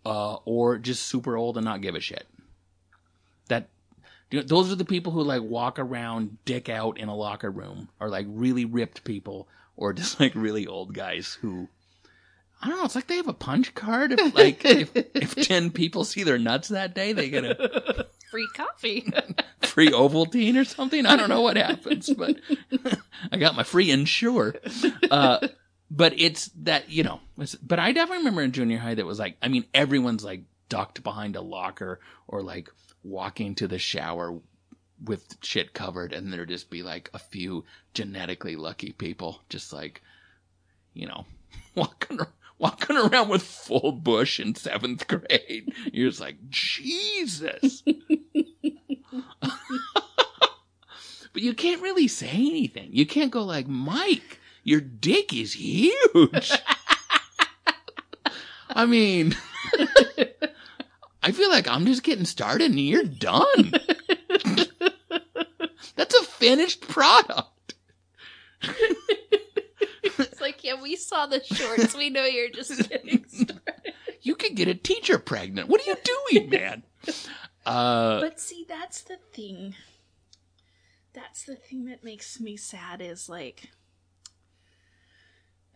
uh, 0.06 0.36
or 0.46 0.78
just 0.80 1.04
super 1.06 1.38
old 1.38 1.58
and 1.58 1.66
not 1.66 1.82
give 1.82 1.94
a 1.96 2.00
shit. 2.00 2.26
That 3.50 3.70
you 4.32 4.40
know, 4.40 4.46
those 4.46 4.72
are 4.72 4.76
the 4.76 4.84
people 4.86 5.12
who 5.12 5.22
like 5.22 5.42
walk 5.44 5.78
around 5.80 6.38
dick 6.46 6.70
out 6.70 6.98
in 6.98 7.08
a 7.08 7.16
locker 7.16 7.52
room, 7.52 7.90
or 8.00 8.10
like 8.10 8.26
really 8.30 8.66
ripped 8.66 9.04
people, 9.04 9.48
or 9.78 9.94
just 9.94 10.20
like 10.20 10.34
really 10.36 10.68
old 10.68 10.94
guys 10.94 11.38
who. 11.42 11.70
I 12.60 12.68
don't 12.68 12.80
know. 12.80 12.86
It's 12.86 12.96
like 12.96 13.06
they 13.06 13.18
have 13.18 13.28
a 13.28 13.34
punch 13.34 13.76
card. 13.76 14.12
If 14.12 14.36
like 14.36 14.66
if, 14.66 14.92
if 14.96 15.36
ten 15.36 15.70
people 15.70 16.04
see 16.04 16.24
their 16.24 16.40
nuts 16.40 16.70
that 16.70 16.96
day, 16.96 17.14
they 17.14 17.30
get 17.30 17.46
a 17.46 18.08
Free 18.32 18.48
coffee. 18.54 19.10
free 19.62 19.90
Ovaltine 19.90 20.60
or 20.60 20.66
something. 20.66 21.06
I 21.06 21.16
don't 21.16 21.30
know 21.30 21.42
what 21.42 21.56
happens, 21.56 22.10
but 22.10 22.36
I 23.32 23.38
got 23.38 23.56
my 23.56 23.64
free 23.64 23.90
insure. 23.90 24.56
Uh, 25.10 25.48
but 25.90 26.20
it's 26.20 26.48
that 26.64 26.90
you 26.90 27.04
know. 27.04 27.22
But 27.64 27.80
I 27.80 27.94
definitely 27.94 28.18
remember 28.18 28.42
in 28.42 28.52
junior 28.52 28.80
high 28.80 28.96
that 28.96 29.06
was 29.06 29.20
like. 29.20 29.38
I 29.42 29.48
mean, 29.48 29.64
everyone's 29.74 30.26
like 30.26 30.42
ducked 30.68 31.04
behind 31.04 31.38
a 31.38 31.42
locker 31.42 32.02
or 32.28 32.42
like 32.42 32.70
walking 33.02 33.56
to 33.56 33.68
the 33.70 33.80
shower 33.80 34.38
with 35.04 35.38
shit 35.42 35.74
covered, 35.74 36.14
and 36.14 36.32
there'd 36.32 36.50
just 36.50 36.70
be 36.70 36.84
like 36.84 37.10
a 37.14 37.20
few 37.20 37.66
genetically 37.94 38.56
lucky 38.56 38.92
people, 38.92 39.42
just 39.50 39.74
like 39.74 40.02
you 40.94 41.08
know, 41.08 41.26
walking. 41.76 42.20
Walking 42.60 42.98
around 42.98 43.30
with 43.30 43.44
full 43.44 43.92
bush 43.92 44.40
in 44.40 44.56
seventh 44.56 45.08
grade, 45.08 45.72
you're 45.94 46.10
just 46.10 46.20
like 46.20 46.38
Jesus. 46.50 47.84
But 51.38 51.44
you 51.44 51.54
can't 51.54 51.84
really 51.84 52.08
say 52.08 52.32
anything. 52.32 52.90
You 52.92 53.06
can't 53.06 53.30
go 53.30 53.44
like, 53.44 53.68
Mike, 53.68 54.40
your 54.64 54.82
dick 54.82 55.32
is 55.34 55.54
huge. 55.54 56.52
I 58.70 58.88
mean, 58.88 59.36
I 61.22 61.32
feel 61.32 61.52
like 61.52 61.68
I'm 61.68 61.86
just 61.86 62.02
getting 62.02 62.26
started 62.26 62.72
and 62.72 62.80
you're 62.80 63.04
done. 63.04 63.72
That's 65.98 66.16
a 66.16 66.24
finished 66.24 66.88
product. 66.88 67.74
it's 70.04 70.40
like, 70.40 70.64
yeah, 70.64 70.82
we 70.82 70.96
saw 70.96 71.26
the 71.28 71.44
shorts. 71.44 71.94
We 71.96 72.10
know 72.10 72.24
you're 72.24 72.50
just 72.50 72.90
getting 72.90 73.26
started. 73.28 73.94
You 74.22 74.36
could 74.36 74.56
get 74.56 74.68
a 74.68 74.76
teacher 74.76 75.20
pregnant. 75.20 75.68
What 75.68 75.82
are 75.82 75.90
you 75.90 75.98
doing, 76.32 76.50
man? 76.52 76.84
Uh, 77.66 78.22
But 78.22 78.40
see, 78.40 78.66
that's 78.68 79.02
the 79.02 79.18
thing. 79.34 79.76
That's 81.14 81.44
the 81.44 81.56
thing 81.56 81.86
that 81.86 82.04
makes 82.04 82.40
me 82.40 82.56
sad 82.58 83.02
is 83.02 83.28
like 83.28 83.70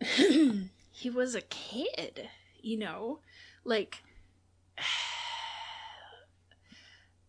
he 0.00 1.10
was 1.12 1.34
a 1.34 1.40
kid, 1.42 2.28
you 2.60 2.78
know? 2.78 3.18
Like 3.64 4.02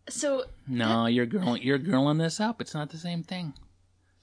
so 0.08 0.44
no, 0.66 1.06
you're 1.06 1.26
girling, 1.26 1.64
you're 1.64 1.78
girling 1.78 2.18
this 2.18 2.40
up. 2.40 2.60
It's 2.60 2.74
not 2.74 2.90
the 2.90 2.98
same 2.98 3.22
thing. 3.22 3.54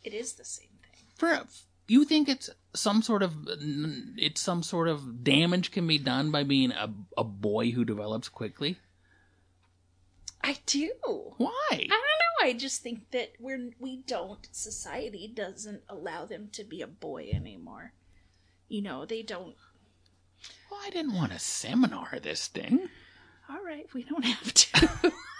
it 0.03 0.13
is 0.13 0.33
the 0.33 0.45
same 0.45 0.69
thing. 0.81 1.05
For 1.17 1.45
you 1.87 2.05
think 2.05 2.29
it's 2.29 2.49
some 2.73 3.01
sort 3.01 3.21
of 3.23 3.33
it's 3.47 4.39
some 4.41 4.63
sort 4.63 4.87
of 4.87 5.23
damage 5.23 5.71
can 5.71 5.87
be 5.87 5.97
done 5.97 6.31
by 6.31 6.43
being 6.43 6.71
a 6.71 6.89
a 7.17 7.23
boy 7.23 7.71
who 7.71 7.83
develops 7.83 8.29
quickly? 8.29 8.77
I 10.43 10.57
do. 10.65 10.89
Why? 11.37 11.51
I 11.71 11.77
don't 11.77 11.89
know. 11.89 12.45
I 12.49 12.53
just 12.53 12.81
think 12.81 13.11
that 13.11 13.33
we're 13.39 13.71
we 13.79 13.97
don't 14.07 14.47
society 14.51 15.31
doesn't 15.33 15.83
allow 15.89 16.25
them 16.25 16.49
to 16.53 16.63
be 16.63 16.81
a 16.81 16.87
boy 16.87 17.29
anymore. 17.33 17.93
You 18.69 18.81
know, 18.81 19.05
they 19.05 19.21
don't 19.21 19.55
Well, 20.69 20.79
I 20.85 20.89
didn't 20.91 21.13
want 21.13 21.33
to 21.33 21.39
seminar 21.39 22.19
this 22.21 22.47
thing. 22.47 22.89
all 23.49 23.63
right, 23.63 23.87
we 23.93 24.03
don't 24.03 24.23
have 24.25 24.53
to. 24.53 25.11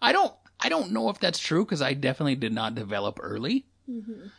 I 0.00 0.12
don't 0.12 0.32
I 0.60 0.68
don't 0.68 0.92
know 0.92 1.08
if 1.10 1.18
that's 1.20 1.38
true 1.38 1.64
because 1.64 1.82
I 1.82 1.94
definitely 1.94 2.34
did 2.36 2.52
not 2.52 2.74
develop 2.74 3.18
early. 3.22 3.66
Mhm. 3.88 4.30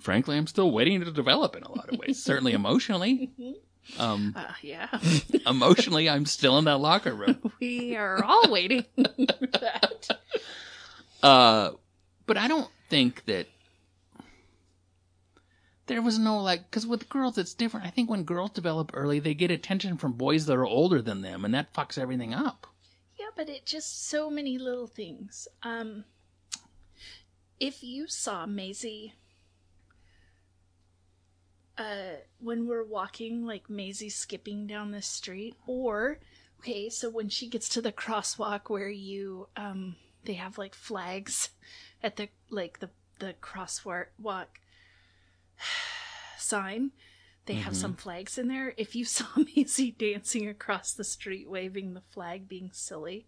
Frankly, 0.00 0.36
I'm 0.36 0.46
still 0.46 0.70
waiting 0.70 1.00
to 1.00 1.10
develop 1.10 1.56
in 1.56 1.62
a 1.64 1.70
lot 1.72 1.92
of 1.92 1.98
ways. 1.98 2.22
Certainly 2.22 2.52
emotionally. 2.52 3.30
Um, 3.98 4.34
Uh, 4.36 4.44
yeah. 4.62 4.88
emotionally, 5.46 6.08
I'm 6.08 6.26
still 6.26 6.58
in 6.58 6.64
that 6.66 6.78
locker 6.78 7.14
room. 7.14 7.52
We 7.60 7.96
are 7.96 8.22
all 8.22 8.50
waiting 8.50 8.84
for 8.96 9.46
that. 9.60 10.08
Uh, 11.22 11.70
but 12.26 12.36
I 12.36 12.46
don't 12.48 12.70
think 12.90 13.24
that 13.26 13.46
there 15.86 16.02
was 16.02 16.18
no 16.18 16.38
like 16.40 16.70
because 16.70 16.86
with 16.86 17.08
girls 17.08 17.38
it's 17.38 17.54
different. 17.54 17.86
I 17.86 17.90
think 17.90 18.10
when 18.10 18.24
girls 18.24 18.50
develop 18.50 18.90
early, 18.94 19.18
they 19.18 19.34
get 19.34 19.50
attention 19.50 19.96
from 19.96 20.12
boys 20.12 20.46
that 20.46 20.56
are 20.56 20.66
older 20.66 21.00
than 21.02 21.22
them, 21.22 21.44
and 21.44 21.54
that 21.54 21.72
fucks 21.72 21.98
everything 21.98 22.34
up. 22.34 22.66
Yeah, 23.28 23.32
but 23.44 23.48
it 23.48 23.66
just 23.66 24.08
so 24.08 24.30
many 24.30 24.58
little 24.58 24.86
things. 24.86 25.48
Um 25.62 26.04
if 27.60 27.82
you 27.82 28.06
saw 28.06 28.46
Maisie 28.46 29.14
uh 31.76 32.22
when 32.40 32.66
we're 32.66 32.84
walking 32.84 33.44
like 33.44 33.68
Maisie 33.68 34.08
skipping 34.08 34.66
down 34.66 34.92
the 34.92 35.02
street 35.02 35.56
or 35.66 36.18
okay, 36.60 36.88
so 36.88 37.10
when 37.10 37.28
she 37.28 37.48
gets 37.48 37.68
to 37.70 37.82
the 37.82 37.92
crosswalk 37.92 38.68
where 38.68 38.88
you 38.88 39.48
um 39.56 39.96
they 40.24 40.34
have 40.34 40.58
like 40.58 40.74
flags 40.74 41.50
at 42.02 42.16
the 42.16 42.28
like 42.50 42.78
the 42.80 42.90
the 43.18 43.34
crosswalk 43.42 44.06
walk 44.18 44.60
sign. 46.38 46.92
They 47.48 47.54
have 47.54 47.72
Mhm. 47.72 47.76
some 47.80 47.96
flags 47.96 48.36
in 48.38 48.46
there. 48.48 48.74
If 48.76 48.94
you 48.94 49.04
saw 49.16 49.26
Maisie 49.36 49.90
dancing 49.90 50.46
across 50.46 50.92
the 50.92 51.02
street 51.02 51.48
waving 51.48 51.94
the 51.94 52.02
flag 52.02 52.46
being 52.46 52.70
silly, 52.72 53.26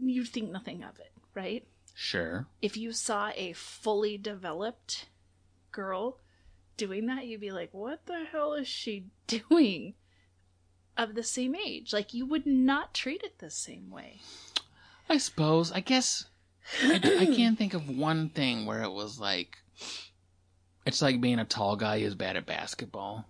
you'd 0.00 0.28
think 0.28 0.50
nothing 0.50 0.82
of 0.84 0.98
it, 0.98 1.12
right? 1.34 1.66
Sure. 1.96 2.48
if 2.60 2.76
you 2.76 2.90
saw 2.92 3.30
a 3.36 3.52
fully 3.52 4.18
developed 4.18 5.06
girl 5.70 6.18
doing 6.76 7.06
that, 7.06 7.24
you'd 7.26 7.40
be 7.40 7.52
like, 7.52 7.72
what 7.72 8.04
the 8.06 8.24
hell 8.24 8.52
is 8.54 8.66
she 8.66 9.06
doing 9.28 9.94
of 10.96 11.14
the 11.14 11.22
same 11.22 11.54
age? 11.54 11.92
Like, 11.92 12.12
you 12.12 12.26
would 12.26 12.46
not 12.46 12.94
treat 12.94 13.22
it 13.22 13.38
the 13.38 13.48
same 13.50 13.90
way. 13.90 14.20
I 15.08 15.18
suppose. 15.18 15.70
I 15.70 15.80
guess 15.80 16.26
I, 16.82 16.94
I 16.96 17.26
can't 17.26 17.56
think 17.56 17.74
of 17.74 17.88
one 17.88 18.28
thing 18.30 18.66
where 18.66 18.82
it 18.82 18.90
was 18.92 19.20
like 19.20 19.58
it's 20.86 21.02
like 21.02 21.20
being 21.20 21.38
a 21.38 21.44
tall 21.44 21.76
guy 21.76 22.00
who's 22.00 22.14
bad 22.14 22.36
at 22.36 22.46
basketball. 22.46 23.26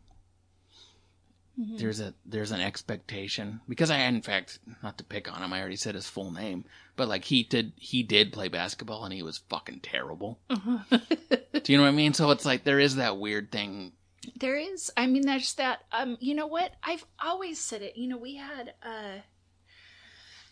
Mhm. 1.59 1.79
There's 1.79 2.01
a 2.01 2.15
there's 2.27 2.51
an 2.51 2.61
expectation 2.61 3.61
because 3.69 3.89
I 3.91 3.99
in 3.99 4.23
fact 4.23 4.59
not 4.83 4.99
to 4.99 5.05
pick 5.05 5.33
on 5.33 5.41
him 5.43 5.53
I 5.53 5.61
already 5.61 5.77
said 5.77 5.95
his 5.95 6.09
full 6.09 6.33
name 6.33 6.65
but 6.97 7.07
like 7.07 7.25
he 7.27 7.45
did 7.45 7.73
he 7.77 8.03
did 8.03 8.33
play 8.33 8.49
basketball 8.49 9.05
and 9.05 9.15
he 9.15 9.23
was 9.23 9.39
fucking 9.49 9.81
terrible. 9.81 10.41
Do 10.51 11.73
you 11.73 11.79
know 11.79 11.85
what 11.85 11.91
I 11.91 11.93
mean? 11.93 12.13
So 12.13 12.31
it's 12.33 12.45
like 12.45 12.65
there 12.65 12.81
is 12.81 12.97
that 12.97 13.19
weird 13.19 13.53
thing. 13.53 13.93
there 14.37 14.57
is. 14.57 14.91
I 14.97 15.07
mean, 15.07 15.23
there's 15.27 15.55
that. 15.55 15.85
Um, 15.93 16.17
you 16.21 16.35
know 16.35 16.47
what? 16.49 16.73
I've 16.83 17.05
always 17.23 17.61
said 17.61 17.83
it. 17.83 17.97
You 17.97 18.09
know, 18.09 18.17
we 18.19 18.35
had 18.37 18.75
uh, 18.83 19.21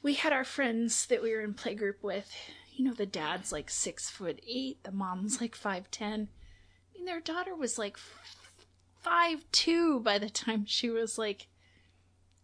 we 0.03 0.15
had 0.15 0.33
our 0.33 0.45
friends 0.45 1.07
that 1.07 1.23
we 1.23 1.33
were 1.35 1.41
in 1.43 1.55
playgroup 1.55 2.03
with. 2.03 2.33
You 2.75 2.85
know, 2.87 2.95
the 2.95 3.07
dad's 3.07 3.51
like 3.53 3.69
six 3.71 4.09
foot 4.09 4.41
eight, 4.47 4.83
the 4.85 4.93
mom's 4.93 5.41
like 5.41 5.55
five 5.57 5.91
ten. 5.91 6.29
Mean, 7.03 7.07
their 7.07 7.21
daughter 7.21 7.57
was 7.57 7.79
like 7.79 7.97
five 9.01 9.45
two 9.51 9.99
by 10.01 10.19
the 10.19 10.31
time 10.31 10.65
she 10.67 10.89
was 10.89 11.19
like 11.19 11.49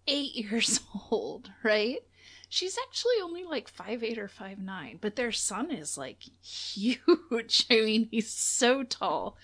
eight 0.09 0.35
years 0.35 0.81
old, 1.11 1.53
right? 1.63 2.01
She's 2.49 2.77
actually 2.77 3.21
only 3.23 3.45
like 3.45 3.69
five 3.69 4.03
eight 4.03 4.19
or 4.19 4.27
five 4.27 4.59
nine, 4.59 4.99
but 5.01 5.15
their 5.15 5.31
son 5.31 5.71
is 5.71 5.97
like 5.97 6.23
huge. 6.43 7.67
I 7.71 7.75
mean, 7.83 8.09
he's 8.11 8.31
so 8.31 8.83
tall. 8.83 9.37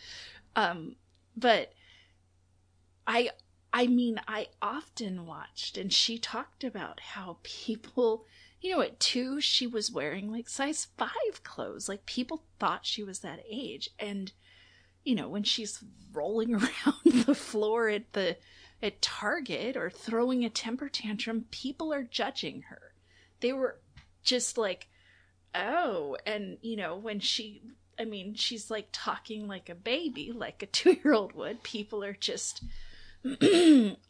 Um, 0.57 0.97
but 1.37 1.73
I 3.07 3.31
I 3.73 3.87
mean, 3.87 4.21
I 4.27 4.49
often 4.61 5.27
watched 5.27 5.79
and 5.79 5.93
she 5.93 6.19
talked 6.19 6.65
about 6.65 6.99
how 6.99 7.39
people, 7.45 8.25
you 8.61 8.73
know, 8.73 8.81
at 8.81 8.99
2 8.99 9.41
she 9.41 9.67
was 9.69 9.93
wearing 9.93 10.33
like 10.33 10.49
size 10.49 10.89
5 10.97 11.11
clothes. 11.45 11.89
Like 11.89 12.05
people 12.05 12.43
thought 12.59 12.85
she 12.85 13.05
was 13.05 13.21
that 13.21 13.45
age 13.49 13.91
and 13.99 14.33
you 15.05 15.15
know, 15.15 15.29
when 15.29 15.43
she's 15.43 15.83
rolling 16.13 16.55
around 16.55 17.25
the 17.27 17.35
floor 17.35 17.89
at 17.89 18.13
the 18.13 18.37
at 18.83 19.01
Target 19.01 19.77
or 19.77 19.89
throwing 19.89 20.45
a 20.45 20.51
temper 20.51 20.89
tantrum, 20.89 21.47
people 21.51 21.93
are 21.93 22.03
judging 22.03 22.63
her. 22.63 22.93
They 23.41 23.53
were 23.53 23.79
just 24.23 24.59
like, 24.59 24.89
"Oh," 25.55 26.17
and 26.27 26.59
you 26.63 26.77
know, 26.77 26.97
when 26.97 27.21
she 27.21 27.63
I 27.99 28.05
mean, 28.05 28.35
she's 28.35 28.71
like 28.71 28.89
talking 28.93 29.47
like 29.47 29.69
a 29.69 29.75
baby, 29.75 30.33
like 30.33 30.63
a 30.63 30.67
two 30.67 30.97
year 31.05 31.15
old 31.15 31.33
would. 31.35 31.63
People 31.63 32.03
are 32.05 32.13
just 32.13 32.63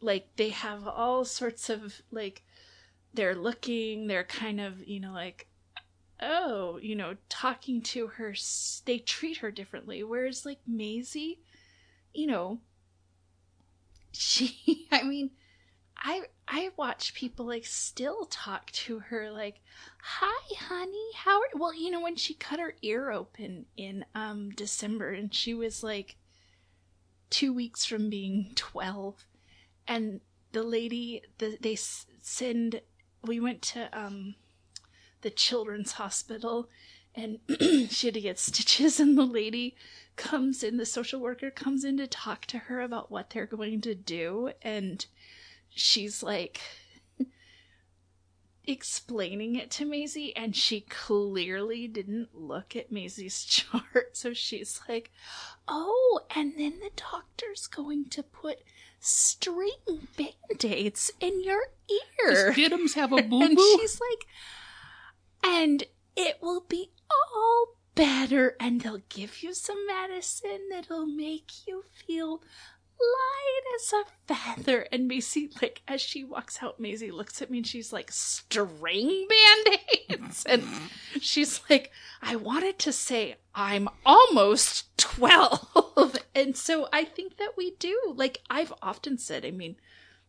like, 0.01 0.27
they 0.35 0.49
have 0.49 0.87
all 0.87 1.25
sorts 1.25 1.69
of 1.69 2.01
like, 2.11 2.43
they're 3.13 3.35
looking, 3.35 4.07
they're 4.07 4.25
kind 4.25 4.59
of, 4.59 4.85
you 4.85 4.99
know, 4.99 5.13
like, 5.13 5.47
oh, 6.21 6.77
you 6.81 6.95
know, 6.95 7.15
talking 7.29 7.81
to 7.81 8.07
her, 8.07 8.35
they 8.85 8.99
treat 8.99 9.37
her 9.37 9.51
differently. 9.51 10.03
Whereas 10.03 10.45
like 10.45 10.59
Maisie, 10.67 11.39
you 12.13 12.27
know, 12.27 12.59
she, 14.11 14.87
I 14.91 15.03
mean, 15.03 15.31
I 15.97 16.23
I 16.47 16.71
watch 16.77 17.13
people 17.13 17.45
like 17.47 17.65
still 17.65 18.25
talk 18.25 18.71
to 18.71 18.99
her 18.99 19.31
like, 19.31 19.61
"Hi, 20.01 20.55
honey, 20.55 21.11
how 21.15 21.39
are?" 21.41 21.49
Well, 21.55 21.73
you 21.73 21.89
know 21.89 22.01
when 22.01 22.15
she 22.15 22.33
cut 22.33 22.59
her 22.59 22.75
ear 22.81 23.11
open 23.11 23.65
in 23.75 24.05
um 24.13 24.51
December, 24.51 25.11
and 25.11 25.33
she 25.33 25.53
was 25.53 25.83
like 25.83 26.17
two 27.29 27.53
weeks 27.53 27.85
from 27.85 28.09
being 28.09 28.51
twelve, 28.55 29.25
and 29.87 30.21
the 30.51 30.63
lady, 30.63 31.23
the, 31.39 31.57
they 31.59 31.75
send. 31.75 32.81
We 33.23 33.39
went 33.39 33.61
to 33.63 33.89
um 33.97 34.35
the 35.25 35.31
children's 35.31 35.93
hospital, 35.93 36.69
and 37.15 37.39
she 37.89 38.05
had 38.07 38.13
to 38.13 38.21
get 38.21 38.37
stitches, 38.37 38.99
and 38.99 39.17
the 39.17 39.25
lady 39.25 39.75
comes 40.15 40.61
in. 40.63 40.77
The 40.77 40.85
social 40.85 41.19
worker 41.19 41.49
comes 41.49 41.83
in 41.83 41.97
to 41.97 42.05
talk 42.05 42.45
to 42.45 42.59
her 42.59 42.79
about 42.79 43.09
what 43.09 43.31
they're 43.31 43.47
going 43.47 43.81
to 43.81 43.95
do, 43.95 44.51
and 44.61 45.03
she's 45.69 46.21
like 46.21 46.61
explaining 48.67 49.55
it 49.55 49.71
to 49.71 49.85
Maisie 49.85 50.35
and 50.35 50.55
she 50.55 50.81
clearly 50.81 51.87
didn't 51.87 52.29
look 52.33 52.75
at 52.75 52.91
Maisie's 52.91 53.43
chart 53.45 54.15
so 54.15 54.33
she's 54.33 54.79
like 54.87 55.11
oh 55.67 56.21
and 56.35 56.53
then 56.57 56.79
the 56.79 56.89
doctor's 56.95 57.67
going 57.67 58.05
to 58.09 58.23
put 58.23 58.59
string 58.99 59.69
band-aids 60.17 61.11
in 61.19 61.43
your 61.43 61.61
ear 61.89 62.53
Does 62.53 62.55
Diddums 62.55 62.93
have 62.93 63.11
a 63.11 63.17
boo-boo? 63.21 63.41
and 63.43 63.59
she's 63.59 63.99
like 63.99 64.25
and 65.45 65.83
it 66.15 66.37
will 66.41 66.65
be 66.67 66.91
all 67.09 67.75
better 67.93 68.55
and 68.59 68.81
they'll 68.81 69.01
give 69.09 69.43
you 69.43 69.53
some 69.53 69.85
medicine 69.87 70.67
that'll 70.69 71.05
make 71.05 71.51
you 71.67 71.83
feel 72.07 72.41
light 72.99 73.61
as 73.75 73.93
a 73.93 74.33
feather. 74.33 74.87
And 74.91 75.07
Maisie 75.07 75.49
like 75.61 75.81
as 75.87 76.01
she 76.01 76.23
walks 76.23 76.59
out 76.61 76.79
Maisie 76.79 77.11
looks 77.11 77.41
at 77.41 77.49
me 77.49 77.59
and 77.59 77.67
she's 77.67 77.93
like 77.93 78.11
string 78.11 79.27
band-aids? 79.29 80.45
And 80.45 80.63
she's 81.19 81.61
like 81.69 81.91
I 82.21 82.35
wanted 82.35 82.79
to 82.79 82.91
say 82.91 83.35
I'm 83.53 83.87
almost 84.05 84.97
12 84.97 86.17
and 86.35 86.57
so 86.57 86.87
I 86.91 87.05
think 87.05 87.37
that 87.37 87.53
we 87.57 87.75
do. 87.77 87.97
Like 88.15 88.39
I've 88.49 88.73
often 88.81 89.17
said 89.17 89.45
I 89.45 89.51
mean 89.51 89.75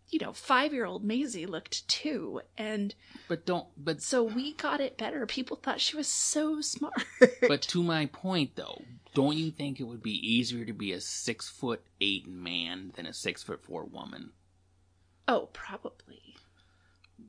you 0.09 0.19
know 0.21 0.31
5-year-old 0.31 1.05
Maisie 1.05 1.47
looked 1.47 1.87
too. 1.89 2.41
and 2.57 2.95
But 3.29 3.45
don't. 3.47 3.67
But 3.77 4.03
so 4.03 4.23
we 4.23 4.55
got 4.55 4.81
it 4.81 4.97
better 4.97 5.27
people 5.27 5.57
thought 5.57 5.81
she 5.81 5.97
was 5.97 6.09
so 6.09 6.61
smart 6.61 7.05
but 7.49 7.63
to 7.63 7.83
my 7.83 8.07
point 8.07 8.57
though, 8.57 8.83
don't 9.15 9.37
you 9.37 9.51
think 9.51 9.81
it 9.81 9.85
would 9.85 10.03
be 10.03 10.13
easier 10.35 10.65
to 10.65 10.73
be 10.73 10.93
a 10.93 11.01
six 11.01 11.49
foot 11.49 11.83
eight 12.01 12.27
man 12.29 12.93
than 12.97 13.07
a 13.07 13.13
six 13.13 13.43
foot 13.43 13.63
four 13.63 13.85
woman? 13.85 14.31
oh 15.29 15.49
probably 15.53 16.37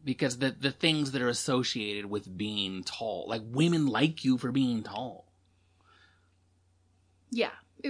Because 0.04 0.38
the 0.40 0.52
the 0.52 0.72
things 0.72 1.12
that 1.12 1.22
are 1.22 1.30
associated 1.30 2.06
with 2.08 2.38
being 2.38 2.84
tall, 2.84 3.26
like 3.28 3.42
women 3.46 3.88
like 3.88 4.24
you 4.24 4.38
for 4.38 4.52
being 4.52 4.84
tall. 4.84 5.27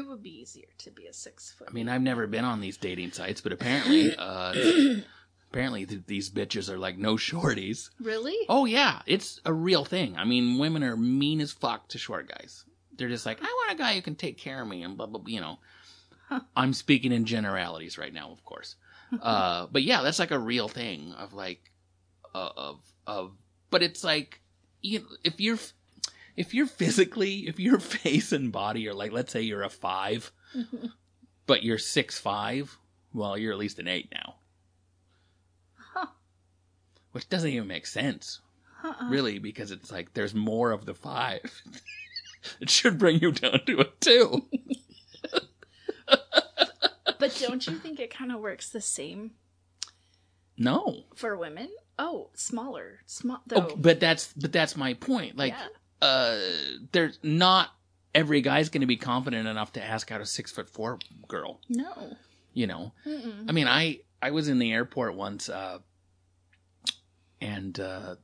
Would 0.08 0.24
be 0.24 0.42
easier 0.42 0.68
to 0.80 0.92
be 0.92 1.08
a 1.08 1.14
6 1.14 1.52
foot 1.52 1.68
I 1.70 1.74
mean, 1.74 1.90
I've 1.90 2.02
never 2.02 2.28
been 2.28 2.46
on 2.46 2.60
these 2.62 2.78
dating 2.78 3.12
sites, 3.12 3.42
but 3.42 3.52
apparently, 3.52 4.16
uh, 4.18 4.54
apparently 5.52 5.86
th- 5.86 6.02
these 6.08 6.30
bitches 6.30 6.70
are 6.70 6.78
like 6.78 6.98
no 6.98 7.16
shorties. 7.16 7.90
really 8.00 8.36
Oh 8.50 8.66
yeah, 8.66 9.02
it's 9.06 9.40
a 9.46 9.54
real 9.54 9.86
thing. 9.86 10.18
I 10.18 10.26
mean, 10.26 10.58
women 10.60 10.84
are 10.84 10.98
mean 10.98 11.42
as 11.42 11.52
fuck 11.52 11.88
to 11.90 11.98
short 11.98 12.30
guys. 12.30 12.66
They're 12.98 13.10
just 13.10 13.26
like, 13.26 13.40
I 13.42 13.46
want 13.46 13.72
a 13.80 13.82
guy 13.84 13.94
who 13.96 14.02
can 14.02 14.16
take 14.16 14.38
care 14.38 14.62
of 14.62 14.68
me 14.68 14.84
and 14.84 14.98
blah 14.98 15.06
blah. 15.06 15.20
blah 15.20 15.30
you 15.32 15.42
know, 15.42 15.60
Huh. 16.30 16.42
I'm 16.58 16.74
speaking 16.74 17.14
in 17.14 17.24
generalities 17.24 17.98
right 17.98 18.14
now, 18.14 18.32
of 18.32 18.44
course. 18.44 18.76
Uh, 19.22 19.68
but 19.72 19.84
yeah, 19.84 20.02
that's 20.02 20.20
like 20.20 20.32
a 20.32 20.38
real 20.40 20.68
thing 20.68 21.14
of 21.14 21.34
like, 21.34 21.62
uh, 22.36 22.50
of 22.58 22.80
of. 23.06 23.32
But 23.70 23.82
it's 23.82 24.04
like, 24.04 24.42
you 24.82 25.06
if 25.24 25.40
you're 25.40 25.58
if 26.38 26.54
you're 26.54 26.68
physically, 26.68 27.48
if 27.48 27.60
your 27.60 27.80
face 28.04 28.32
and 28.32 28.52
body 28.52 28.88
are 28.88 28.94
like, 28.94 29.12
let's 29.12 29.34
say 29.34 29.42
you're 29.42 29.64
a 29.64 29.70
five, 29.70 30.32
but 31.48 31.64
you're 31.64 31.78
six 31.80 32.18
five, 32.20 32.78
well, 33.14 33.38
you're 33.38 33.52
at 33.52 33.58
least 33.58 33.80
an 33.80 33.88
eight 33.88 34.10
now. 34.14 34.36
Huh. 35.94 36.06
Which 37.12 37.28
doesn't 37.28 37.50
even 37.50 37.68
make 37.68 37.88
sense 37.88 38.40
Uh-uh. 38.84 39.10
really 39.10 39.40
because 39.40 39.72
it's 39.72 39.92
like 39.92 40.14
there's 40.14 40.36
more 40.36 40.72
of 40.72 40.86
the 40.86 40.94
five 40.94 41.62
it 42.62 42.70
should 42.70 43.00
bring 43.00 43.20
you 43.20 43.32
down 43.32 43.62
to 43.66 43.80
a 43.82 43.86
two 44.00 44.48
But 47.20 47.36
don't 47.42 47.66
you 47.66 47.74
think 47.80 48.00
it 48.00 48.14
kind 48.14 48.32
of 48.32 48.40
works 48.40 48.70
the 48.70 48.80
same 48.82 49.32
no 50.56 51.06
for 51.16 51.36
women? 51.36 51.70
Oh, 52.00 52.30
smaller, 52.36 53.00
small 53.08 53.38
oh, 53.38 53.62
though. 53.70 53.76
but 53.76 54.00
that's 54.00 54.32
but 54.34 54.52
that's 54.52 54.78
my 54.78 54.94
point 54.94 55.36
like 55.36 55.54
yeah. 55.54 55.68
Uh 56.02 56.38
there's 56.92 57.20
not 57.24 57.70
every 58.16 58.42
guy's 58.42 58.70
going 58.70 58.82
to 58.82 58.88
be 58.88 58.98
confident 58.98 59.48
enough 59.48 59.74
to 59.74 59.84
ask 59.84 60.12
out 60.12 60.22
a 60.22 60.26
six 60.26 60.52
foot 60.52 60.70
four 60.70 61.00
girl. 61.28 61.60
No. 61.70 62.16
You 62.54 62.66
know, 62.68 62.94
Mm-mm. 63.06 63.46
I 63.48 63.52
mean, 63.52 63.68
I 63.68 64.00
I 64.22 64.32
was 64.32 64.48
in 64.48 64.58
the 64.58 64.72
airport 64.74 65.16
once, 65.16 65.48
uh, 65.48 65.78
and 67.40 67.80
uh, 67.80 68.16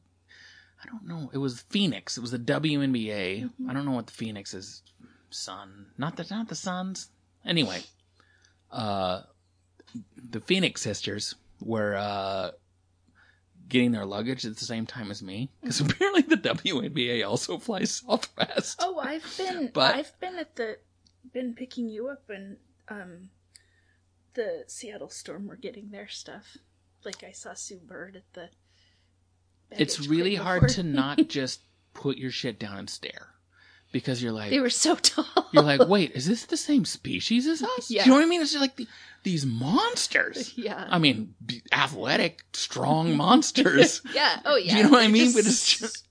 I 0.83 0.87
don't 0.87 1.07
know. 1.07 1.29
It 1.33 1.37
was 1.37 1.61
Phoenix. 1.69 2.17
It 2.17 2.21
was 2.21 2.31
the 2.31 2.39
WNBA. 2.39 3.43
Mhm. 3.43 3.69
I 3.69 3.73
don't 3.73 3.85
know 3.85 3.91
what 3.91 4.07
the 4.07 4.13
Phoenix 4.13 4.53
is. 4.53 4.81
Sun, 5.29 5.87
not 5.97 6.15
the 6.15 6.25
not 6.29 6.47
the 6.47 6.55
Suns. 6.55 7.09
Anyway, 7.45 7.81
uh, 8.71 9.21
the 10.29 10.39
Phoenix 10.41 10.81
sisters 10.81 11.35
were 11.59 11.95
uh, 11.95 12.51
getting 13.69 13.91
their 13.91 14.05
luggage 14.05 14.45
at 14.45 14.57
the 14.57 14.65
same 14.65 14.85
time 14.85 15.09
as 15.09 15.23
me 15.23 15.49
because 15.61 15.79
apparently 15.79 16.21
the 16.21 16.35
WNBA 16.37 17.27
also 17.27 17.57
flies 17.59 17.91
Southwest. 17.91 18.77
Oh, 18.81 18.99
I've 18.99 19.25
been 19.37 19.71
But- 19.73 19.95
I've 19.95 20.19
been 20.19 20.35
at 20.37 20.55
the 20.55 20.77
been 21.31 21.53
picking 21.53 21.87
you 21.89 22.09
up 22.09 22.29
and 22.29 22.57
um 22.89 23.29
the 24.33 24.63
Seattle 24.67 25.09
Storm 25.09 25.47
were 25.47 25.55
getting 25.55 25.91
their 25.91 26.07
stuff. 26.07 26.57
Like 27.05 27.23
I 27.23 27.31
saw 27.31 27.53
Sue 27.53 27.77
Bird 27.79 28.15
at 28.15 28.33
the 28.33 28.49
It's 29.71 30.07
really 30.07 30.35
hard 30.35 30.69
to 30.69 30.83
not 30.83 31.17
just 31.27 31.61
put 31.93 32.17
your 32.17 32.31
shit 32.31 32.59
down 32.59 32.77
and 32.77 32.89
stare 32.89 33.32
because 33.93 34.21
you're 34.21 34.33
like 34.33 34.49
They 34.49 34.59
were 34.59 34.69
so 34.69 34.95
tall. 35.01 35.47
You're 35.53 35.63
like, 35.63 35.87
wait, 35.87 36.11
is 36.11 36.25
this 36.25 36.45
the 36.45 36.57
same 36.57 36.83
species 36.83 37.47
as 37.47 37.63
us? 37.63 37.89
Yeah. 37.89 38.03
Do 38.03 38.09
you 38.09 38.11
know 38.11 38.19
what 38.19 38.25
I 38.25 38.29
mean? 38.29 38.41
It's 38.41 38.51
just 38.51 38.61
like 38.61 38.75
the, 38.75 38.87
these 39.23 39.45
monsters. 39.45 40.53
yeah. 40.57 40.85
I 40.89 40.99
mean, 40.99 41.33
athletic, 41.71 42.41
strong 42.51 43.15
monsters. 43.25 44.01
yeah. 44.13 44.41
Oh 44.43 44.57
yeah. 44.57 44.71
Do 44.73 44.77
you 44.79 44.83
know 44.83 44.89
what 44.89 45.03
I 45.03 45.07
mean? 45.07 45.23
just- 45.31 45.35
But 45.37 45.45
it's 45.45 45.77
just, 45.79 46.07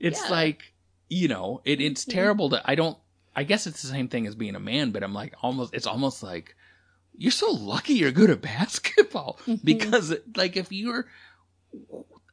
it's 0.00 0.22
Yeah. 0.24 0.30
like, 0.30 0.72
you 1.10 1.28
know, 1.28 1.60
it, 1.66 1.82
it's 1.82 2.06
terrible 2.06 2.48
to, 2.50 2.62
I 2.64 2.74
don't, 2.74 2.96
I 3.36 3.42
guess 3.44 3.66
it's 3.66 3.82
the 3.82 3.88
same 3.88 4.08
thing 4.08 4.26
as 4.26 4.34
being 4.34 4.54
a 4.56 4.60
man, 4.60 4.90
but 4.92 5.02
I'm 5.02 5.12
like, 5.12 5.34
almost, 5.42 5.74
it's 5.74 5.86
almost 5.86 6.22
like, 6.22 6.56
you're 7.16 7.30
so 7.32 7.50
lucky 7.50 7.94
you're 7.94 8.10
good 8.12 8.30
at 8.30 8.40
basketball. 8.42 9.38
Mhm. 9.46 9.60
Because, 9.64 10.14
like, 10.36 10.56
if 10.56 10.72
you're, 10.72 11.06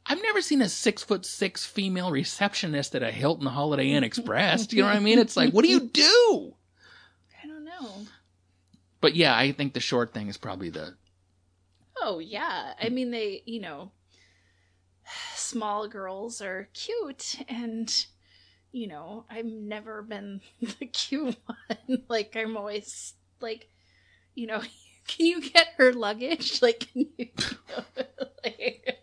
I've 0.06 0.22
never 0.22 0.42
seen 0.42 0.62
a 0.62 0.70
six 0.70 1.04
foot 1.04 1.26
six 1.26 1.66
female 1.66 2.12
receptionist 2.12 2.96
at 2.96 3.04
a 3.04 3.12
Hilton 3.12 3.48
Holiday 3.48 3.92
Inn 3.92 4.04
Express. 4.04 4.68
Do 4.68 4.76
you 4.76 4.82
know 4.82 4.90
what 4.90 4.98
I 4.98 5.00
mean? 5.00 5.20
It's 5.20 5.38
like, 5.38 5.54
what 5.54 5.64
do 5.64 5.70
you 5.70 5.82
do? 5.82 6.54
I 7.44 7.48
don't 7.48 7.66
know. 7.66 8.08
But 9.00 9.16
yeah, 9.16 9.36
I 9.36 9.52
think 9.52 9.74
the 9.74 9.80
short 9.80 10.14
thing 10.14 10.28
is 10.28 10.38
probably 10.38 10.70
the 10.70 10.96
Oh 12.02 12.20
yeah. 12.20 12.74
I 12.82 12.90
mean 12.90 13.12
they, 13.12 13.44
you 13.46 13.62
know, 13.62 13.92
small 15.36 15.88
girls 15.88 16.42
are 16.42 16.70
cute 16.74 17.38
and 17.48 17.94
you 18.72 18.88
know, 18.88 19.26
I've 19.30 19.46
never 19.46 20.02
been 20.02 20.42
the 20.80 20.86
cute 20.88 21.38
one. 21.46 22.04
like 22.10 22.36
I'm 22.36 22.58
always 22.58 23.14
like, 23.40 23.70
you 24.34 24.48
know, 24.48 24.62
can 25.08 25.26
you 25.26 25.42
get 25.42 25.68
her 25.78 25.94
luggage? 25.94 26.62
Like 26.62 26.88
can 26.92 27.08
you, 27.18 27.28
like, 28.44 28.98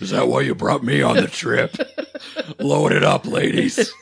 Is 0.00 0.10
that 0.10 0.28
why 0.28 0.42
you 0.42 0.54
brought 0.54 0.82
me 0.84 1.02
on 1.02 1.16
the 1.16 1.26
trip? 1.26 1.76
Load 2.58 2.92
it 2.92 3.04
up, 3.04 3.26
ladies. 3.26 3.92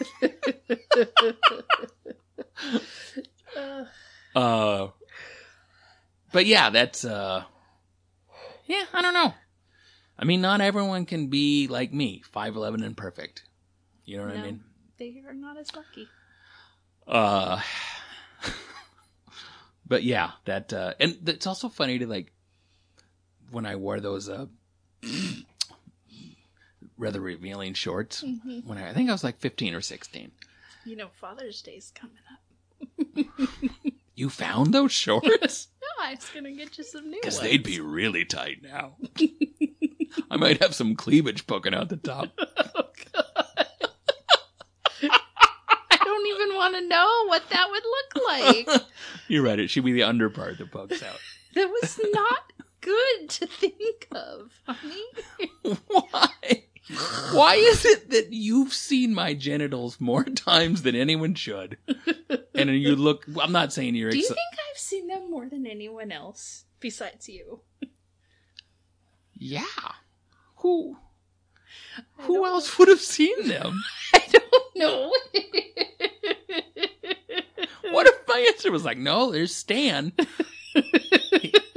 uh, 3.56 3.84
Uh 4.34 4.88
But 6.32 6.44
yeah, 6.46 6.68
that's 6.70 7.04
uh 7.04 7.44
Yeah, 8.66 8.84
I 8.92 9.00
don't 9.02 9.14
know. 9.14 9.32
I 10.18 10.24
mean, 10.24 10.40
not 10.40 10.60
everyone 10.60 11.06
can 11.06 11.28
be 11.28 11.66
like 11.68 11.92
me, 11.92 12.22
5'11 12.34 12.84
and 12.84 12.96
perfect. 12.96 13.44
You 14.04 14.18
know 14.18 14.24
what 14.26 14.36
I 14.36 14.42
mean? 14.42 14.64
they 14.98 15.22
are 15.26 15.34
not 15.34 15.56
as 15.58 15.74
lucky. 15.74 16.08
Uh 17.06 17.60
But 19.86 20.02
yeah, 20.02 20.32
that 20.44 20.72
uh 20.72 20.94
and 21.00 21.16
it's 21.28 21.46
also 21.46 21.68
funny 21.68 21.98
to 22.00 22.06
like 22.06 22.32
when 23.50 23.64
I 23.66 23.76
wore 23.76 24.00
those 24.00 24.28
uh 24.28 24.46
rather 26.98 27.20
revealing 27.20 27.74
shorts 27.74 28.22
Mhm. 28.22 28.64
when 28.64 28.78
I, 28.78 28.90
I 28.90 28.94
think 28.94 29.08
I 29.08 29.12
was 29.12 29.24
like 29.24 29.38
15 29.38 29.74
or 29.74 29.80
16. 29.80 30.30
You 30.84 30.96
know, 30.96 31.08
Father's 31.20 31.60
Day's 31.62 31.92
coming 31.94 32.16
up. 32.32 32.40
You 34.18 34.30
found 34.30 34.72
those 34.72 34.92
shorts? 34.92 35.68
No, 35.98 36.04
I 36.04 36.10
was 36.14 36.28
gonna 36.34 36.52
get 36.52 36.76
you 36.78 36.84
some 36.84 37.04
new 37.04 37.10
ones. 37.12 37.20
Because 37.22 37.40
they'd 37.40 37.62
be 37.62 37.80
really 37.80 38.24
tight 38.24 38.62
now. 38.62 38.96
I 40.30 40.36
might 40.36 40.60
have 40.62 40.74
some 40.74 40.94
cleavage 40.96 41.46
poking 41.46 41.74
out 41.74 41.88
the 41.90 41.96
top. 41.96 42.28
Oh, 42.38 42.82
I 45.90 45.96
don't 45.96 46.26
even 46.26 46.54
want 46.56 46.74
to 46.76 46.86
know 46.88 47.24
what 47.28 47.48
that 47.50 47.68
would 47.70 47.82
look 47.84 48.24
like. 48.26 48.82
You're 49.28 49.42
right. 49.44 49.58
It 49.58 49.68
should 49.70 49.84
be 49.84 49.92
the 49.92 50.02
under 50.02 50.28
part 50.30 50.58
that 50.58 50.70
pokes 50.70 51.02
out. 51.02 51.18
That 51.54 51.68
was 51.68 51.98
not 52.12 52.52
good 52.86 53.28
to 53.30 53.46
think 53.46 54.06
of, 54.12 54.52
honey. 54.66 55.04
Why? 55.88 56.64
Why 57.32 57.54
is 57.56 57.84
it 57.84 58.10
that 58.10 58.32
you've 58.32 58.72
seen 58.72 59.12
my 59.12 59.34
genitals 59.34 60.00
more 60.00 60.22
times 60.46 60.82
than 60.82 60.94
anyone 60.94 61.34
should? 61.34 61.78
And 62.54 62.70
you 62.70 62.94
look, 62.94 63.26
I'm 63.40 63.50
not 63.52 63.72
saying 63.72 63.96
you're 63.96 64.10
Do 64.10 64.18
you 64.18 64.24
exci- 64.24 64.28
think 64.28 64.38
I've 64.70 64.78
seen 64.78 65.08
them 65.08 65.30
more 65.30 65.48
than 65.48 65.66
anyone 65.66 66.12
else 66.12 66.64
besides 66.78 67.28
you? 67.28 67.60
Yeah. 69.34 69.64
Who? 70.58 70.96
Who 72.20 72.46
else 72.46 72.78
would 72.78 72.88
have 72.88 73.00
seen 73.00 73.48
them? 73.48 73.82
I 74.14 74.22
don't 74.30 74.76
know. 74.76 75.12
What 77.90 78.06
if 78.06 78.14
my 78.28 78.44
answer 78.48 78.70
was 78.70 78.84
like, 78.84 78.98
no, 78.98 79.32
there's 79.32 79.54
Stan. 79.54 80.12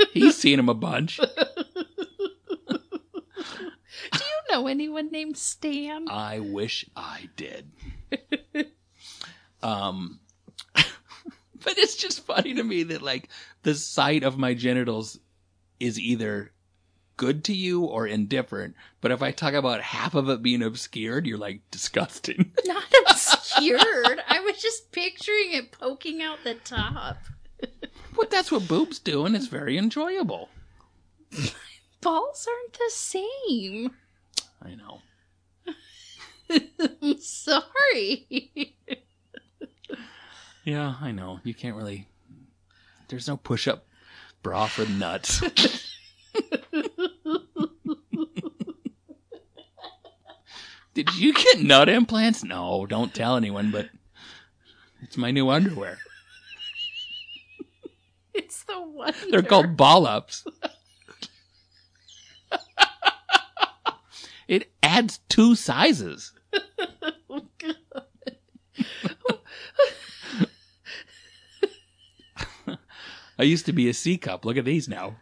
He- 0.14 0.22
he's 0.22 0.38
seen 0.38 0.58
him 0.60 0.70
a 0.70 0.74
bunch. 0.74 1.20
Do 2.68 4.20
you 4.24 4.52
know 4.56 4.68
anyone 4.68 5.12
named 5.12 5.38
Stan? 5.38 6.08
I 6.10 6.40
wish 6.40 6.86
I 6.96 7.30
did. 7.36 7.70
um, 9.64 10.20
but 10.74 11.78
it's 11.78 11.96
just 11.96 12.26
funny 12.26 12.54
to 12.56 12.64
me 12.64 12.84
that 12.84 13.02
like 13.02 13.30
the 13.64 13.76
sight 13.76 14.24
of 14.24 14.38
my 14.38 14.54
genitals 14.54 15.20
is 15.80 16.00
either 16.00 16.52
good 17.18 17.44
to 17.46 17.54
you 17.54 17.84
or 17.84 18.08
indifferent. 18.08 18.76
But 19.02 19.12
if 19.12 19.22
I 19.22 19.32
talk 19.32 19.54
about 19.54 19.82
half 19.82 20.16
of 20.16 20.30
it 20.30 20.42
being 20.42 20.64
obscured, 20.64 21.28
you're 21.28 21.38
like 21.38 21.62
disgusting. 21.72 22.52
Not 22.66 22.84
obscured. 23.08 24.22
I 24.28 24.40
was 24.40 24.62
just 24.62 24.92
picturing 24.92 25.52
it 25.54 25.72
poking 25.72 26.22
out 26.22 26.40
the 26.44 26.56
top. 26.56 27.18
But 28.16 28.30
that's 28.30 28.52
what 28.52 28.68
boobs 28.68 29.00
do, 29.00 29.26
and 29.26 29.36
it's 29.36 29.48
very 29.48 29.78
enjoyable. 29.78 30.50
Balls 32.02 32.48
aren't 32.50 32.74
the 32.74 32.90
same. 32.90 33.92
I 34.62 34.76
know. 34.76 35.02
I'm 37.02 37.20
sorry. 37.20 38.28
Yeah, 40.64 40.96
I 41.02 41.12
know. 41.12 41.40
You 41.44 41.54
can't 41.54 41.76
really. 41.76 42.08
There's 43.08 43.28
no 43.28 43.38
push-up 43.38 43.86
bra 44.44 44.68
for 44.68 44.86
nuts. 44.86 45.42
Did 50.94 51.16
you 51.16 51.34
get 51.34 51.62
nut 51.62 51.90
implants? 51.90 52.44
No, 52.44 52.86
don't 52.86 53.14
tell 53.14 53.36
anyone, 53.38 53.72
but 53.72 53.90
it's 55.02 55.18
my 55.18 55.32
new 55.32 55.50
underwear. 55.50 55.98
The. 58.70 59.14
They're 59.32 59.42
called 59.42 59.76
ball 59.76 60.06
ups. 60.06 60.46
it 64.48 64.72
adds 64.84 65.20
two 65.30 65.56
sizes. 65.56 66.34
oh, 66.54 67.42
I 73.38 73.44
used 73.44 73.66
to 73.66 73.74
be 73.74 73.90
a 73.90 73.94
C 73.94 74.18
cup. 74.18 74.46
Look 74.46 74.58
at 74.58 74.66
these 74.66 74.88
now. 74.88 75.16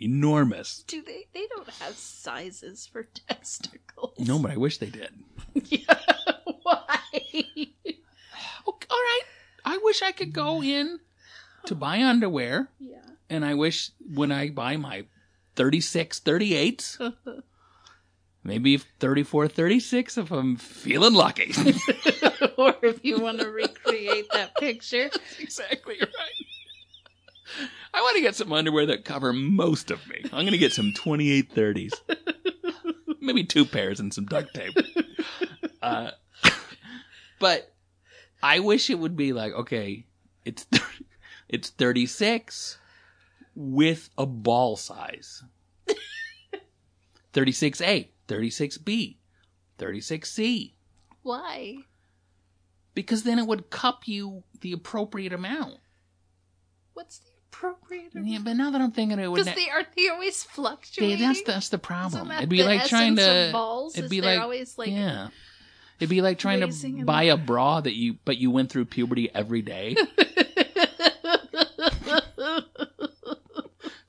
Enormous. 0.00 0.84
Do 0.86 1.02
they? 1.02 1.26
They 1.32 1.46
don't 1.54 1.68
have 1.80 1.94
sizes 1.94 2.86
for 2.86 3.04
testicles. 3.28 4.18
No, 4.18 4.38
but 4.38 4.50
I 4.50 4.56
wish 4.56 4.78
they 4.78 4.90
did. 4.90 5.10
Yeah. 5.54 5.98
Why? 6.62 6.98
Okay, 7.32 8.86
all 8.90 8.98
right. 8.98 9.22
I 9.64 9.78
wish 9.82 10.02
I 10.02 10.12
could 10.12 10.32
go 10.32 10.62
in 10.62 10.98
to 11.66 11.74
buy 11.74 12.02
underwear, 12.02 12.68
yeah. 12.78 12.98
and 13.28 13.44
I 13.44 13.54
wish 13.54 13.90
when 14.14 14.32
I 14.32 14.50
buy 14.50 14.76
my 14.76 15.06
36, 15.56 16.20
38s, 16.20 17.14
maybe 18.44 18.76
34, 18.76 19.48
36 19.48 20.18
if 20.18 20.30
I'm 20.30 20.56
feeling 20.56 21.14
lucky. 21.14 21.52
or 22.58 22.74
if 22.82 23.04
you 23.04 23.18
want 23.18 23.40
to 23.40 23.48
recreate 23.48 24.26
that 24.32 24.54
picture. 24.56 25.10
exactly 25.38 25.96
right. 26.00 27.66
I 27.92 28.00
want 28.00 28.16
to 28.16 28.22
get 28.22 28.34
some 28.34 28.52
underwear 28.52 28.86
that 28.86 29.04
cover 29.04 29.32
most 29.32 29.90
of 29.90 30.06
me. 30.08 30.22
I'm 30.24 30.44
going 30.44 30.52
to 30.52 30.58
get 30.58 30.72
some 30.72 30.92
28 30.92 31.54
30s. 31.54 31.92
Maybe 33.20 33.44
two 33.44 33.64
pairs 33.64 34.00
and 34.00 34.12
some 34.12 34.26
duct 34.26 34.52
tape. 34.54 34.74
Uh, 35.80 36.10
but 37.38 37.72
I 38.42 38.60
wish 38.60 38.90
it 38.90 38.98
would 38.98 39.16
be 39.16 39.32
like, 39.32 39.52
okay, 39.52 40.06
it's 40.44 40.66
it's 41.48 41.70
36 41.70 42.78
with 43.54 44.10
a 44.18 44.26
ball 44.26 44.76
size. 44.76 45.42
36A, 47.32 48.08
36B, 48.28 49.16
36C. 49.78 50.72
Why? 51.22 51.76
Because 52.94 53.24
then 53.24 53.38
it 53.38 53.46
would 53.46 53.70
cup 53.70 54.06
you 54.06 54.44
the 54.60 54.72
appropriate 54.72 55.32
amount. 55.32 55.78
What's 56.92 57.18
the 57.18 57.30
appropriate? 57.50 58.14
Amount? 58.14 58.28
Yeah, 58.28 58.38
but 58.44 58.52
now 58.54 58.70
that 58.70 58.80
I'm 58.80 58.92
thinking 58.92 59.18
it 59.18 59.26
would 59.28 59.38
Because 59.44 59.56
ne- 59.56 59.64
they 59.64 59.70
are 59.70 59.82
they 59.96 60.08
always 60.10 60.44
Yeah, 60.48 60.54
fluctuating. 60.54 61.18
that's 61.26 61.42
that's 61.42 61.68
the 61.70 61.78
problem. 61.78 62.28
that 62.28 62.38
It'd 62.38 62.48
be 62.50 62.62
like 62.62 62.84
trying 62.86 63.16
to 63.16 63.50
balls? 63.52 63.98
it'd 63.98 64.10
be 64.10 64.20
like 64.20 64.38
always 64.40 64.78
like 64.78 64.90
yeah. 64.90 65.28
It'd 65.98 66.10
be 66.10 66.22
like 66.22 66.38
trying 66.38 66.60
to 66.68 67.04
buy 67.04 67.24
a 67.24 67.36
bra 67.36 67.80
that 67.80 67.94
you 67.96 68.18
but 68.24 68.36
you 68.36 68.50
went 68.52 68.70
through 68.70 68.84
puberty 68.84 69.28
every 69.34 69.62
day. 69.62 69.96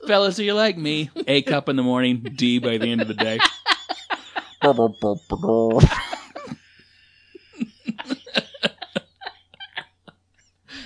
Fellas, 0.08 0.40
are 0.40 0.44
you 0.44 0.54
like 0.54 0.78
me? 0.78 1.10
A 1.28 1.42
cup 1.42 1.70
in 1.70 1.76
the 1.76 1.84
morning, 1.84 2.20
D 2.36 2.60
by 2.60 2.78
the 2.78 2.92
end 2.92 3.02
of 3.02 3.08
the 3.08 3.14
day. 3.14 3.40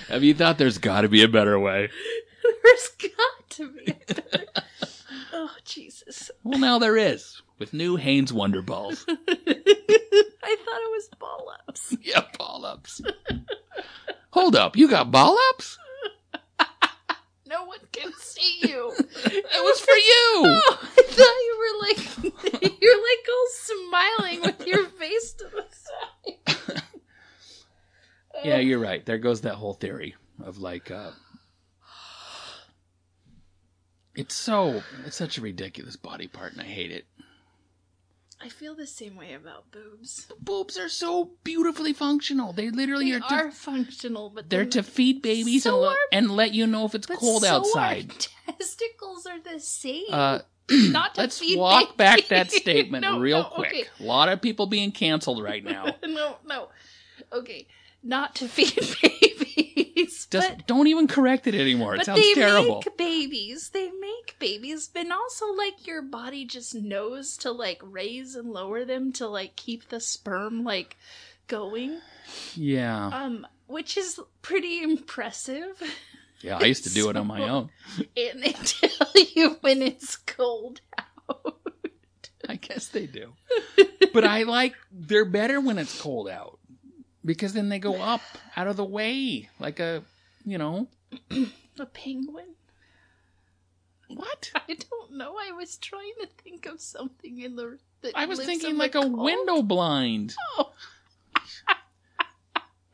Have 0.08 0.24
you 0.24 0.34
thought 0.34 0.58
there's 0.58 0.78
got 0.78 1.02
to 1.02 1.08
be 1.08 1.22
a 1.22 1.28
better 1.28 1.58
way? 1.58 1.88
There's 2.62 2.88
got 3.16 3.50
to 3.50 3.70
be. 3.72 3.92
a 3.92 4.14
better- 4.14 4.44
oh 5.32 5.54
Jesus! 5.64 6.30
Well, 6.42 6.58
now 6.58 6.78
there 6.78 6.96
is 6.96 7.40
with 7.58 7.72
new 7.72 7.96
Hanes 7.96 8.32
Wonder 8.32 8.62
Balls. 8.62 9.04
I 9.08 9.14
thought 9.14 10.80
it 10.82 10.90
was 10.90 11.08
ball 11.18 11.52
ups. 11.68 11.96
yeah, 12.02 12.22
ball 12.38 12.64
ups. 12.64 13.00
Hold 14.30 14.56
up, 14.56 14.76
you 14.76 14.88
got 14.88 15.10
ball 15.10 15.38
ups? 15.50 15.78
No 17.46 17.64
one 17.64 17.78
can 17.92 18.12
see 18.18 18.58
you. 18.62 18.92
It 18.96 19.64
was 19.64 19.80
for 19.80 19.94
you. 19.94 20.29
Oh, 20.46 20.88
I 20.98 21.02
thought 21.02 21.38
you 21.46 21.56
were 21.58 21.74
like 21.88 21.98
you're 22.82 23.02
like 23.02 23.28
all 23.28 23.48
smiling 23.50 24.40
with 24.42 24.66
your 24.66 24.84
face 24.86 25.32
to 25.34 25.44
the 25.44 25.66
side. 25.70 26.82
Yeah, 28.44 28.58
you're 28.58 28.78
right. 28.78 29.04
There 29.04 29.18
goes 29.18 29.42
that 29.42 29.56
whole 29.56 29.74
theory 29.74 30.14
of 30.42 30.58
like, 30.58 30.90
uh, 30.90 31.10
it's 34.14 34.34
so, 34.34 34.82
it's 35.04 35.16
such 35.16 35.38
a 35.38 35.42
ridiculous 35.42 35.96
body 35.96 36.26
part, 36.26 36.52
and 36.52 36.62
I 36.62 36.64
hate 36.64 36.90
it. 36.90 37.04
I 38.42 38.48
feel 38.48 38.74
the 38.74 38.86
same 38.86 39.16
way 39.16 39.34
about 39.34 39.70
boobs. 39.70 40.26
Boobs 40.40 40.78
are 40.78 40.88
so 40.88 41.32
beautifully 41.44 41.92
functional. 41.92 42.52
They 42.54 42.70
literally 42.70 43.10
They 43.12 43.18
are. 43.18 43.46
To, 43.46 43.50
functional, 43.52 44.30
but 44.30 44.48
they're 44.48 44.60
then- 44.60 44.70
to 44.70 44.82
feed 44.82 45.20
babies 45.22 45.64
So 45.64 45.74
and, 45.74 45.80
le- 45.82 45.88
are- 45.88 45.96
and 46.12 46.30
let 46.30 46.54
you 46.54 46.66
know 46.66 46.86
if 46.86 46.94
it's 46.94 47.06
cold 47.06 47.42
so 47.42 47.48
outside. 47.56 48.26
Testicles 48.46 49.26
are 49.26 49.38
the 49.40 49.60
same. 49.60 50.04
Uh, 50.10 50.38
Not 50.70 51.14
to 51.16 51.20
let's 51.20 51.38
feed 51.38 51.58
walk 51.58 51.96
back 51.98 52.28
that 52.28 52.50
statement 52.62 53.02
No, 53.02 53.18
real 53.20 53.42
no, 53.42 53.48
quick. 53.48 53.68
okay. 53.72 53.84
A 54.00 54.04
lot 54.04 54.28
of 54.30 54.40
people 54.40 54.66
being 54.66 54.90
canceled 54.92 55.42
right 55.42 55.62
now. 55.62 55.96
no, 56.06 56.36
no. 56.46 56.68
Okay, 57.32 57.66
not 58.02 58.34
to 58.36 58.48
feed 58.48 58.74
babies. 58.74 59.09
Just 59.84 60.30
but 60.30 60.66
don't 60.66 60.86
even 60.86 61.06
correct 61.08 61.46
it 61.46 61.54
anymore. 61.54 61.94
It 61.94 61.98
but 61.98 62.06
sounds 62.06 62.20
they 62.22 62.34
terrible. 62.34 62.76
make 62.84 62.96
babies. 62.96 63.70
They 63.70 63.90
make 63.90 64.36
babies, 64.38 64.88
but 64.92 65.10
also 65.10 65.52
like 65.52 65.86
your 65.86 66.02
body 66.02 66.44
just 66.44 66.74
knows 66.74 67.36
to 67.38 67.50
like 67.50 67.80
raise 67.82 68.34
and 68.34 68.50
lower 68.50 68.84
them 68.84 69.12
to 69.14 69.26
like 69.28 69.56
keep 69.56 69.88
the 69.88 70.00
sperm 70.00 70.62
like 70.64 70.96
going. 71.46 71.98
Yeah, 72.54 73.08
Um, 73.08 73.46
which 73.66 73.96
is 73.96 74.20
pretty 74.42 74.82
impressive. 74.82 75.82
yeah. 76.42 76.58
I 76.60 76.66
used 76.66 76.84
to 76.84 76.90
do 76.94 77.10
it 77.10 77.16
on 77.16 77.26
my 77.26 77.42
own. 77.48 77.70
And 78.16 78.42
they 78.42 78.52
tell 78.52 79.08
you 79.34 79.56
when 79.62 79.82
it's 79.82 80.16
cold 80.16 80.80
out. 80.96 81.56
I 82.48 82.54
guess 82.56 82.86
they 82.88 83.06
do. 83.06 83.32
but 84.12 84.24
I 84.24 84.44
like 84.44 84.74
they're 84.92 85.24
better 85.24 85.60
when 85.60 85.78
it's 85.78 86.00
cold 86.00 86.28
out 86.28 86.58
because 87.24 87.52
then 87.52 87.68
they 87.68 87.78
go 87.78 87.94
up 88.00 88.20
out 88.56 88.66
of 88.66 88.76
the 88.76 88.84
way 88.84 89.48
like 89.58 89.80
a, 89.80 90.02
you 90.44 90.58
know, 90.58 90.88
A 91.78 91.86
penguin? 91.86 92.54
what? 94.08 94.50
I 94.68 94.74
don't 94.74 95.12
know. 95.16 95.36
I 95.40 95.52
was 95.52 95.76
trying 95.76 96.12
to 96.20 96.26
think 96.42 96.66
of 96.66 96.80
something 96.80 97.40
in 97.40 97.56
the. 97.56 97.78
That 98.02 98.12
I 98.16 98.26
was 98.26 98.38
lives 98.38 98.48
thinking 98.48 98.70
in 98.70 98.78
like 98.78 98.94
a 98.94 99.00
cold. 99.02 99.18
window 99.18 99.62
blind. 99.62 100.34
Oh, 100.58 100.72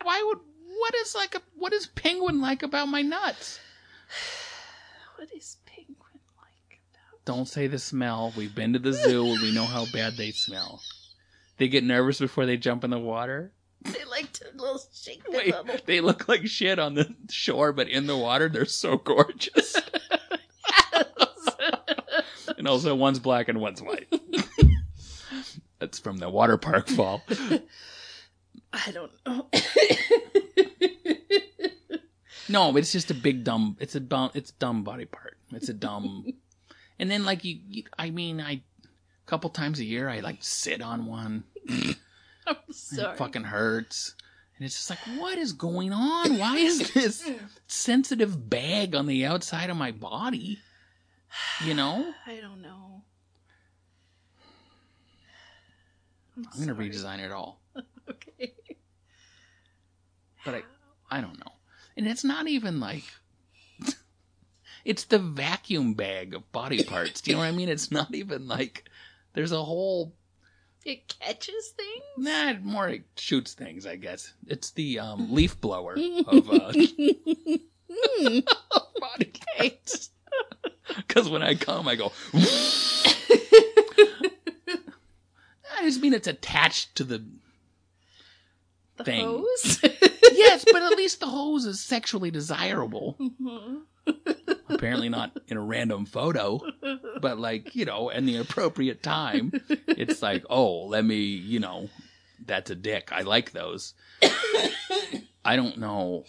Why 0.02 0.22
would 0.26 0.38
what 0.78 0.94
is 0.96 1.14
like 1.14 1.34
a 1.34 1.42
what 1.56 1.72
is 1.72 1.86
penguin 1.86 2.40
like 2.40 2.62
about 2.62 2.86
my 2.88 3.02
nuts? 3.02 3.58
what 5.16 5.28
is 5.34 5.56
penguin 5.66 6.20
like 6.38 6.78
about? 6.92 7.24
Don't 7.24 7.46
say 7.48 7.66
the 7.66 7.78
smell. 7.78 8.32
We've 8.36 8.54
been 8.54 8.72
to 8.74 8.78
the 8.78 8.92
zoo 8.92 9.24
and 9.26 9.40
we 9.40 9.52
know 9.54 9.64
how 9.64 9.86
bad 9.92 10.16
they 10.16 10.30
smell. 10.32 10.80
They 11.58 11.68
get 11.68 11.82
nervous 11.84 12.18
before 12.20 12.46
they 12.46 12.56
jump 12.56 12.84
in 12.84 12.90
the 12.90 12.98
water. 12.98 13.52
They 13.92 14.04
like 14.04 14.32
to 14.34 14.46
little 14.54 14.80
shake 14.92 15.22
the 15.24 15.36
Wait, 15.36 15.52
bubble. 15.52 15.76
they 15.86 16.00
look 16.00 16.28
like 16.28 16.46
shit 16.46 16.78
on 16.78 16.94
the 16.94 17.14
shore, 17.30 17.72
but 17.72 17.88
in 17.88 18.06
the 18.06 18.16
water 18.16 18.48
they're 18.48 18.64
so 18.64 18.96
gorgeous. 18.96 19.76
and 22.58 22.66
also 22.66 22.94
one's 22.96 23.18
black 23.20 23.48
and 23.48 23.60
one's 23.60 23.80
white. 23.80 24.12
That's 25.78 25.98
from 26.00 26.16
the 26.16 26.28
water 26.30 26.56
park 26.56 26.88
fall. 26.88 27.22
I 28.72 28.90
don't 28.92 29.12
know. 29.24 29.48
No, 32.48 32.76
it's 32.76 32.92
just 32.92 33.10
a 33.10 33.14
big 33.14 33.44
dumb. 33.44 33.76
It's 33.80 33.94
a 33.94 34.00
dumb. 34.00 34.30
It's 34.34 34.50
a 34.50 34.54
dumb 34.54 34.84
body 34.84 35.04
part. 35.04 35.36
It's 35.52 35.68
a 35.68 35.74
dumb. 35.74 36.26
and 36.98 37.10
then 37.10 37.24
like 37.24 37.44
you, 37.44 37.58
you, 37.68 37.82
I 37.98 38.10
mean, 38.10 38.40
I, 38.40 38.52
a 38.52 39.26
couple 39.26 39.50
times 39.50 39.80
a 39.80 39.84
year 39.84 40.08
I 40.08 40.20
like 40.20 40.38
sit 40.40 40.80
on 40.80 41.06
one. 41.06 41.44
I'm 42.56 42.56
sorry. 42.70 43.12
It 43.12 43.18
fucking 43.18 43.44
hurts. 43.44 44.14
And 44.56 44.64
it's 44.64 44.74
just 44.74 44.90
like, 44.90 45.20
what 45.20 45.36
is 45.36 45.52
going 45.52 45.92
on? 45.92 46.38
Why 46.38 46.56
is 46.56 46.90
this 46.94 47.28
sensitive 47.66 48.48
bag 48.48 48.94
on 48.94 49.06
the 49.06 49.26
outside 49.26 49.68
of 49.70 49.76
my 49.76 49.90
body? 49.92 50.58
You 51.64 51.74
know, 51.74 52.14
I 52.26 52.36
don't 52.40 52.62
know. 52.62 53.02
I'm, 56.36 56.46
I'm 56.52 56.60
gonna 56.60 56.74
redesign 56.74 57.18
it 57.18 57.32
all, 57.32 57.60
Okay. 58.10 58.52
but 60.44 60.54
I, 60.54 60.62
I 61.10 61.20
don't 61.20 61.38
know. 61.38 61.52
And 61.96 62.06
it's 62.06 62.24
not 62.24 62.46
even 62.46 62.80
like. 62.80 63.04
It's 64.84 65.02
the 65.04 65.18
vacuum 65.18 65.94
bag 65.94 66.32
of 66.32 66.52
body 66.52 66.84
parts. 66.84 67.20
Do 67.20 67.30
you 67.30 67.36
know 67.36 67.40
what 67.40 67.48
I 67.48 67.52
mean? 67.52 67.68
It's 67.68 67.90
not 67.90 68.14
even 68.14 68.46
like 68.46 68.88
there's 69.32 69.50
a 69.50 69.60
whole 69.64 70.14
It 70.86 71.12
catches 71.18 71.70
things. 71.76 72.04
Nah, 72.16 72.54
more 72.62 72.88
it 72.88 73.04
shoots 73.16 73.54
things, 73.54 73.86
I 73.86 73.96
guess. 73.96 74.32
It's 74.46 74.70
the 74.70 75.00
um, 75.00 75.34
leaf 75.34 75.60
blower 75.60 75.96
of 76.28 76.48
uh, 76.48 76.72
body 79.00 79.32
parts. 79.58 80.10
Because 80.96 81.28
when 81.28 81.42
I 81.42 81.56
come, 81.56 81.88
I 81.88 81.96
go. 81.96 82.12
I 85.74 85.82
just 85.82 86.00
mean 86.00 86.14
it's 86.14 86.28
attached 86.28 86.94
to 86.96 87.04
the. 87.04 87.24
The 88.96 89.04
Thing. 89.04 89.26
hose. 89.26 89.80
Yes, 90.32 90.64
but 90.72 90.82
at 90.82 90.96
least 90.96 91.20
the 91.20 91.26
hose 91.26 91.66
is 91.66 91.80
sexually 91.80 92.30
desirable. 92.30 93.16
Mhm. 93.20 93.82
Apparently 94.68 95.08
not 95.08 95.36
in 95.48 95.56
a 95.56 95.62
random 95.62 96.06
photo, 96.06 96.60
but 97.20 97.38
like 97.38 97.74
you 97.74 97.84
know, 97.84 98.08
in 98.08 98.26
the 98.26 98.36
appropriate 98.36 99.02
time, 99.02 99.52
it's 99.86 100.22
like, 100.22 100.44
oh, 100.50 100.86
let 100.86 101.04
me, 101.04 101.16
you 101.16 101.60
know, 101.60 101.88
that's 102.44 102.70
a 102.70 102.74
dick. 102.74 103.10
I 103.12 103.22
like 103.22 103.52
those. 103.52 103.94
I 105.44 105.56
don't 105.56 105.78
know. 105.78 106.24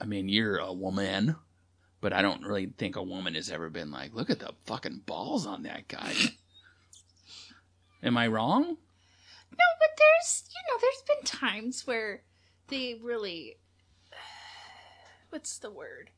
I 0.00 0.06
mean, 0.06 0.28
you're 0.28 0.58
a 0.58 0.72
woman, 0.72 1.36
but 2.00 2.12
I 2.12 2.22
don't 2.22 2.42
really 2.42 2.66
think 2.78 2.96
a 2.96 3.02
woman 3.02 3.34
has 3.34 3.50
ever 3.50 3.68
been 3.68 3.90
like, 3.90 4.14
look 4.14 4.30
at 4.30 4.38
the 4.38 4.52
fucking 4.66 5.02
balls 5.06 5.46
on 5.46 5.64
that 5.64 5.88
guy. 5.88 6.14
Am 8.02 8.16
I 8.16 8.28
wrong? 8.28 8.62
No, 8.62 9.66
but 9.78 9.90
there's 9.98 10.44
you 10.48 10.72
know 10.72 10.78
there's 10.80 11.02
been 11.06 11.24
times 11.24 11.86
where 11.86 12.22
they 12.68 12.98
really 13.02 13.58
what's 15.30 15.58
the 15.58 15.70
word? 15.70 16.10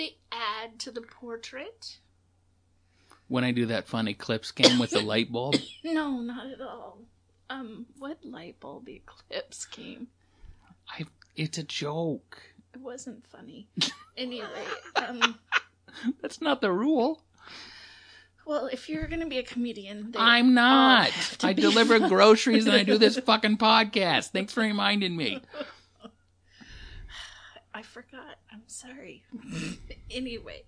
They 0.00 0.16
add 0.32 0.78
to 0.78 0.90
the 0.90 1.02
portrait. 1.02 1.98
When 3.28 3.44
I 3.44 3.50
do 3.50 3.66
that 3.66 3.86
fun 3.86 4.08
eclipse 4.08 4.50
game 4.50 4.78
with 4.78 4.92
the 4.92 5.02
light 5.02 5.30
bulb, 5.30 5.56
No, 5.84 6.22
not 6.22 6.46
at 6.46 6.62
all. 6.62 7.02
Um, 7.50 7.84
what 7.98 8.24
light 8.24 8.58
bulb 8.60 8.88
eclipse 8.88 9.66
came? 9.66 10.08
I 10.88 11.04
it's 11.36 11.58
a 11.58 11.62
joke. 11.64 12.40
It 12.72 12.80
wasn't 12.80 13.26
funny. 13.26 13.68
Anyway, 14.16 14.48
um, 14.96 15.38
That's 16.22 16.40
not 16.40 16.62
the 16.62 16.72
rule. 16.72 17.22
Well, 18.46 18.66
if 18.72 18.88
you're 18.88 19.06
gonna 19.06 19.26
be 19.28 19.38
a 19.38 19.42
comedian, 19.42 20.14
I'm 20.16 20.54
not. 20.54 21.10
to 21.40 21.46
I 21.46 21.52
deliver 21.52 21.98
groceries 22.08 22.66
and 22.66 22.74
I 22.74 22.84
do 22.84 22.96
this 22.96 23.18
fucking 23.26 23.58
podcast. 23.58 24.28
Thanks 24.28 24.54
for 24.54 24.62
reminding 24.62 25.14
me. 25.14 25.42
I 27.74 27.82
forgot. 27.82 28.38
I'm 28.52 28.62
sorry. 28.66 29.22
anyway, 30.10 30.64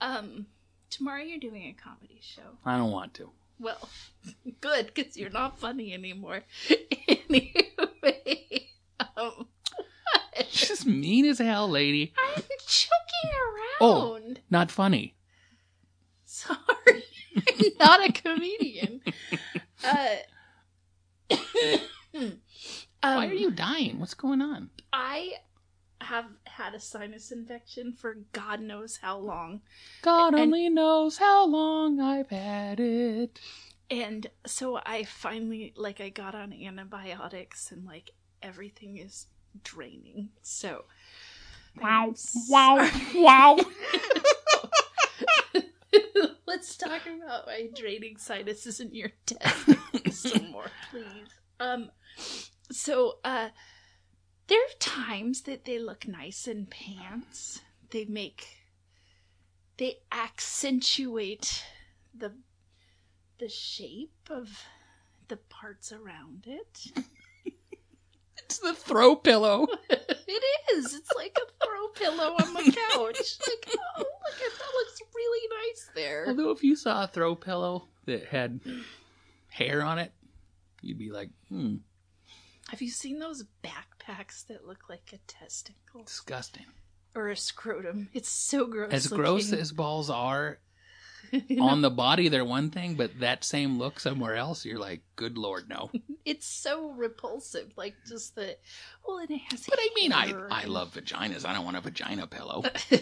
um, 0.00 0.46
tomorrow 0.90 1.22
you're 1.22 1.40
doing 1.40 1.64
a 1.64 1.72
comedy 1.72 2.20
show. 2.20 2.58
I 2.64 2.76
don't 2.76 2.92
want 2.92 3.14
to. 3.14 3.30
Well, 3.58 3.88
good 4.60 4.92
because 4.94 5.16
you're 5.16 5.30
not 5.30 5.58
funny 5.58 5.92
anymore. 5.92 6.42
anyway, 7.08 8.68
um, 9.16 9.48
She's 10.48 10.86
mean 10.86 11.24
as 11.26 11.38
hell, 11.38 11.68
lady. 11.68 12.12
I'm 12.18 12.42
joking 12.42 13.30
around. 13.32 13.80
Oh. 13.80 14.14
around. 14.14 14.40
Not 14.50 14.70
funny. 14.70 15.14
Sorry, 16.24 17.04
not 17.78 18.08
a 18.08 18.12
comedian. 18.12 19.00
Uh, 19.82 20.16
um, 22.14 22.32
Why 23.02 23.26
are 23.26 23.32
you 23.32 23.50
dying? 23.50 23.98
What's 23.98 24.14
going 24.14 24.42
on? 24.42 24.70
I 24.92 25.32
have 26.00 26.26
had 26.44 26.74
a 26.74 26.80
sinus 26.80 27.32
infection 27.32 27.92
for 27.92 28.18
God 28.32 28.60
knows 28.60 28.98
how 28.98 29.18
long. 29.18 29.62
God 30.02 30.34
And- 30.34 30.42
only 30.42 30.68
knows 30.68 31.18
how 31.18 31.46
long 31.46 32.00
I've 32.00 32.30
had 32.30 32.80
it. 32.80 33.40
And 33.88 34.26
so 34.46 34.80
I 34.84 35.04
finally, 35.04 35.72
like, 35.76 36.00
I 36.00 36.08
got 36.08 36.34
on 36.34 36.52
antibiotics 36.52 37.70
and, 37.70 37.84
like, 37.86 38.10
everything 38.42 38.96
is 38.98 39.26
draining. 39.62 40.30
So. 40.42 40.84
I'm 41.82 42.14
wow, 42.48 42.90
wow. 43.14 43.56
Let's 46.46 46.76
talk 46.76 47.02
about 47.06 47.46
my 47.46 47.68
draining 47.74 48.16
sinuses 48.16 48.80
in 48.80 48.94
your 48.94 49.12
testicles 49.26 50.18
some 50.18 50.50
more, 50.50 50.70
please. 50.90 51.04
Um, 51.60 51.90
so, 52.72 53.18
uh, 53.24 53.48
there 54.48 54.60
are 54.60 54.78
times 54.78 55.42
that 55.42 55.64
they 55.64 55.78
look 55.78 56.06
nice 56.06 56.46
in 56.46 56.66
pants. 56.66 57.60
They 57.90 58.04
make, 58.04 58.46
they 59.76 59.98
accentuate 60.12 61.64
the, 62.14 62.32
the 63.38 63.48
shape 63.48 64.28
of 64.30 64.64
the 65.28 65.36
parts 65.36 65.92
around 65.92 66.44
it. 66.46 66.92
It's 68.46 68.58
the 68.58 68.74
throw 68.74 69.16
pillow. 69.16 69.66
it 69.90 70.42
is. 70.76 70.94
It's 70.94 71.10
like 71.16 71.36
a 71.36 71.64
throw 71.64 71.88
pillow 71.88 72.34
on 72.34 72.54
the 72.54 72.62
couch. 72.62 73.38
Like, 73.46 73.76
oh, 73.76 73.98
look 73.98 74.34
at 74.34 74.58
that 74.58 74.72
looks 74.74 75.02
really 75.14 75.48
nice 75.66 75.90
there. 75.94 76.26
Although 76.28 76.50
if 76.50 76.62
you 76.62 76.76
saw 76.76 77.04
a 77.04 77.08
throw 77.08 77.34
pillow 77.34 77.88
that 78.04 78.26
had 78.26 78.60
hair 79.48 79.82
on 79.82 79.98
it, 79.98 80.12
you'd 80.80 80.98
be 80.98 81.10
like, 81.10 81.30
hmm, 81.48 81.76
Have 82.68 82.82
you 82.82 82.90
seen 82.90 83.18
those 83.18 83.42
backpacks 84.08 84.46
that 84.46 84.66
look 84.66 84.88
like 84.88 85.10
a 85.12 85.18
testicle 85.26 86.04
disgusting. 86.04 86.66
or 87.14 87.28
a 87.28 87.36
scrotum? 87.36 88.08
It's 88.12 88.28
so 88.28 88.66
gross. 88.66 88.92
As 88.92 89.06
gross 89.08 89.50
looking. 89.50 89.60
as 89.62 89.72
balls 89.72 90.10
are 90.10 90.58
You 91.48 91.56
know, 91.56 91.64
on 91.64 91.82
the 91.82 91.90
body, 91.90 92.28
they're 92.28 92.44
one 92.44 92.70
thing, 92.70 92.94
but 92.94 93.18
that 93.20 93.42
same 93.42 93.78
look 93.78 93.98
somewhere 93.98 94.36
else, 94.36 94.64
you're 94.64 94.78
like, 94.78 95.02
good 95.16 95.36
lord, 95.36 95.68
no. 95.68 95.90
it's 96.24 96.46
so 96.46 96.90
repulsive. 96.90 97.72
Like 97.76 97.94
just 98.06 98.36
the 98.36 98.56
well, 99.06 99.18
and 99.18 99.30
it 99.30 99.40
has. 99.50 99.66
But 99.66 99.78
I 99.80 99.88
mean, 99.96 100.12
I 100.12 100.28
hair 100.28 100.48
I 100.50 100.62
and- 100.62 100.72
love 100.72 100.94
vaginas. 100.94 101.44
I 101.44 101.52
don't 101.54 101.64
want 101.64 101.76
a 101.76 101.80
vagina 101.80 102.26
pillow. 102.26 102.62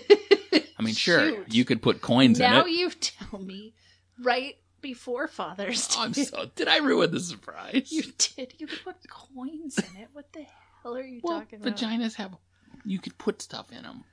I 0.79 0.83
mean, 0.83 0.95
sure, 0.95 1.45
you 1.49 1.65
could 1.65 1.83
put 1.83 2.01
coins 2.01 2.41
in 2.41 2.47
it. 2.47 2.49
now 2.49 2.65
you 2.65 2.91
tell 2.91 3.39
me 3.41 3.75
right 4.23 4.57
before 4.81 5.29
Father's 5.29 5.87
Day. 5.89 5.95
Oh, 5.99 6.03
I'm 6.05 6.15
so. 6.15 6.51
Did 6.57 6.69
I 6.69 6.79
ruin 6.79 7.11
the 7.11 7.21
surprise? 7.21 7.93
You 7.93 8.05
did. 8.19 8.55
You 8.59 8.67
could 8.67 8.85
put 8.85 8.97
coins 9.09 9.79
in 9.79 10.01
it. 10.01 10.09
What 10.13 10.33
the 10.33 10.47
hell 10.85 10.97
are 10.97 11.03
you 11.03 11.21
well, 11.25 11.41
talking 11.41 11.61
about? 11.61 11.77
vaginas 11.77 12.15
have. 12.15 12.37
You 12.85 13.01
could 13.01 13.19
put 13.19 13.43
stuff 13.43 13.73
in 13.73 13.83
them. 13.83 14.05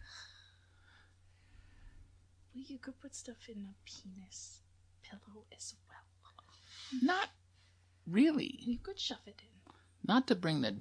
Well, 2.56 2.64
you 2.68 2.80
could 2.80 3.00
put 3.00 3.16
stuff 3.16 3.48
in 3.48 3.66
a 3.66 3.76
penis 3.86 4.62
pillow 5.04 5.44
as 5.56 5.76
well. 5.88 7.02
Not 7.04 7.30
really. 8.08 8.58
You 8.60 8.80
could 8.82 9.00
shove 9.00 9.20
it 9.28 9.42
in. 9.42 9.74
Not 10.08 10.28
to 10.28 10.36
bring 10.36 10.62
the 10.62 10.76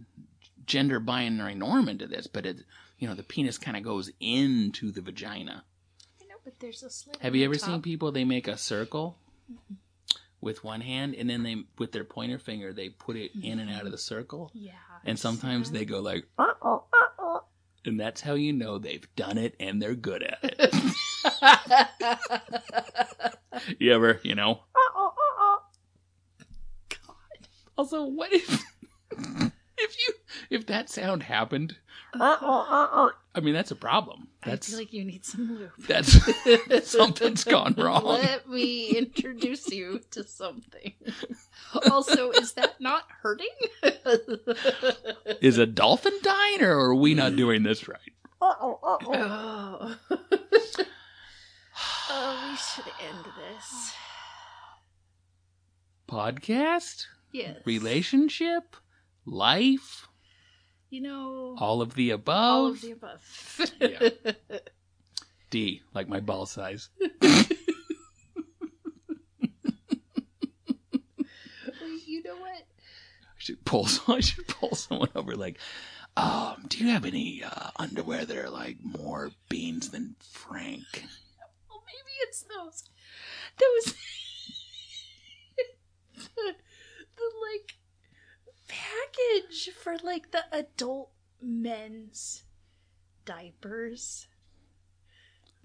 gender 0.66 1.00
binary 1.00 1.54
norm 1.54 1.88
into 1.88 2.06
this, 2.06 2.26
but 2.26 2.46
it, 2.46 2.64
you 2.98 3.08
know, 3.08 3.14
the 3.14 3.22
penis 3.22 3.58
kind 3.58 3.76
of 3.76 3.82
goes 3.82 4.10
into 4.20 4.90
the 4.90 5.00
vagina. 5.00 5.64
I 6.20 6.26
know, 6.26 6.36
but 6.44 6.58
there's 6.60 6.82
a 6.82 6.90
slit. 6.90 7.16
Have 7.20 7.36
you 7.36 7.44
ever 7.44 7.54
seen 7.54 7.82
people? 7.82 8.12
They 8.12 8.24
make 8.24 8.48
a 8.48 8.56
circle 8.56 9.18
with 10.40 10.64
one 10.64 10.80
hand, 10.80 11.14
and 11.14 11.28
then 11.28 11.42
they, 11.42 11.64
with 11.78 11.92
their 11.92 12.04
pointer 12.04 12.38
finger, 12.38 12.72
they 12.72 12.88
put 12.88 13.16
it 13.16 13.32
in 13.42 13.58
and 13.58 13.70
out 13.70 13.84
of 13.84 13.90
the 13.90 13.96
mm-hmm. 13.96 14.14
circle. 14.14 14.50
Yeah. 14.54 14.72
And 15.04 15.18
sometimes 15.18 15.70
they 15.70 15.84
go 15.84 16.00
like, 16.00 16.26
uh-oh, 16.38 16.84
uh-oh. 16.92 17.42
and 17.84 17.98
that's 18.00 18.20
how 18.20 18.34
you 18.34 18.52
know 18.52 18.78
they've 18.78 19.06
done 19.16 19.38
it 19.38 19.54
and 19.60 19.80
they're 19.80 19.94
good 19.94 20.22
at 20.22 20.38
it. 20.42 20.74
you 23.78 23.92
ever, 23.92 24.20
you 24.22 24.34
know? 24.34 24.52
Uh-oh, 24.74 25.06
uh-oh. 25.06 25.58
God. 26.88 27.48
Also, 27.76 28.04
what 28.04 28.32
if 28.32 28.62
if 29.82 29.96
you 29.98 30.14
if 30.50 30.66
that 30.66 30.88
sound 30.90 31.22
happened? 31.24 31.76
Uh, 32.18 32.36
uh, 32.40 32.64
uh, 32.70 33.08
I 33.36 33.40
mean, 33.40 33.54
that's 33.54 33.70
a 33.70 33.76
problem. 33.76 34.26
I 34.42 34.50
That's 34.50 34.68
feel 34.70 34.78
like 34.80 34.92
you 34.92 35.04
need 35.04 35.24
some 35.24 35.58
lube. 35.58 35.70
that's 35.86 36.18
something's 36.90 37.44
gone 37.44 37.74
wrong. 37.78 38.02
Let 38.04 38.48
me 38.48 38.88
introduce 38.96 39.70
you 39.70 40.00
to 40.10 40.24
something. 40.24 40.94
Also, 41.90 42.30
is 42.32 42.54
that 42.54 42.80
not 42.80 43.04
hurting? 43.22 43.46
Is 45.40 45.58
a 45.58 45.66
dolphin 45.66 46.14
dying, 46.22 46.62
or 46.62 46.70
are 46.90 46.94
we 46.96 47.14
not 47.14 47.36
doing 47.36 47.62
this 47.62 47.86
right? 47.86 47.98
Uh 48.42 48.54
oh. 48.60 49.96
oh, 52.10 52.48
we 52.50 52.56
should 52.56 52.92
end 53.08 53.24
this. 53.24 53.92
Podcast, 56.08 57.06
Yes. 57.32 57.58
relationship, 57.64 58.74
life, 59.30 60.06
You 60.90 61.00
know, 61.02 61.54
all 61.58 61.80
of 61.82 61.94
the 61.94 62.10
above. 62.10 62.36
all 62.36 62.66
of 62.68 62.80
the 62.80 62.90
above. 62.92 63.70
Yeah. 63.80 64.08
D, 65.50 65.82
like 65.94 66.08
my 66.08 66.20
ball 66.20 66.46
size. 66.46 66.88
you 72.06 72.22
know 72.22 72.36
what? 72.36 72.62
I 72.62 73.38
should 73.38 73.64
pull. 73.64 73.88
I 74.08 74.20
should 74.20 74.46
pull 74.48 74.74
someone 74.74 75.08
over. 75.14 75.34
Like, 75.36 75.58
um, 76.16 76.66
do 76.68 76.78
you 76.84 76.90
have 76.90 77.04
any 77.04 77.42
uh, 77.44 77.70
underwear 77.76 78.24
that 78.24 78.36
are 78.36 78.50
like 78.50 78.76
more 78.82 79.30
beans 79.48 79.90
than 79.90 80.16
Frank? 80.20 81.04
Well, 81.68 81.82
maybe 81.86 82.12
it's 82.22 82.42
those, 82.42 82.84
those, 83.58 83.94
the, 86.36 86.54
the 87.16 87.30
like 87.52 87.74
package 88.70 89.70
for 89.74 89.96
like 90.02 90.30
the 90.30 90.44
adult 90.52 91.10
men's 91.42 92.44
diapers 93.24 94.28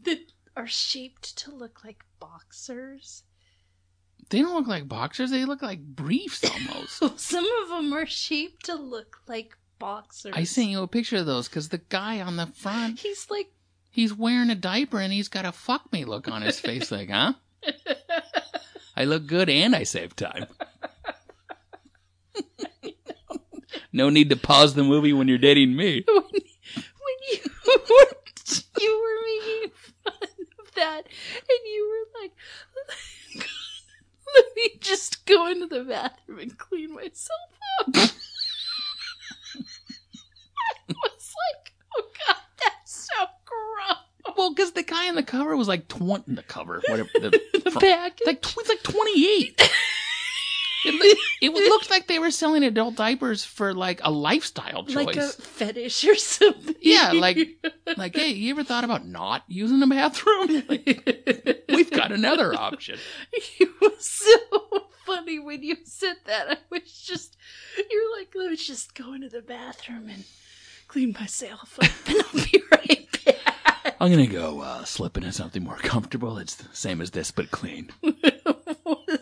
that 0.02 0.20
are 0.56 0.68
shaped 0.68 1.38
to 1.38 1.54
look 1.54 1.84
like 1.84 2.04
boxers. 2.20 3.24
They 4.30 4.42
don't 4.42 4.56
look 4.56 4.68
like 4.68 4.88
boxers. 4.88 5.32
They 5.32 5.46
look 5.46 5.62
like 5.62 5.82
briefs 5.82 6.44
almost. 6.44 7.04
Some 7.20 7.46
of 7.64 7.70
them 7.70 7.94
are 7.94 8.08
shaped 8.08 8.66
to 8.66 8.76
look 8.76 9.18
like 9.28 9.56
boxers. 9.78 10.34
I 10.36 10.44
sent 10.44 10.70
you 10.70 10.82
a 10.82 10.88
picture 10.88 11.18
of 11.18 11.26
those 11.26 11.48
because 11.48 11.70
the 11.70 11.78
guy 11.78 12.22
on 12.22 12.38
the 12.38 12.48
front, 12.48 13.00
He's 13.00 13.30
like, 13.30 13.52
he's 13.92 14.14
wearing 14.14 14.50
a 14.50 14.56
diaper 14.56 15.00
and 15.00 15.14
he's 15.14 15.28
got 15.28 15.46
a 15.46 15.52
fuck 15.52 15.92
me 15.92 16.06
look 16.06 16.28
on 16.28 16.42
his 16.42 16.60
face. 16.60 16.92
Like, 16.92 17.10
huh? 17.10 17.34
I 18.96 19.06
look 19.06 19.28
good 19.28 19.50
and 19.50 19.76
I 19.76 19.84
save 19.84 20.16
time. 20.16 20.48
no 23.94 24.10
need 24.10 24.30
to 24.30 24.36
pause 24.36 24.74
the 24.76 24.84
movie 24.84 25.14
when 25.14 25.28
you're 25.28 25.38
dating 25.38 25.76
me. 25.76 26.04
when, 26.08 26.16
when 26.24 27.18
you 27.32 27.40
were, 27.66 28.08
you 28.82 29.02
were 29.02 29.22
making 29.26 29.72
fun 30.04 30.30
of 30.60 30.74
that, 30.76 31.02
and 31.08 31.60
you 31.66 31.90
were 31.90 32.22
like, 32.22 32.32
"Let 34.36 34.46
me 34.56 34.70
just 34.80 35.26
go 35.26 35.48
into 35.48 35.68
the 35.68 35.84
bathroom 35.84 36.40
and 36.40 36.58
clean 36.58 36.94
myself 36.94 37.40
up." 37.80 37.88
I 40.90 40.94
was 40.94 41.34
like, 41.54 41.74
"Oh 41.98 42.04
God, 42.28 42.36
that's 42.64 43.08
so 43.08 43.26
gross." 43.46 44.36
Well, 44.38 44.54
because 44.54 44.72
the 44.74 44.84
guy 44.84 45.08
on 45.08 45.16
the 45.16 45.24
cover 45.24 45.56
was 45.56 45.68
like 45.68 45.88
twenty. 45.88 46.36
The 46.36 46.44
cover, 46.44 46.82
whatever. 46.88 47.10
The, 47.16 47.40
The 47.54 47.72
front- 47.72 47.82
back, 47.82 48.20
like 48.26 48.42
tw- 48.42 48.58
it's 48.60 48.70
like 48.70 48.84
twenty 48.84 49.26
eight. 49.28 49.62
It, 50.86 51.18
it 51.42 51.54
looked 51.54 51.90
like 51.90 52.08
they 52.08 52.20
were 52.20 52.32
selling 52.32 52.64
adult 52.64 52.96
diapers 52.96 53.44
for 53.44 53.74
like 53.74 54.02
a 54.04 54.12
lifestyle 54.12 54.86
choice. 54.86 55.06
like 55.06 55.16
a 55.16 55.28
fetish 55.28 56.06
or 56.06 56.16
something. 56.16 56.76
Yeah, 56.82 57.12
like 57.14 57.38
like 57.98 58.16
hey, 58.16 58.30
you 58.30 58.52
ever 58.52 58.64
thought 58.64 58.84
about 58.84 59.06
not 59.06 59.44
using 59.48 59.80
the 59.80 59.88
bathroom? 59.88 60.64
Like, 60.68 61.64
we've 61.70 61.92
got 61.92 62.12
another 62.12 62.54
option. 62.54 62.98
it 63.34 63.70
was 63.82 64.06
so 64.06 64.86
funny 65.06 65.40
when 65.40 65.64
you 65.64 65.78
said 65.84 66.16
that. 66.26 66.50
I 66.50 66.58
was 66.72 66.82
just, 67.06 67.38
you're 67.78 68.18
like, 68.18 68.30
let 68.36 68.50
me 68.52 68.56
just 68.56 68.96
go 68.96 69.14
into 69.14 69.30
the 69.30 69.42
bathroom 69.42 70.10
and 70.10 70.24
clean 70.88 71.14
myself 71.20 71.78
up, 71.82 71.90
and 72.08 72.18
I'll 72.24 72.46
be 72.46 72.64
right 72.72 73.26
back. 73.26 73.96
I'm 74.00 74.12
gonna 74.12 74.28
go 74.28 74.62
uh, 74.62 74.84
slip 74.86 75.18
into 75.18 75.32
something 75.32 75.64
more 75.64 75.78
comfortable. 75.78 76.38
It's 76.38 76.56
the 76.56 76.74
same 76.76 77.02
as 77.02 77.12
this, 77.12 77.32
but 77.32 77.52
clean. 77.52 77.90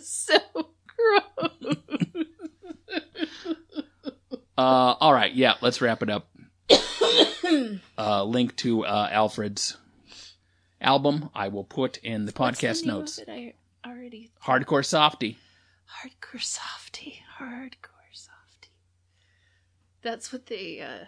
so 0.02 0.38
gross. 1.03 1.75
Uh, 4.55 4.93
all 4.99 5.11
right, 5.11 5.34
yeah, 5.34 5.55
let's 5.61 5.81
wrap 5.81 6.03
it 6.03 6.11
up. 6.11 6.30
uh, 7.97 8.23
link 8.23 8.55
to 8.57 8.85
uh, 8.85 9.09
Alfred's 9.11 9.77
album 10.80 11.30
I 11.34 11.47
will 11.47 11.63
put 11.63 11.97
in 11.97 12.25
the 12.25 12.34
What's 12.35 12.61
podcast 12.61 12.81
the 12.81 12.88
notes. 12.88 13.19
I 13.27 13.53
already 13.85 14.30
Hardcore 14.45 14.85
Softy. 14.85 15.38
hardcore 16.03 16.41
softy, 16.41 17.23
hardcore 17.39 18.13
softy. 18.13 18.69
That's 20.03 20.31
what 20.31 20.45
they 20.45 20.81
uh, 20.81 21.05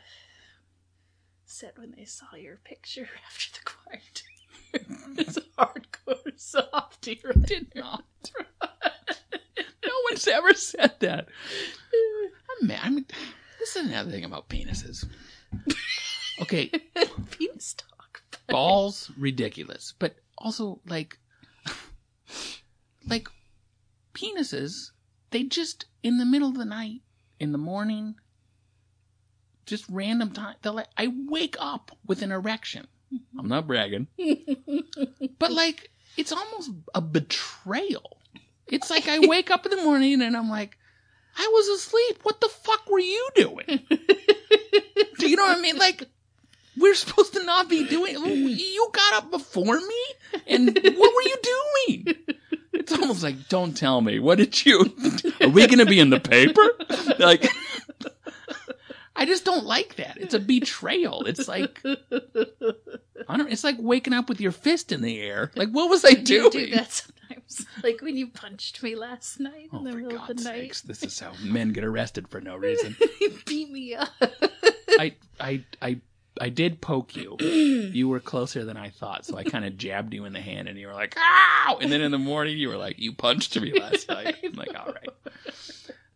said 1.46 1.74
when 1.76 1.92
they 1.96 2.06
saw 2.06 2.36
your 2.36 2.58
picture 2.64 3.08
after 3.28 3.60
the 3.60 3.64
quarantine. 3.64 5.18
it's 5.20 5.38
hardcore 5.58 6.38
softy, 6.40 7.22
right? 7.24 7.46
Did 7.46 7.74
not. 7.76 8.06
No 10.06 10.12
one's 10.14 10.28
ever 10.28 10.54
said 10.54 10.94
that. 11.00 11.28
I'm 12.62 12.68
mad. 12.68 12.80
I 12.84 12.90
mean, 12.90 13.06
this 13.60 13.76
is 13.76 13.88
another 13.88 14.12
thing 14.12 14.26
about 14.26 14.50
penises. 14.50 15.06
Okay, 16.42 16.68
Penis 17.32 17.76
talk. 17.76 18.22
balls 18.50 19.12
ridiculous, 19.18 19.94
but 19.98 20.16
also 20.38 20.82
like, 20.88 21.18
like 23.08 23.28
penises. 24.14 24.92
They 25.32 25.44
just 25.44 25.86
in 26.04 26.18
the 26.18 26.26
middle 26.26 26.50
of 26.50 26.58
the 26.58 26.66
night, 26.66 27.02
in 27.40 27.52
the 27.52 27.58
morning, 27.58 28.16
just 29.66 29.86
random 29.90 30.32
time. 30.32 30.56
They're 30.62 30.72
like, 30.72 30.88
I 30.98 31.12
wake 31.28 31.56
up 31.60 31.92
with 32.06 32.22
an 32.22 32.32
erection. 32.32 32.88
Mm-hmm. 33.14 33.40
I'm 33.40 33.48
not 33.48 33.68
bragging, 33.68 34.08
but 35.40 35.52
like, 35.52 35.90
it's 36.18 36.32
almost 36.32 36.72
a 36.94 37.02
betrayal. 37.02 38.18
It's 38.68 38.90
like 38.90 39.08
I 39.08 39.20
wake 39.28 39.52
up 39.52 39.66
in 39.66 39.72
the 39.72 39.84
morning 39.84 40.22
and 40.22 40.36
I'm 40.36 40.50
like, 40.50 40.78
I 41.38 41.50
was 41.54 41.68
asleep. 41.68 42.20
What 42.24 42.40
the 42.42 42.48
fuck 42.50 42.90
were 42.90 43.00
you 43.00 43.28
doing? 43.36 43.66
Do 45.18 45.30
you 45.30 45.36
know 45.36 45.44
what 45.44 45.58
I 45.58 45.62
mean? 45.62 45.78
Like, 45.78 46.04
we're 46.78 46.96
supposed 46.96 47.34
to 47.34 47.44
not 47.44 47.70
be 47.70 47.86
doing. 47.88 48.16
You 48.76 48.90
got 48.92 49.24
up 49.24 49.32
before 49.32 49.80
me, 49.80 50.04
and 50.48 50.68
what 50.68 51.14
were 51.16 51.22
you 51.22 51.38
doing? 51.44 52.16
It's 52.74 52.92
almost 52.92 53.24
like, 53.24 53.48
don't 53.50 53.76
tell 53.76 54.02
me. 54.02 54.20
What 54.20 54.38
did 54.38 54.66
you? 54.66 54.94
Are 55.42 55.50
we 55.50 55.66
going 55.66 55.80
to 55.80 55.86
be 55.86 56.00
in 56.00 56.10
the 56.10 56.20
paper? 56.20 56.62
Like, 57.18 57.48
I 59.16 59.26
just 59.26 59.46
don't 59.46 59.66
like 59.66 59.96
that. 59.96 60.18
It's 60.18 60.34
a 60.34 60.40
betrayal. 60.40 61.26
It's 61.26 61.48
like, 61.48 61.80
I 63.28 63.38
don't. 63.38 63.52
It's 63.52 63.64
like 63.64 63.78
waking 63.80 64.14
up 64.14 64.28
with 64.30 64.42
your 64.42 64.52
fist 64.52 64.92
in 64.92 65.02
the 65.02 65.20
air. 65.22 65.52
Like, 65.56 65.70
what 65.70 65.90
was 65.90 66.04
I 66.04 66.10
You 66.10 66.24
doing? 66.24 66.52
do 66.52 66.70
that 66.76 66.92
sometimes, 66.92 67.66
like 67.84 68.02
when 68.02 68.18
you 68.18 68.28
punched 68.28 68.84
me 68.84 68.96
last 68.96 69.40
night 69.40 69.70
Oh, 69.72 69.78
in 69.80 69.84
the 69.86 69.92
middle 69.94 70.12
of 70.20 70.28
God's 70.28 70.44
the 70.44 70.50
night. 70.50 70.60
sakes! 70.64 70.82
This 70.82 71.04
is 71.04 71.20
how 71.20 71.32
men 71.42 71.72
get 71.72 71.84
arrested 71.86 72.28
for 72.28 72.42
no 72.42 72.56
reason. 72.58 72.96
you 73.22 73.34
beat 73.46 73.70
me 73.72 73.96
up. 73.96 74.10
I, 75.00 75.16
I, 75.40 75.64
I, 75.82 76.00
I 76.42 76.50
did 76.50 76.82
poke 76.82 77.16
you. 77.16 77.38
You 77.40 78.10
were 78.10 78.20
closer 78.20 78.66
than 78.66 78.76
I 78.76 78.90
thought, 78.90 79.26
so 79.26 79.38
I 79.38 79.44
kind 79.46 79.64
of 79.64 79.78
jabbed 79.78 80.14
you 80.14 80.26
in 80.26 80.34
the 80.34 80.42
hand, 80.42 80.68
and 80.68 80.78
you 80.78 80.88
were 80.88 80.94
like, 80.94 81.16
"Ow!" 81.18 81.78
And 81.82 81.90
then 81.92 82.02
in 82.02 82.12
the 82.12 82.18
morning, 82.20 82.58
you 82.58 82.68
were 82.68 82.78
like, 82.78 83.00
"You 83.00 83.14
punched 83.14 83.60
me 83.60 83.80
last 83.80 84.10
night." 84.10 84.36
I'm 84.44 84.54
like, 84.54 84.78
"All 84.78 84.88
right, 84.94 85.10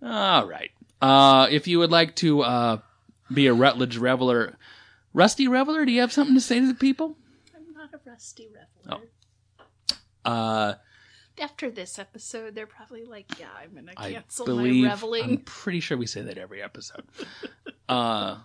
all 0.04 0.48
right." 0.48 0.72
Uh, 1.02 1.48
if 1.50 1.68
you 1.70 1.80
would 1.80 1.92
like 1.92 2.16
to 2.18 2.42
uh, 2.42 2.78
be 3.34 3.48
a 3.48 3.54
Rutledge 3.54 3.98
reveler, 3.98 4.58
Rusty 5.14 5.48
reveler, 5.48 5.86
do 5.86 5.92
you 5.92 6.02
have 6.02 6.12
something 6.12 6.36
to 6.36 6.42
say 6.42 6.60
to 6.60 6.68
the 6.68 6.74
people? 6.74 7.18
I'm 7.56 7.74
not 7.74 7.94
a 7.94 8.00
rusty 8.10 8.48
reveler. 8.48 9.02
Uh, 10.26 10.74
After 11.42 11.72
this 11.72 11.98
episode, 11.98 12.54
they're 12.54 12.68
probably 12.68 13.06
like, 13.06 13.40
"Yeah, 13.40 13.48
I'm 13.58 13.74
gonna 13.74 13.94
I 13.96 14.12
cancel 14.12 14.46
believe 14.46 14.84
my 14.84 14.92
reveling." 14.92 15.24
I'm 15.24 15.38
pretty 15.38 15.80
sure 15.80 15.98
we 15.98 16.06
say 16.06 16.22
that 16.22 16.38
every 16.38 16.62
episode. 16.62 17.06
uh, 17.90 18.38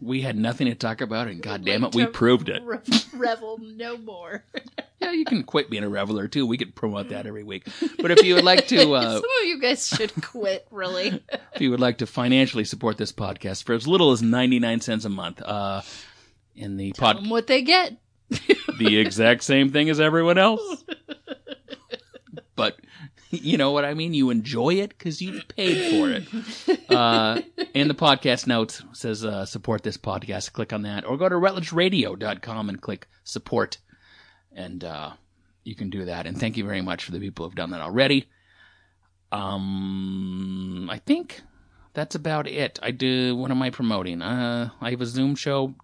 we 0.00 0.20
had 0.20 0.36
nothing 0.36 0.66
to 0.66 0.74
talk 0.74 1.00
about, 1.00 1.28
and 1.28 1.42
God 1.42 1.64
damn 1.64 1.84
it, 1.84 1.94
we 1.94 2.06
proved 2.06 2.48
it. 2.48 2.62
Re- 2.62 2.78
revel 3.14 3.58
no 3.58 3.96
more. 3.96 4.44
Yeah, 4.98 5.12
you 5.12 5.26
can 5.26 5.42
quit 5.44 5.68
being 5.68 5.84
a 5.84 5.90
reveler 5.90 6.26
too. 6.26 6.46
We 6.46 6.56
could 6.56 6.74
promote 6.74 7.10
that 7.10 7.26
every 7.26 7.44
week. 7.44 7.68
But 8.00 8.12
if 8.12 8.24
you 8.24 8.34
would 8.34 8.44
like 8.44 8.66
to, 8.68 8.92
uh, 8.94 9.12
Some 9.12 9.24
of 9.42 9.46
you 9.46 9.60
guys 9.60 9.86
should 9.86 10.10
quit. 10.22 10.66
Really, 10.70 11.22
if 11.54 11.60
you 11.60 11.70
would 11.70 11.80
like 11.80 11.98
to 11.98 12.06
financially 12.06 12.64
support 12.64 12.96
this 12.96 13.12
podcast 13.12 13.64
for 13.64 13.74
as 13.74 13.86
little 13.86 14.10
as 14.12 14.22
ninety 14.22 14.58
nine 14.58 14.80
cents 14.80 15.04
a 15.04 15.10
month, 15.10 15.42
uh, 15.42 15.82
in 16.56 16.78
the 16.78 16.92
tell 16.92 17.12
pod, 17.12 17.28
what 17.28 17.46
they 17.46 17.60
get. 17.60 17.98
the 18.78 18.96
exact 18.98 19.44
same 19.44 19.70
thing 19.70 19.90
as 19.90 20.00
everyone 20.00 20.38
else. 20.38 20.84
But 22.56 22.78
you 23.30 23.58
know 23.58 23.72
what 23.72 23.84
I 23.84 23.92
mean. 23.92 24.14
You 24.14 24.30
enjoy 24.30 24.74
it 24.76 24.88
because 24.90 25.20
you've 25.20 25.46
paid 25.48 25.90
for 25.92 26.10
it. 26.10 26.90
Uh, 26.90 27.42
and 27.76 27.90
the 27.90 27.94
podcast 27.94 28.46
notes 28.46 28.82
says 28.92 29.24
uh, 29.24 29.44
support 29.44 29.82
this 29.82 29.98
podcast. 29.98 30.52
Click 30.52 30.72
on 30.72 30.82
that, 30.82 31.04
or 31.04 31.16
go 31.16 31.28
to 31.28 31.34
rutledgeradio.com 31.34 32.68
and 32.68 32.80
click 32.80 33.06
support, 33.22 33.78
and 34.52 34.82
uh, 34.82 35.12
you 35.62 35.74
can 35.74 35.90
do 35.90 36.06
that. 36.06 36.26
And 36.26 36.38
thank 36.38 36.56
you 36.56 36.64
very 36.64 36.80
much 36.80 37.04
for 37.04 37.12
the 37.12 37.20
people 37.20 37.44
who've 37.44 37.54
done 37.54 37.70
that 37.70 37.80
already. 37.82 38.28
Um, 39.30 40.88
I 40.90 40.98
think 40.98 41.42
that's 41.92 42.14
about 42.14 42.46
it. 42.48 42.78
I 42.82 42.90
do. 42.92 43.36
What 43.36 43.50
am 43.50 43.62
I 43.62 43.70
promoting? 43.70 44.22
Uh, 44.22 44.70
I 44.80 44.90
have 44.90 45.00
a 45.00 45.06
Zoom 45.06 45.34
show 45.34 45.74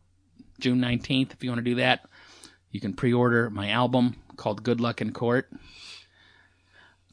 June 0.61 0.81
nineteenth. 0.81 1.33
If 1.33 1.45
you 1.45 1.51
want 1.51 1.59
to 1.59 1.71
do 1.71 1.75
that, 1.77 2.07
you 2.71 2.81
can 2.81 2.95
pre-order 2.95 3.51
my 3.51 3.71
album 3.71 4.17
called 4.37 4.63
Good 4.63 4.81
Luck 4.81 5.01
in 5.01 5.13
Court. 5.13 5.51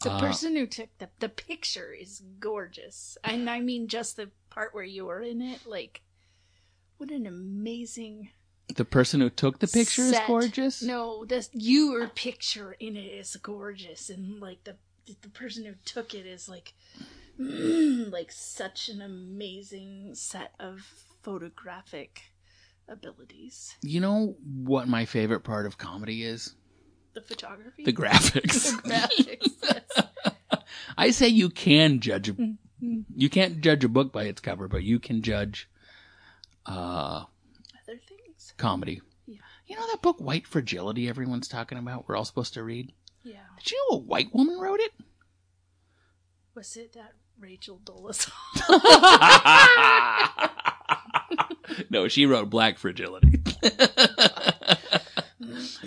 The 0.01 0.11
Uh, 0.11 0.19
person 0.19 0.55
who 0.55 0.65
took 0.65 0.89
the 0.99 1.09
the 1.19 1.27
picture 1.27 1.91
is 1.91 2.23
gorgeous, 2.39 3.17
and 3.23 3.49
I 3.49 3.59
mean 3.59 3.89
just 3.89 4.15
the 4.15 4.31
part 4.49 4.73
where 4.73 4.83
you 4.83 5.05
were 5.05 5.21
in 5.21 5.41
it. 5.41 5.61
Like, 5.65 6.01
what 6.97 7.11
an 7.11 7.25
amazing 7.25 8.29
The 8.75 8.85
person 8.85 9.21
who 9.21 9.29
took 9.29 9.59
the 9.59 9.67
picture 9.67 10.03
is 10.03 10.19
gorgeous. 10.27 10.81
No, 10.81 11.25
this 11.25 11.49
your 11.53 12.07
picture 12.09 12.73
in 12.79 12.95
it 12.95 13.05
is 13.05 13.35
gorgeous, 13.37 14.09
and 14.09 14.39
like 14.39 14.63
the 14.63 14.75
the 15.21 15.29
person 15.29 15.65
who 15.65 15.73
took 15.85 16.13
it 16.13 16.25
is 16.27 16.47
like, 16.47 16.73
mm, 17.39 18.11
like 18.11 18.31
such 18.31 18.89
an 18.89 19.01
amazing 19.01 20.13
set 20.13 20.53
of 20.59 20.81
photographic 21.23 22.21
abilities. 22.87 23.75
You 23.81 24.01
know 24.01 24.35
what 24.63 24.87
my 24.87 25.05
favorite 25.05 25.41
part 25.43 25.65
of 25.65 25.77
comedy 25.77 26.23
is? 26.23 26.53
The 27.13 27.21
photography, 27.21 27.83
The 27.85 27.93
graphics. 27.93 28.71
The 28.83 28.89
graphics. 28.89 29.47
yes. 29.63 30.61
I 30.97 31.09
say 31.11 31.27
you 31.27 31.49
can 31.49 31.99
judge 32.01 32.29
a, 32.29 32.33
Mhm. 32.33 32.57
You 32.81 33.29
can't 33.29 33.61
judge 33.61 33.83
a 33.83 33.89
book 33.89 34.11
by 34.11 34.23
its 34.23 34.41
cover, 34.41 34.67
but 34.67 34.83
you 34.83 34.99
can 34.99 35.21
judge 35.21 35.69
uh 36.65 37.23
Other 37.83 37.99
things. 38.07 38.53
comedy. 38.57 39.01
Yeah. 39.25 39.37
You 39.67 39.75
know 39.75 39.87
that 39.91 40.01
book 40.01 40.19
White 40.19 40.47
Fragility 40.47 41.07
everyone's 41.07 41.47
talking 41.47 41.77
about? 41.77 42.07
We're 42.07 42.15
all 42.15 42.25
supposed 42.25 42.53
to 42.55 42.63
read. 42.63 42.93
Yeah. 43.23 43.37
Did 43.57 43.71
you 43.71 43.87
know 43.89 43.97
a 43.97 43.99
white 43.99 44.33
woman 44.33 44.59
wrote 44.59 44.79
it? 44.79 44.91
Was 46.55 46.75
it 46.77 46.93
that 46.93 47.13
Rachel 47.39 47.79
Dolezal? 47.85 48.31
no, 51.89 52.07
she 52.07 52.25
wrote 52.25 52.49
Black 52.49 52.77
Fragility. 52.77 53.41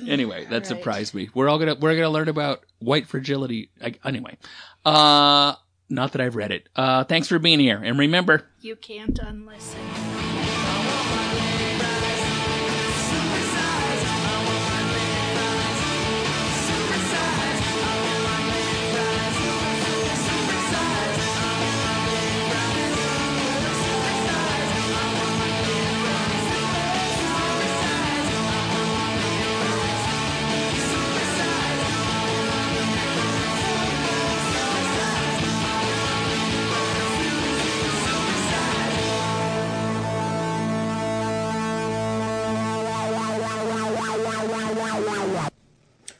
anyway, 0.07 0.45
that 0.45 0.51
right. 0.51 0.67
surprised 0.67 1.15
me. 1.15 1.31
We're 1.35 1.49
all 1.49 1.59
gonna 1.59 1.75
we're 1.75 1.95
gonna 1.95 2.11
learn 2.11 2.29
about 2.29 2.65
white 2.79 3.07
fragility. 3.07 3.71
I, 3.83 3.95
anyway, 4.05 4.37
uh, 4.85 5.55
not 5.93 6.13
that 6.13 6.21
I've 6.21 6.35
read 6.37 6.51
it. 6.51 6.69
Uh, 6.75 7.05
thanks 7.05 7.29
for 7.29 7.39
being 7.39 7.61
here, 7.61 7.81
and 7.83 7.99
remember, 7.99 8.49
You 8.61 8.77
can't 8.77 9.19
unlisten. 9.19 9.79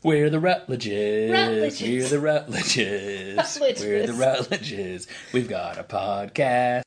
We're 0.05 0.31
the 0.31 0.41
Rutledges. 0.41 1.31
Rutledges. 1.31 1.81
We're 1.81 2.09
the 2.09 2.19
Rutledges. 2.19 3.37
Rutledges. 3.37 3.85
We're 3.85 4.07
the 4.09 4.13
Rutledges. 4.15 5.07
We've 5.33 5.49
got 5.49 5.79
a 5.79 5.85
podcast. 5.85 6.81